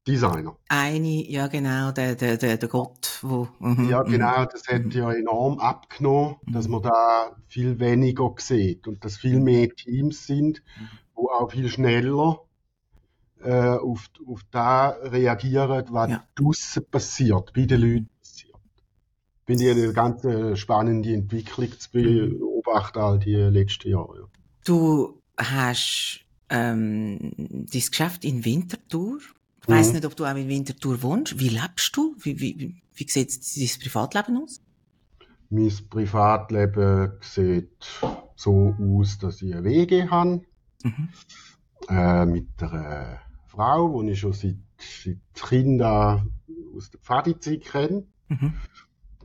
Designer. 0.08 0.58
Eine, 0.70 1.30
ja 1.30 1.48
genau, 1.48 1.92
der, 1.92 2.16
der, 2.16 2.38
der, 2.38 2.58
der 2.58 2.70
Gott, 2.70 3.20
wo. 3.22 3.48
Mhm, 3.60 3.90
ja 3.90 4.04
genau, 4.04 4.46
das 4.46 4.68
hat 4.68 4.86
mhm. 4.86 4.92
ja 4.92 5.12
enorm 5.12 5.60
abgenommen, 5.60 6.38
dass 6.48 6.68
man 6.68 6.82
da 6.82 7.36
viel 7.46 7.80
weniger 7.80 8.34
sieht 8.38 8.88
und 8.88 9.04
dass 9.04 9.18
viel 9.18 9.40
mehr 9.40 9.70
Teams 9.70 10.26
sind, 10.26 10.64
wo 11.14 11.30
auch 11.30 11.52
viel 11.52 11.70
schneller 11.70 12.40
äh, 13.44 13.78
auf, 13.78 14.10
auf 14.28 14.42
das 14.52 14.96
reagieren, 15.12 15.86
was 15.90 16.10
ja. 16.10 16.24
draussen 16.36 16.86
passiert, 16.90 17.54
bei 17.54 17.66
den 17.66 17.82
Leuten 17.82 18.10
passiert. 18.20 18.56
Finde 19.46 19.64
ich 19.64 19.72
eine 19.72 19.94
ganz 19.94 20.60
spannende 20.60 21.14
Entwicklung 21.14 21.72
zu 21.78 21.90
beobachten 21.92 23.00
all 23.00 23.20
die 23.20 23.36
letzten 23.36 23.90
Jahre. 23.90 24.20
Ja. 24.20 24.26
Du 24.66 25.22
hast 25.38 26.22
ähm, 26.50 27.34
dein 27.38 27.82
Geschäft 27.82 28.24
in 28.26 28.46
Winterthur. 28.46 29.20
Ich 29.62 29.68
weiss 29.68 29.88
mhm. 29.88 29.94
nicht, 29.96 30.06
ob 30.06 30.16
du 30.16 30.26
auch 30.26 30.36
in 30.36 30.48
Winterthur 30.48 31.02
wohnst. 31.02 31.40
Wie 31.40 31.50
lebst 31.50 31.96
du? 31.96 32.16
Wie, 32.20 32.40
wie, 32.40 32.82
wie 32.94 33.10
sieht 33.10 33.58
dein 33.58 33.82
Privatleben 33.82 34.44
aus? 34.44 34.62
Mein 35.50 35.72
Privatleben 35.90 37.14
sieht 37.22 37.86
so 38.36 38.76
aus, 38.80 39.18
dass 39.20 39.42
ich 39.42 39.54
eine 39.54 39.64
Wege 39.64 40.10
habe. 40.10 40.42
Mhm. 40.84 41.10
Äh, 41.90 42.26
mit 42.26 42.48
einer 42.62 43.20
Frau, 43.54 44.02
die 44.02 44.12
ich 44.12 44.20
schon 44.20 44.34
seit, 44.34 44.58
seit 44.78 45.18
Kinder 45.36 46.26
aus 46.76 46.90
der 46.90 47.00
Pfadizeit 47.00 47.62
kenne. 47.62 48.04
Mhm. 48.28 48.54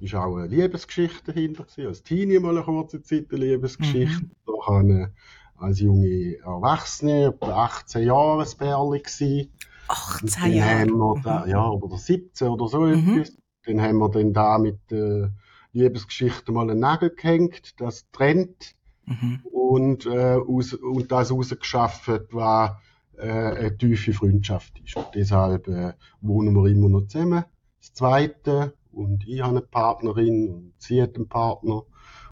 Ist 0.00 0.14
auch 0.14 0.36
eine 0.36 0.46
Liebesgeschichte 0.46 1.32
dahinter 1.32 1.64
gewesen. 1.64 1.88
Als 1.88 2.02
Teenie 2.02 2.38
mal 2.38 2.56
eine 2.56 2.64
kurze 2.64 3.02
Zeit 3.02 3.26
eine 3.32 3.44
Liebesgeschichte. 3.44 4.24
Mhm. 4.24 4.30
Da 4.44 5.08
als 5.56 5.80
junge 5.80 6.36
Erwachsene, 6.38 7.24
etwa 7.26 7.64
18 7.64 8.04
Jahre 8.04 8.42
ein 8.42 8.58
Bärli 8.58 8.98
gewesen. 9.00 9.50
18 9.88 10.52
Jahre? 10.52 11.20
Da, 11.24 11.46
ja, 11.46 11.66
oder 11.66 11.96
17 11.96 12.48
oder 12.48 12.68
so 12.68 12.80
mhm. 12.80 13.18
etwas. 13.18 13.36
Dann 13.64 13.80
haben 13.80 13.98
wir 13.98 14.10
dann 14.10 14.32
da 14.34 14.58
mit 14.58 14.78
der 14.90 15.32
Liebesgeschichte 15.72 16.52
mal 16.52 16.70
einen 16.70 16.80
Nagel 16.80 17.10
gehängt, 17.10 17.80
das 17.80 18.08
trennt. 18.12 18.76
Mhm. 19.06 19.40
Und, 19.44 20.06
äh, 20.06 20.36
aus, 20.36 20.74
und 20.74 21.10
das 21.10 21.32
rausgeschafft 21.32 22.32
war, 22.32 22.82
äh, 23.18 23.56
eine 23.56 23.76
tiefe 23.76 24.12
Freundschaft 24.12 24.78
ist. 24.84 24.96
Und 24.96 25.06
deshalb 25.14 25.68
äh, 25.68 25.92
wohnen 26.20 26.54
wir 26.54 26.70
immer 26.70 26.88
noch 26.88 27.06
zusammen. 27.06 27.44
Das 27.80 27.92
Zweite, 27.94 28.74
und 28.92 29.26
ich 29.26 29.40
habe 29.40 29.58
eine 29.58 29.60
Partnerin 29.62 30.48
und 30.48 30.72
sie 30.78 31.02
hat 31.02 31.16
einen 31.16 31.28
Partner 31.28 31.82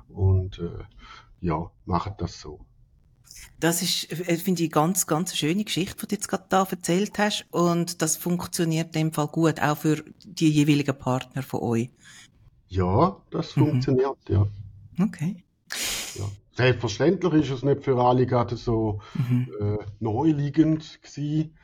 und 0.09 0.59
äh, 0.59 0.85
ja, 1.41 1.71
machen 1.85 2.15
das 2.19 2.41
so. 2.41 2.61
Das 3.61 3.83
ist, 3.83 4.11
äh, 4.11 4.37
finde 4.37 4.65
ich, 4.65 4.71
ganz, 4.71 5.07
ganz 5.07 5.31
eine 5.31 5.37
schöne 5.37 5.65
Geschichte, 5.65 5.97
die 6.03 6.07
du 6.09 6.15
jetzt 6.15 6.29
gerade 6.29 6.45
da 6.49 6.67
erzählt 6.69 7.19
hast. 7.19 7.47
Und 7.51 8.03
das 8.03 8.17
funktioniert 8.17 8.95
in 8.97 9.09
dem 9.09 9.13
Fall 9.13 9.29
gut, 9.29 9.61
auch 9.61 9.79
für 9.79 10.03
die 10.25 10.51
jeweiligen 10.51 10.97
Partner 10.97 11.43
von 11.43 11.61
euch. 11.61 11.91
Ja, 12.69 13.17
das 13.31 13.57
mhm. 13.57 13.69
funktioniert, 13.69 14.19
ja. 14.29 14.47
Okay. 15.01 15.46
Selbstverständlich 16.57 17.45
ist 17.45 17.51
es 17.51 17.63
nicht 17.63 17.85
für 17.85 17.99
alle 17.99 18.27
gerade 18.27 18.57
so 18.57 19.01
mhm. 19.15 19.49
äh, 19.61 19.85
neuliegend 20.01 21.01
gewesen 21.03 21.55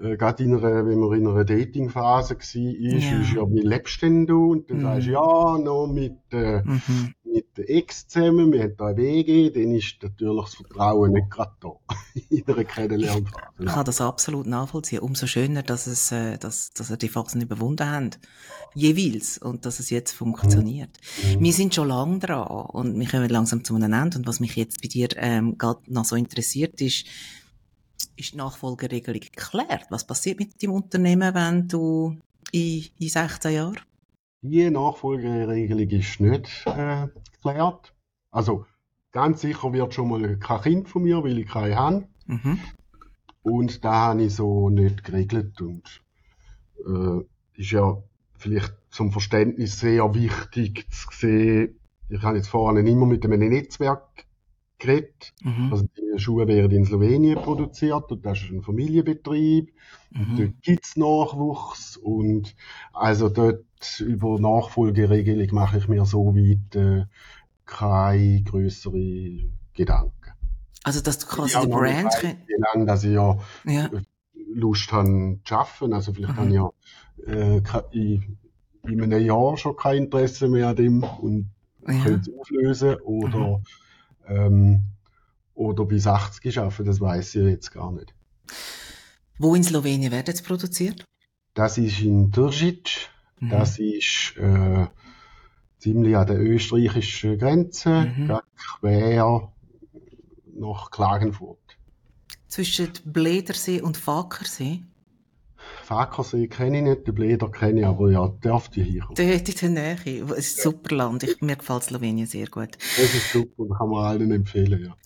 äh, 0.00 0.16
gerade 0.16 0.42
in 0.42 0.56
einer, 0.56 0.86
wenn 0.86 0.98
man 0.98 1.18
in 1.18 1.26
einer 1.26 1.44
Dating-Phase 1.44 2.34
war, 2.34 2.40
ist, 2.40 2.54
ja. 2.54 3.20
ist 3.20 3.32
ja, 3.34 3.50
wie 3.50 3.60
lebst 3.60 4.00
denn 4.02 4.26
du? 4.26 4.52
Und 4.52 4.70
dann 4.70 4.78
mhm. 4.78 4.82
sagst 4.82 5.06
du, 5.06 5.10
ja, 5.12 5.58
noch 5.58 5.86
mit, 5.86 6.16
äh, 6.32 6.62
mhm. 6.62 7.14
Mit 7.32 7.56
der 7.56 7.70
Ex 7.70 8.06
zusammen, 8.06 8.52
wir 8.52 8.62
haben 8.62 8.76
da 8.76 8.86
eine 8.86 8.96
WG, 8.96 9.50
dann 9.50 9.74
ist 9.74 9.96
natürlich 10.02 10.44
das 10.44 10.54
Vertrauen 10.54 11.12
nicht 11.12 11.30
gerade 11.30 11.52
da. 11.60 11.70
in 12.30 12.46
einer 12.46 12.64
Kennenlernphase. 12.64 13.52
Ich 13.58 13.66
kann 13.66 13.84
das 13.84 14.00
absolut 14.00 14.46
nachvollziehen. 14.46 15.00
Umso 15.00 15.26
schöner, 15.26 15.62
dass 15.62 15.86
es, 15.86 16.12
äh, 16.12 16.38
dass, 16.38 16.70
dass 16.72 16.90
ihr 16.90 16.96
die 16.96 17.08
Phasen 17.08 17.40
überwunden 17.40 17.90
habt. 17.90 18.18
Jeweils. 18.74 19.38
Und 19.38 19.66
dass 19.66 19.80
es 19.80 19.90
jetzt 19.90 20.12
funktioniert. 20.12 20.90
Mhm. 21.22 21.40
Wir 21.40 21.52
sind 21.52 21.74
schon 21.74 21.88
lange 21.88 22.18
dran 22.18 22.46
und 22.46 22.98
wir 22.98 23.08
kommen 23.08 23.28
langsam 23.28 23.64
zu 23.64 23.74
einem 23.74 23.92
Ende. 23.92 24.18
Und 24.18 24.26
was 24.26 24.40
mich 24.40 24.56
jetzt 24.56 24.82
bei 24.82 24.88
dir, 24.88 25.08
ähm, 25.16 25.58
gerade 25.58 25.80
noch 25.86 26.04
so 26.04 26.16
interessiert 26.16 26.80
ist, 26.80 27.06
ist 28.16 28.32
die 28.32 28.36
Nachfolgeregelung 28.36 29.20
geklärt? 29.20 29.86
Was 29.90 30.06
passiert 30.06 30.38
mit 30.38 30.60
dem 30.62 30.72
Unternehmen, 30.72 31.34
wenn 31.34 31.68
du 31.68 32.18
in, 32.50 32.86
in 32.98 33.08
16 33.08 33.52
Jahren? 33.52 33.78
Die 34.42 34.68
Nachfolgeregelung 34.70 35.88
ist 35.88 36.20
nicht 36.20 36.66
äh, 36.66 37.06
geklärt. 37.32 37.94
Also 38.30 38.66
ganz 39.12 39.40
sicher 39.40 39.72
wird 39.72 39.94
schon 39.94 40.08
mal 40.08 40.36
kein 40.38 40.60
Kind 40.62 40.88
von 40.88 41.02
mir, 41.02 41.22
weil 41.22 41.38
ich 41.38 41.48
keine 41.48 41.76
habe. 41.76 42.08
Mhm. 42.26 42.58
Und 43.42 43.84
da 43.84 44.08
habe 44.08 44.24
ich 44.24 44.34
so 44.34 44.68
nicht 44.68 45.04
geregelt. 45.04 45.60
Und 45.60 46.02
äh, 46.86 47.60
ist 47.60 47.70
ja 47.70 48.02
vielleicht 48.36 48.74
zum 48.90 49.12
Verständnis 49.12 49.78
sehr 49.78 50.12
wichtig 50.14 50.86
zu 50.90 51.08
sehen, 51.12 51.78
ich 52.08 52.22
habe 52.22 52.36
jetzt 52.36 52.48
vorhin 52.48 52.86
immer 52.86 53.06
mit 53.06 53.24
einem 53.24 53.48
Netzwerk 53.48 54.26
geredet. 54.78 55.32
Mhm. 55.42 55.72
Also 55.72 55.86
die 55.96 56.18
Schuhe 56.18 56.46
werden 56.46 56.72
in 56.72 56.84
Slowenien 56.84 57.40
produziert 57.40 58.10
und 58.12 58.26
das 58.26 58.42
ist 58.42 58.50
ein 58.50 58.62
Familienbetrieb. 58.62 59.72
Mhm. 60.10 60.36
Dort 60.36 60.62
gibt's 60.62 60.96
Nachwuchs 60.96 61.96
und 61.96 62.54
also 62.92 63.28
dort 63.30 63.64
über 64.00 64.38
Nachfolgeregelung 64.38 65.54
mache 65.54 65.78
ich 65.78 65.88
mir 65.88 66.04
so 66.04 66.34
weit 66.34 66.76
äh, 66.76 67.06
keine 67.66 68.42
größere 68.42 69.50
Gedanken. 69.74 70.12
Also 70.84 71.00
dass 71.00 71.18
du 71.18 71.26
quasi 71.26 71.58
die 71.60 71.68
Brand... 71.68 72.12
Wie 72.22 72.62
lange, 72.74 72.86
dass 72.86 73.04
ich 73.04 73.12
ja, 73.12 73.38
ja. 73.64 73.90
Lust 74.54 74.92
habe 74.92 75.38
zu 75.44 75.54
arbeiten. 75.54 75.92
Also 75.92 76.12
vielleicht 76.12 76.34
mhm. 76.34 76.38
habe 76.38 76.48
ich 76.48 76.54
ja 77.26 77.32
äh, 77.34 77.62
in, 77.92 78.38
in 78.84 79.02
einem 79.02 79.24
Jahr 79.24 79.56
schon 79.56 79.76
kein 79.76 80.04
Interesse 80.04 80.48
mehr 80.48 80.68
an 80.68 80.76
dem 80.76 81.02
und 81.02 81.50
ja. 81.86 82.02
könnte 82.02 82.30
es 82.30 82.38
auflösen 82.38 82.96
oder 83.04 83.58
mhm 83.58 83.64
ähm, 84.28 84.84
oder 85.54 85.84
bis 85.84 86.06
80 86.06 86.54
schaffen, 86.54 86.86
das 86.86 87.00
weiß 87.00 87.36
ich 87.36 87.44
jetzt 87.44 87.72
gar 87.72 87.92
nicht. 87.92 88.14
Wo 89.38 89.54
in 89.54 89.64
Slowenien 89.64 90.12
wird 90.12 90.28
es 90.28 90.42
produziert? 90.42 91.06
Das 91.54 91.78
ist 91.78 92.00
in 92.00 92.32
Tržič. 92.32 93.10
Mhm. 93.42 93.48
Das 93.50 93.78
ist 93.80 94.36
äh, 94.36 94.86
ziemlich 95.78 96.16
an 96.16 96.28
der 96.28 96.40
österreichischen 96.40 97.38
Grenze, 97.38 98.12
mhm. 98.16 98.38
quer 98.78 99.52
nach 100.54 100.90
Klagenfurt. 100.92 101.58
Zwischen 102.46 102.90
Bledersee 103.04 103.80
und 103.80 103.96
Fakersee? 103.96 104.82
Fakersee 105.82 106.46
kenne 106.46 106.78
ich 106.78 106.84
nicht, 106.84 107.06
den 107.08 107.14
Bleder 107.14 107.50
kenne 107.50 107.80
ich, 107.80 107.86
aber 107.86 108.12
ja, 108.12 108.28
dürfte 108.28 108.80
ich 108.80 108.88
hier. 108.88 109.08
Dort 109.08 109.20
in 109.62 109.74
der 109.74 109.96
Nähe. 109.96 110.24
Es 110.36 110.50
ist 110.50 110.58
ein 110.58 110.62
super 110.62 110.94
Land. 110.94 111.24
Ich, 111.24 111.40
mir 111.40 111.56
gefällt 111.56 111.82
Slowenien 111.82 112.28
sehr 112.28 112.46
gut. 112.46 112.76
Das 112.78 113.12
ist 113.12 113.32
super, 113.32 113.64
das 113.68 113.78
kann 113.78 113.88
man 113.88 114.04
allen 114.04 114.30
empfehlen, 114.30 114.84
ja. 114.84 114.96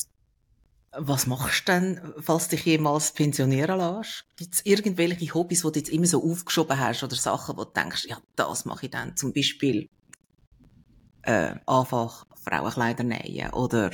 Was 0.98 1.26
machst 1.26 1.68
du 1.68 1.72
denn, 1.72 2.00
falls 2.18 2.48
du 2.48 2.56
dich 2.56 2.64
jemals 2.64 3.12
pensionieren 3.12 3.78
lässt? 3.78 4.24
Gibt 4.36 4.54
es 4.54 4.64
irgendwelche 4.64 5.34
Hobbys, 5.34 5.62
die 5.62 5.72
du 5.72 5.78
jetzt 5.78 5.90
immer 5.90 6.06
so 6.06 6.22
aufgeschoben 6.24 6.78
hast 6.78 7.02
oder 7.02 7.16
Sachen, 7.16 7.56
wo 7.56 7.64
du 7.64 7.72
denkst, 7.72 8.06
ja, 8.08 8.18
das 8.34 8.64
mache 8.64 8.86
ich 8.86 8.92
dann? 8.92 9.16
Zum 9.16 9.32
Beispiel 9.32 9.88
äh, 11.22 11.54
einfach 11.66 12.26
Frauenkleider 12.42 13.04
nähen 13.04 13.50
oder 13.50 13.90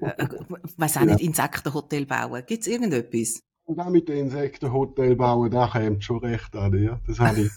äh, 0.00 0.28
weiß 0.76 0.96
auch 0.96 1.00
ja. 1.02 1.06
nicht, 1.06 1.20
Insektenhotel 1.20 2.06
bauen. 2.06 2.42
Gibt 2.46 2.62
es 2.62 2.66
irgendetwas? 2.66 3.42
Und 3.64 3.78
auch 3.80 3.90
mit 3.90 4.08
den 4.08 4.26
Insektenhotel 4.26 5.14
bauen, 5.14 5.50
da 5.50 5.68
kommt 5.68 6.02
schon 6.02 6.18
recht 6.18 6.56
an, 6.56 6.82
ja. 6.82 7.00
Das 7.06 7.20
habe 7.20 7.42
ich, 7.42 7.52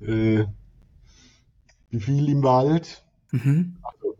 äh, 0.06 0.44
bin 1.90 2.00
viel 2.00 2.28
im 2.28 2.42
Wald. 2.42 3.04
Mhm. 3.30 3.78
Also, 3.82 4.16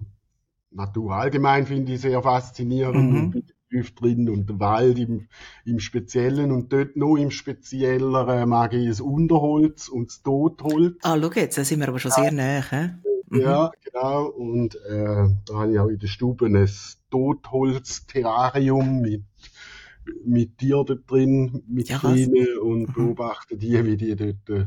Natur 0.71 1.13
allgemein 1.13 1.67
finde 1.67 1.95
ich 1.95 2.01
sehr 2.01 2.23
faszinierend 2.23 3.35
mhm. 3.35 3.43
Tief 3.69 3.95
drin 3.95 4.29
und 4.29 4.49
der 4.49 4.61
Wald 4.61 4.99
im, 4.99 5.29
im 5.65 5.79
Speziellen 5.81 6.53
und 6.53 6.73
dort 6.73 6.97
noch 6.97 7.17
im 7.17 7.31
Spezielleren 7.31 8.49
mag 8.49 8.73
ich 8.73 8.89
das 8.89 9.01
Unterholz 9.01 9.89
und 9.89 10.09
das 10.09 10.23
Totholz. 10.23 10.97
Ah, 11.03 11.19
schau 11.21 11.31
jetzt, 11.33 11.59
da 11.59 11.65
sind 11.65 11.81
wir 11.81 11.89
aber 11.89 11.99
schon 11.99 12.11
sehr 12.11 12.33
nah, 12.33 12.63
he? 12.71 12.91
Mhm. 13.31 13.41
Ja, 13.41 13.71
genau. 13.85 14.27
Und 14.27 14.77
äh, 14.77 15.29
da 15.45 15.55
habe 15.55 15.73
ich 15.73 15.79
auch 15.79 15.89
in 15.89 15.99
der 15.99 16.07
Stube 16.07 16.47
ein 16.47 16.69
Totholz-Terrarium 17.11 19.01
mit 19.01 19.25
mit 20.25 20.61
dir 20.61 20.85
dort 20.85 21.11
drin, 21.11 21.63
mit 21.69 21.91
ja, 21.91 22.01
und 22.01 22.89
mhm. 22.89 22.93
beobachte 22.95 23.59
die, 23.59 23.85
wie 23.85 23.97
die 23.99 24.17
dort 24.17 24.49
äh, 24.49 24.67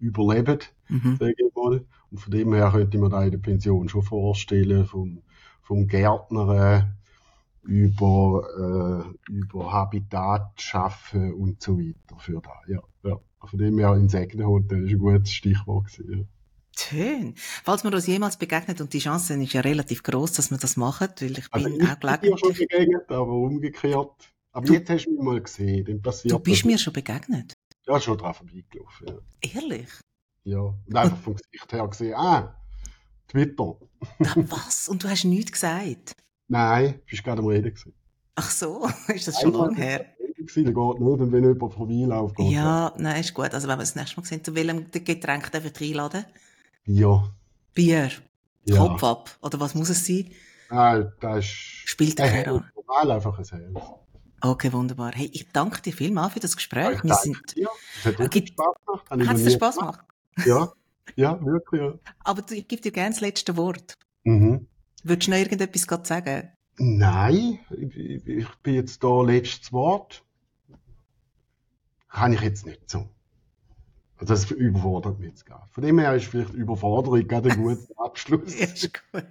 überleben, 0.00 0.58
mhm. 0.88 1.16
sage 1.18 1.34
ich 1.38 1.54
mal. 1.54 1.84
Und 2.10 2.18
von 2.18 2.32
dem 2.32 2.52
her 2.52 2.70
könnte 2.72 2.96
ich 2.96 3.02
mir 3.02 3.10
da 3.10 3.22
in 3.22 3.30
der 3.30 3.38
Pension 3.38 3.88
schon 3.88 4.02
vorstellen, 4.02 4.86
vom, 4.86 5.22
vom 5.62 5.86
Gärtner 5.86 6.96
über, 7.62 9.14
äh, 9.28 9.30
über 9.30 9.72
Habitat 9.72 10.60
schaffen 10.60 11.34
und 11.34 11.62
so 11.62 11.78
weiter 11.78 12.18
für 12.18 12.40
da. 12.40 12.60
Ja, 12.68 12.80
ja. 13.04 13.20
Von 13.44 13.58
dem 13.58 13.78
her 13.78 13.94
Insektenhotel 13.94 14.86
ist 14.86 14.92
ein 14.92 14.98
gutes 14.98 15.32
Stichwort 15.32 15.86
gewesen, 15.86 16.20
ja. 16.20 16.24
Schön. 16.78 17.34
Falls 17.36 17.84
man 17.84 17.92
uns 17.92 18.06
jemals 18.06 18.38
begegnet, 18.38 18.80
und 18.80 18.92
die 18.92 19.00
Chance 19.00 19.34
ist 19.34 19.52
ja 19.52 19.60
relativ 19.60 20.02
groß, 20.02 20.32
dass 20.32 20.50
wir 20.50 20.58
das 20.58 20.76
machen, 20.76 21.08
weil 21.20 21.38
ich 21.38 21.46
also 21.50 21.68
bin 21.68 21.80
ich 21.80 21.88
auch 21.88 22.00
gelegentlich... 22.00 22.32
Ich 22.32 22.42
bin 22.42 22.54
schon 22.54 22.68
begegnet, 22.68 23.10
aber 23.10 23.32
umgekehrt. 23.32 24.32
Aber 24.52 24.66
du, 24.66 24.72
jetzt 24.72 24.88
hast 24.90 25.04
du 25.04 25.10
mich 25.10 25.20
mal 25.20 25.40
gesehen, 25.40 25.84
dann 25.84 26.00
passiert 26.00 26.32
Du 26.32 26.38
bist 26.38 26.64
mir 26.64 26.78
schon 26.78 26.92
begegnet? 26.92 27.52
Ja, 27.86 28.00
schon 28.00 28.16
drauf 28.16 28.38
vorbeigelaufen, 28.38 29.08
ja. 29.08 29.14
Ehrlich? 29.40 29.88
Ja, 30.44 30.60
und 30.60 30.96
einfach 30.96 31.18
vom 31.18 31.34
Gesicht 31.34 31.72
her 31.72 31.86
gesehen, 31.86 32.14
ah, 32.14 32.56
Twitter. 33.28 33.76
Na, 34.18 34.34
was? 34.36 34.88
Und 34.88 35.04
du 35.04 35.08
hast 35.08 35.24
nichts 35.24 35.52
gesagt? 35.52 36.12
Nein, 36.50 37.00
bist 37.08 37.22
gerade 37.22 37.40
am 37.40 37.46
Reden 37.46 37.72
gewesen. 37.72 37.94
Ach 38.34 38.50
so, 38.50 38.88
ist 39.14 39.28
das 39.28 39.40
schon 39.40 39.52
lange 39.52 39.76
her? 39.76 40.04
Gewesen, 40.36 40.64
geht 40.64 40.74
nicht, 40.74 41.20
und 41.20 41.32
wenn 41.32 41.44
jemand 41.44 41.74
vorbeiläuft, 41.74 42.36
geht 42.36 42.50
Ja, 42.50 42.92
nein, 42.96 43.20
ist 43.20 43.34
gut. 43.34 43.54
Also 43.54 43.68
wenn 43.68 43.78
wir 43.78 43.82
das 43.82 43.94
nächste 43.94 44.20
Mal 44.20 44.26
sehen, 44.26 44.42
zu 44.42 44.54
welchem 44.54 44.90
Getränk 44.90 45.52
darf 45.52 45.64
ich 45.64 45.80
einladen? 45.80 46.24
Ja. 46.86 47.30
Bier. 47.72 48.10
Ja. 48.64 48.76
Kopf 48.78 49.04
ab. 49.04 49.38
Oder 49.42 49.60
was 49.60 49.76
muss 49.76 49.90
es 49.90 50.04
sein? 50.04 50.30
Nein, 50.70 51.12
das 51.20 51.38
ist. 51.38 51.50
Spielt 51.50 52.16
keine 52.16 52.50
Rolle. 52.50 52.72
Normal 52.74 53.10
einfach 53.12 53.38
ein 53.38 53.44
Hell. 53.44 53.74
Okay, 54.40 54.72
wunderbar. 54.72 55.12
Hey, 55.14 55.30
ich 55.32 55.52
danke 55.52 55.82
dir 55.82 55.92
vielmals 55.92 56.32
für 56.32 56.40
das 56.40 56.56
Gespräch. 56.56 56.98
Ja, 56.98 57.04
Wir 57.04 57.14
sind, 57.14 57.38
ja, 57.54 57.68
es 57.98 58.18
hat 58.18 58.30
gibt, 58.30 58.48
Spaß 58.48 58.74
gemacht. 58.86 59.28
Hat 59.28 59.36
es 59.36 59.44
dir 59.44 59.50
Spaß 59.50 59.76
gemacht? 59.76 60.00
Ja, 60.46 60.72
ja, 61.14 61.44
wirklich, 61.44 61.82
ja. 61.82 61.94
Aber 62.24 62.42
ich 62.50 62.66
gebe 62.66 62.82
dir 62.82 62.90
gerne 62.90 63.10
das 63.10 63.20
letzte 63.20 63.56
Wort. 63.56 63.98
Mhm. 64.24 64.66
Würdest 65.02 65.26
du 65.28 65.30
noch 65.32 65.38
irgendetwas 65.38 65.86
gerade 65.86 66.06
sagen? 66.06 66.48
Nein, 66.78 67.58
ich, 67.70 68.26
ich 68.26 68.48
bin 68.62 68.74
jetzt 68.74 69.02
da 69.02 69.22
letztes 69.22 69.72
Wort. 69.72 70.22
Kann 72.08 72.32
ich 72.32 72.40
jetzt 72.40 72.66
nicht 72.66 72.88
so. 72.90 73.08
Also 74.16 74.34
das 74.34 74.50
überfordert 74.50 75.18
mich 75.18 75.30
jetzt 75.30 75.46
gar. 75.46 75.68
Von 75.70 75.84
dem 75.84 75.98
her 75.98 76.14
ist 76.14 76.26
vielleicht 76.26 76.52
Überforderung 76.52 77.26
gerade 77.26 77.50
ein 77.50 77.56
guter 77.62 77.98
Abschluss. 77.98 78.58
ja, 78.58 78.66
ist 78.66 78.92
gut. 79.12 79.24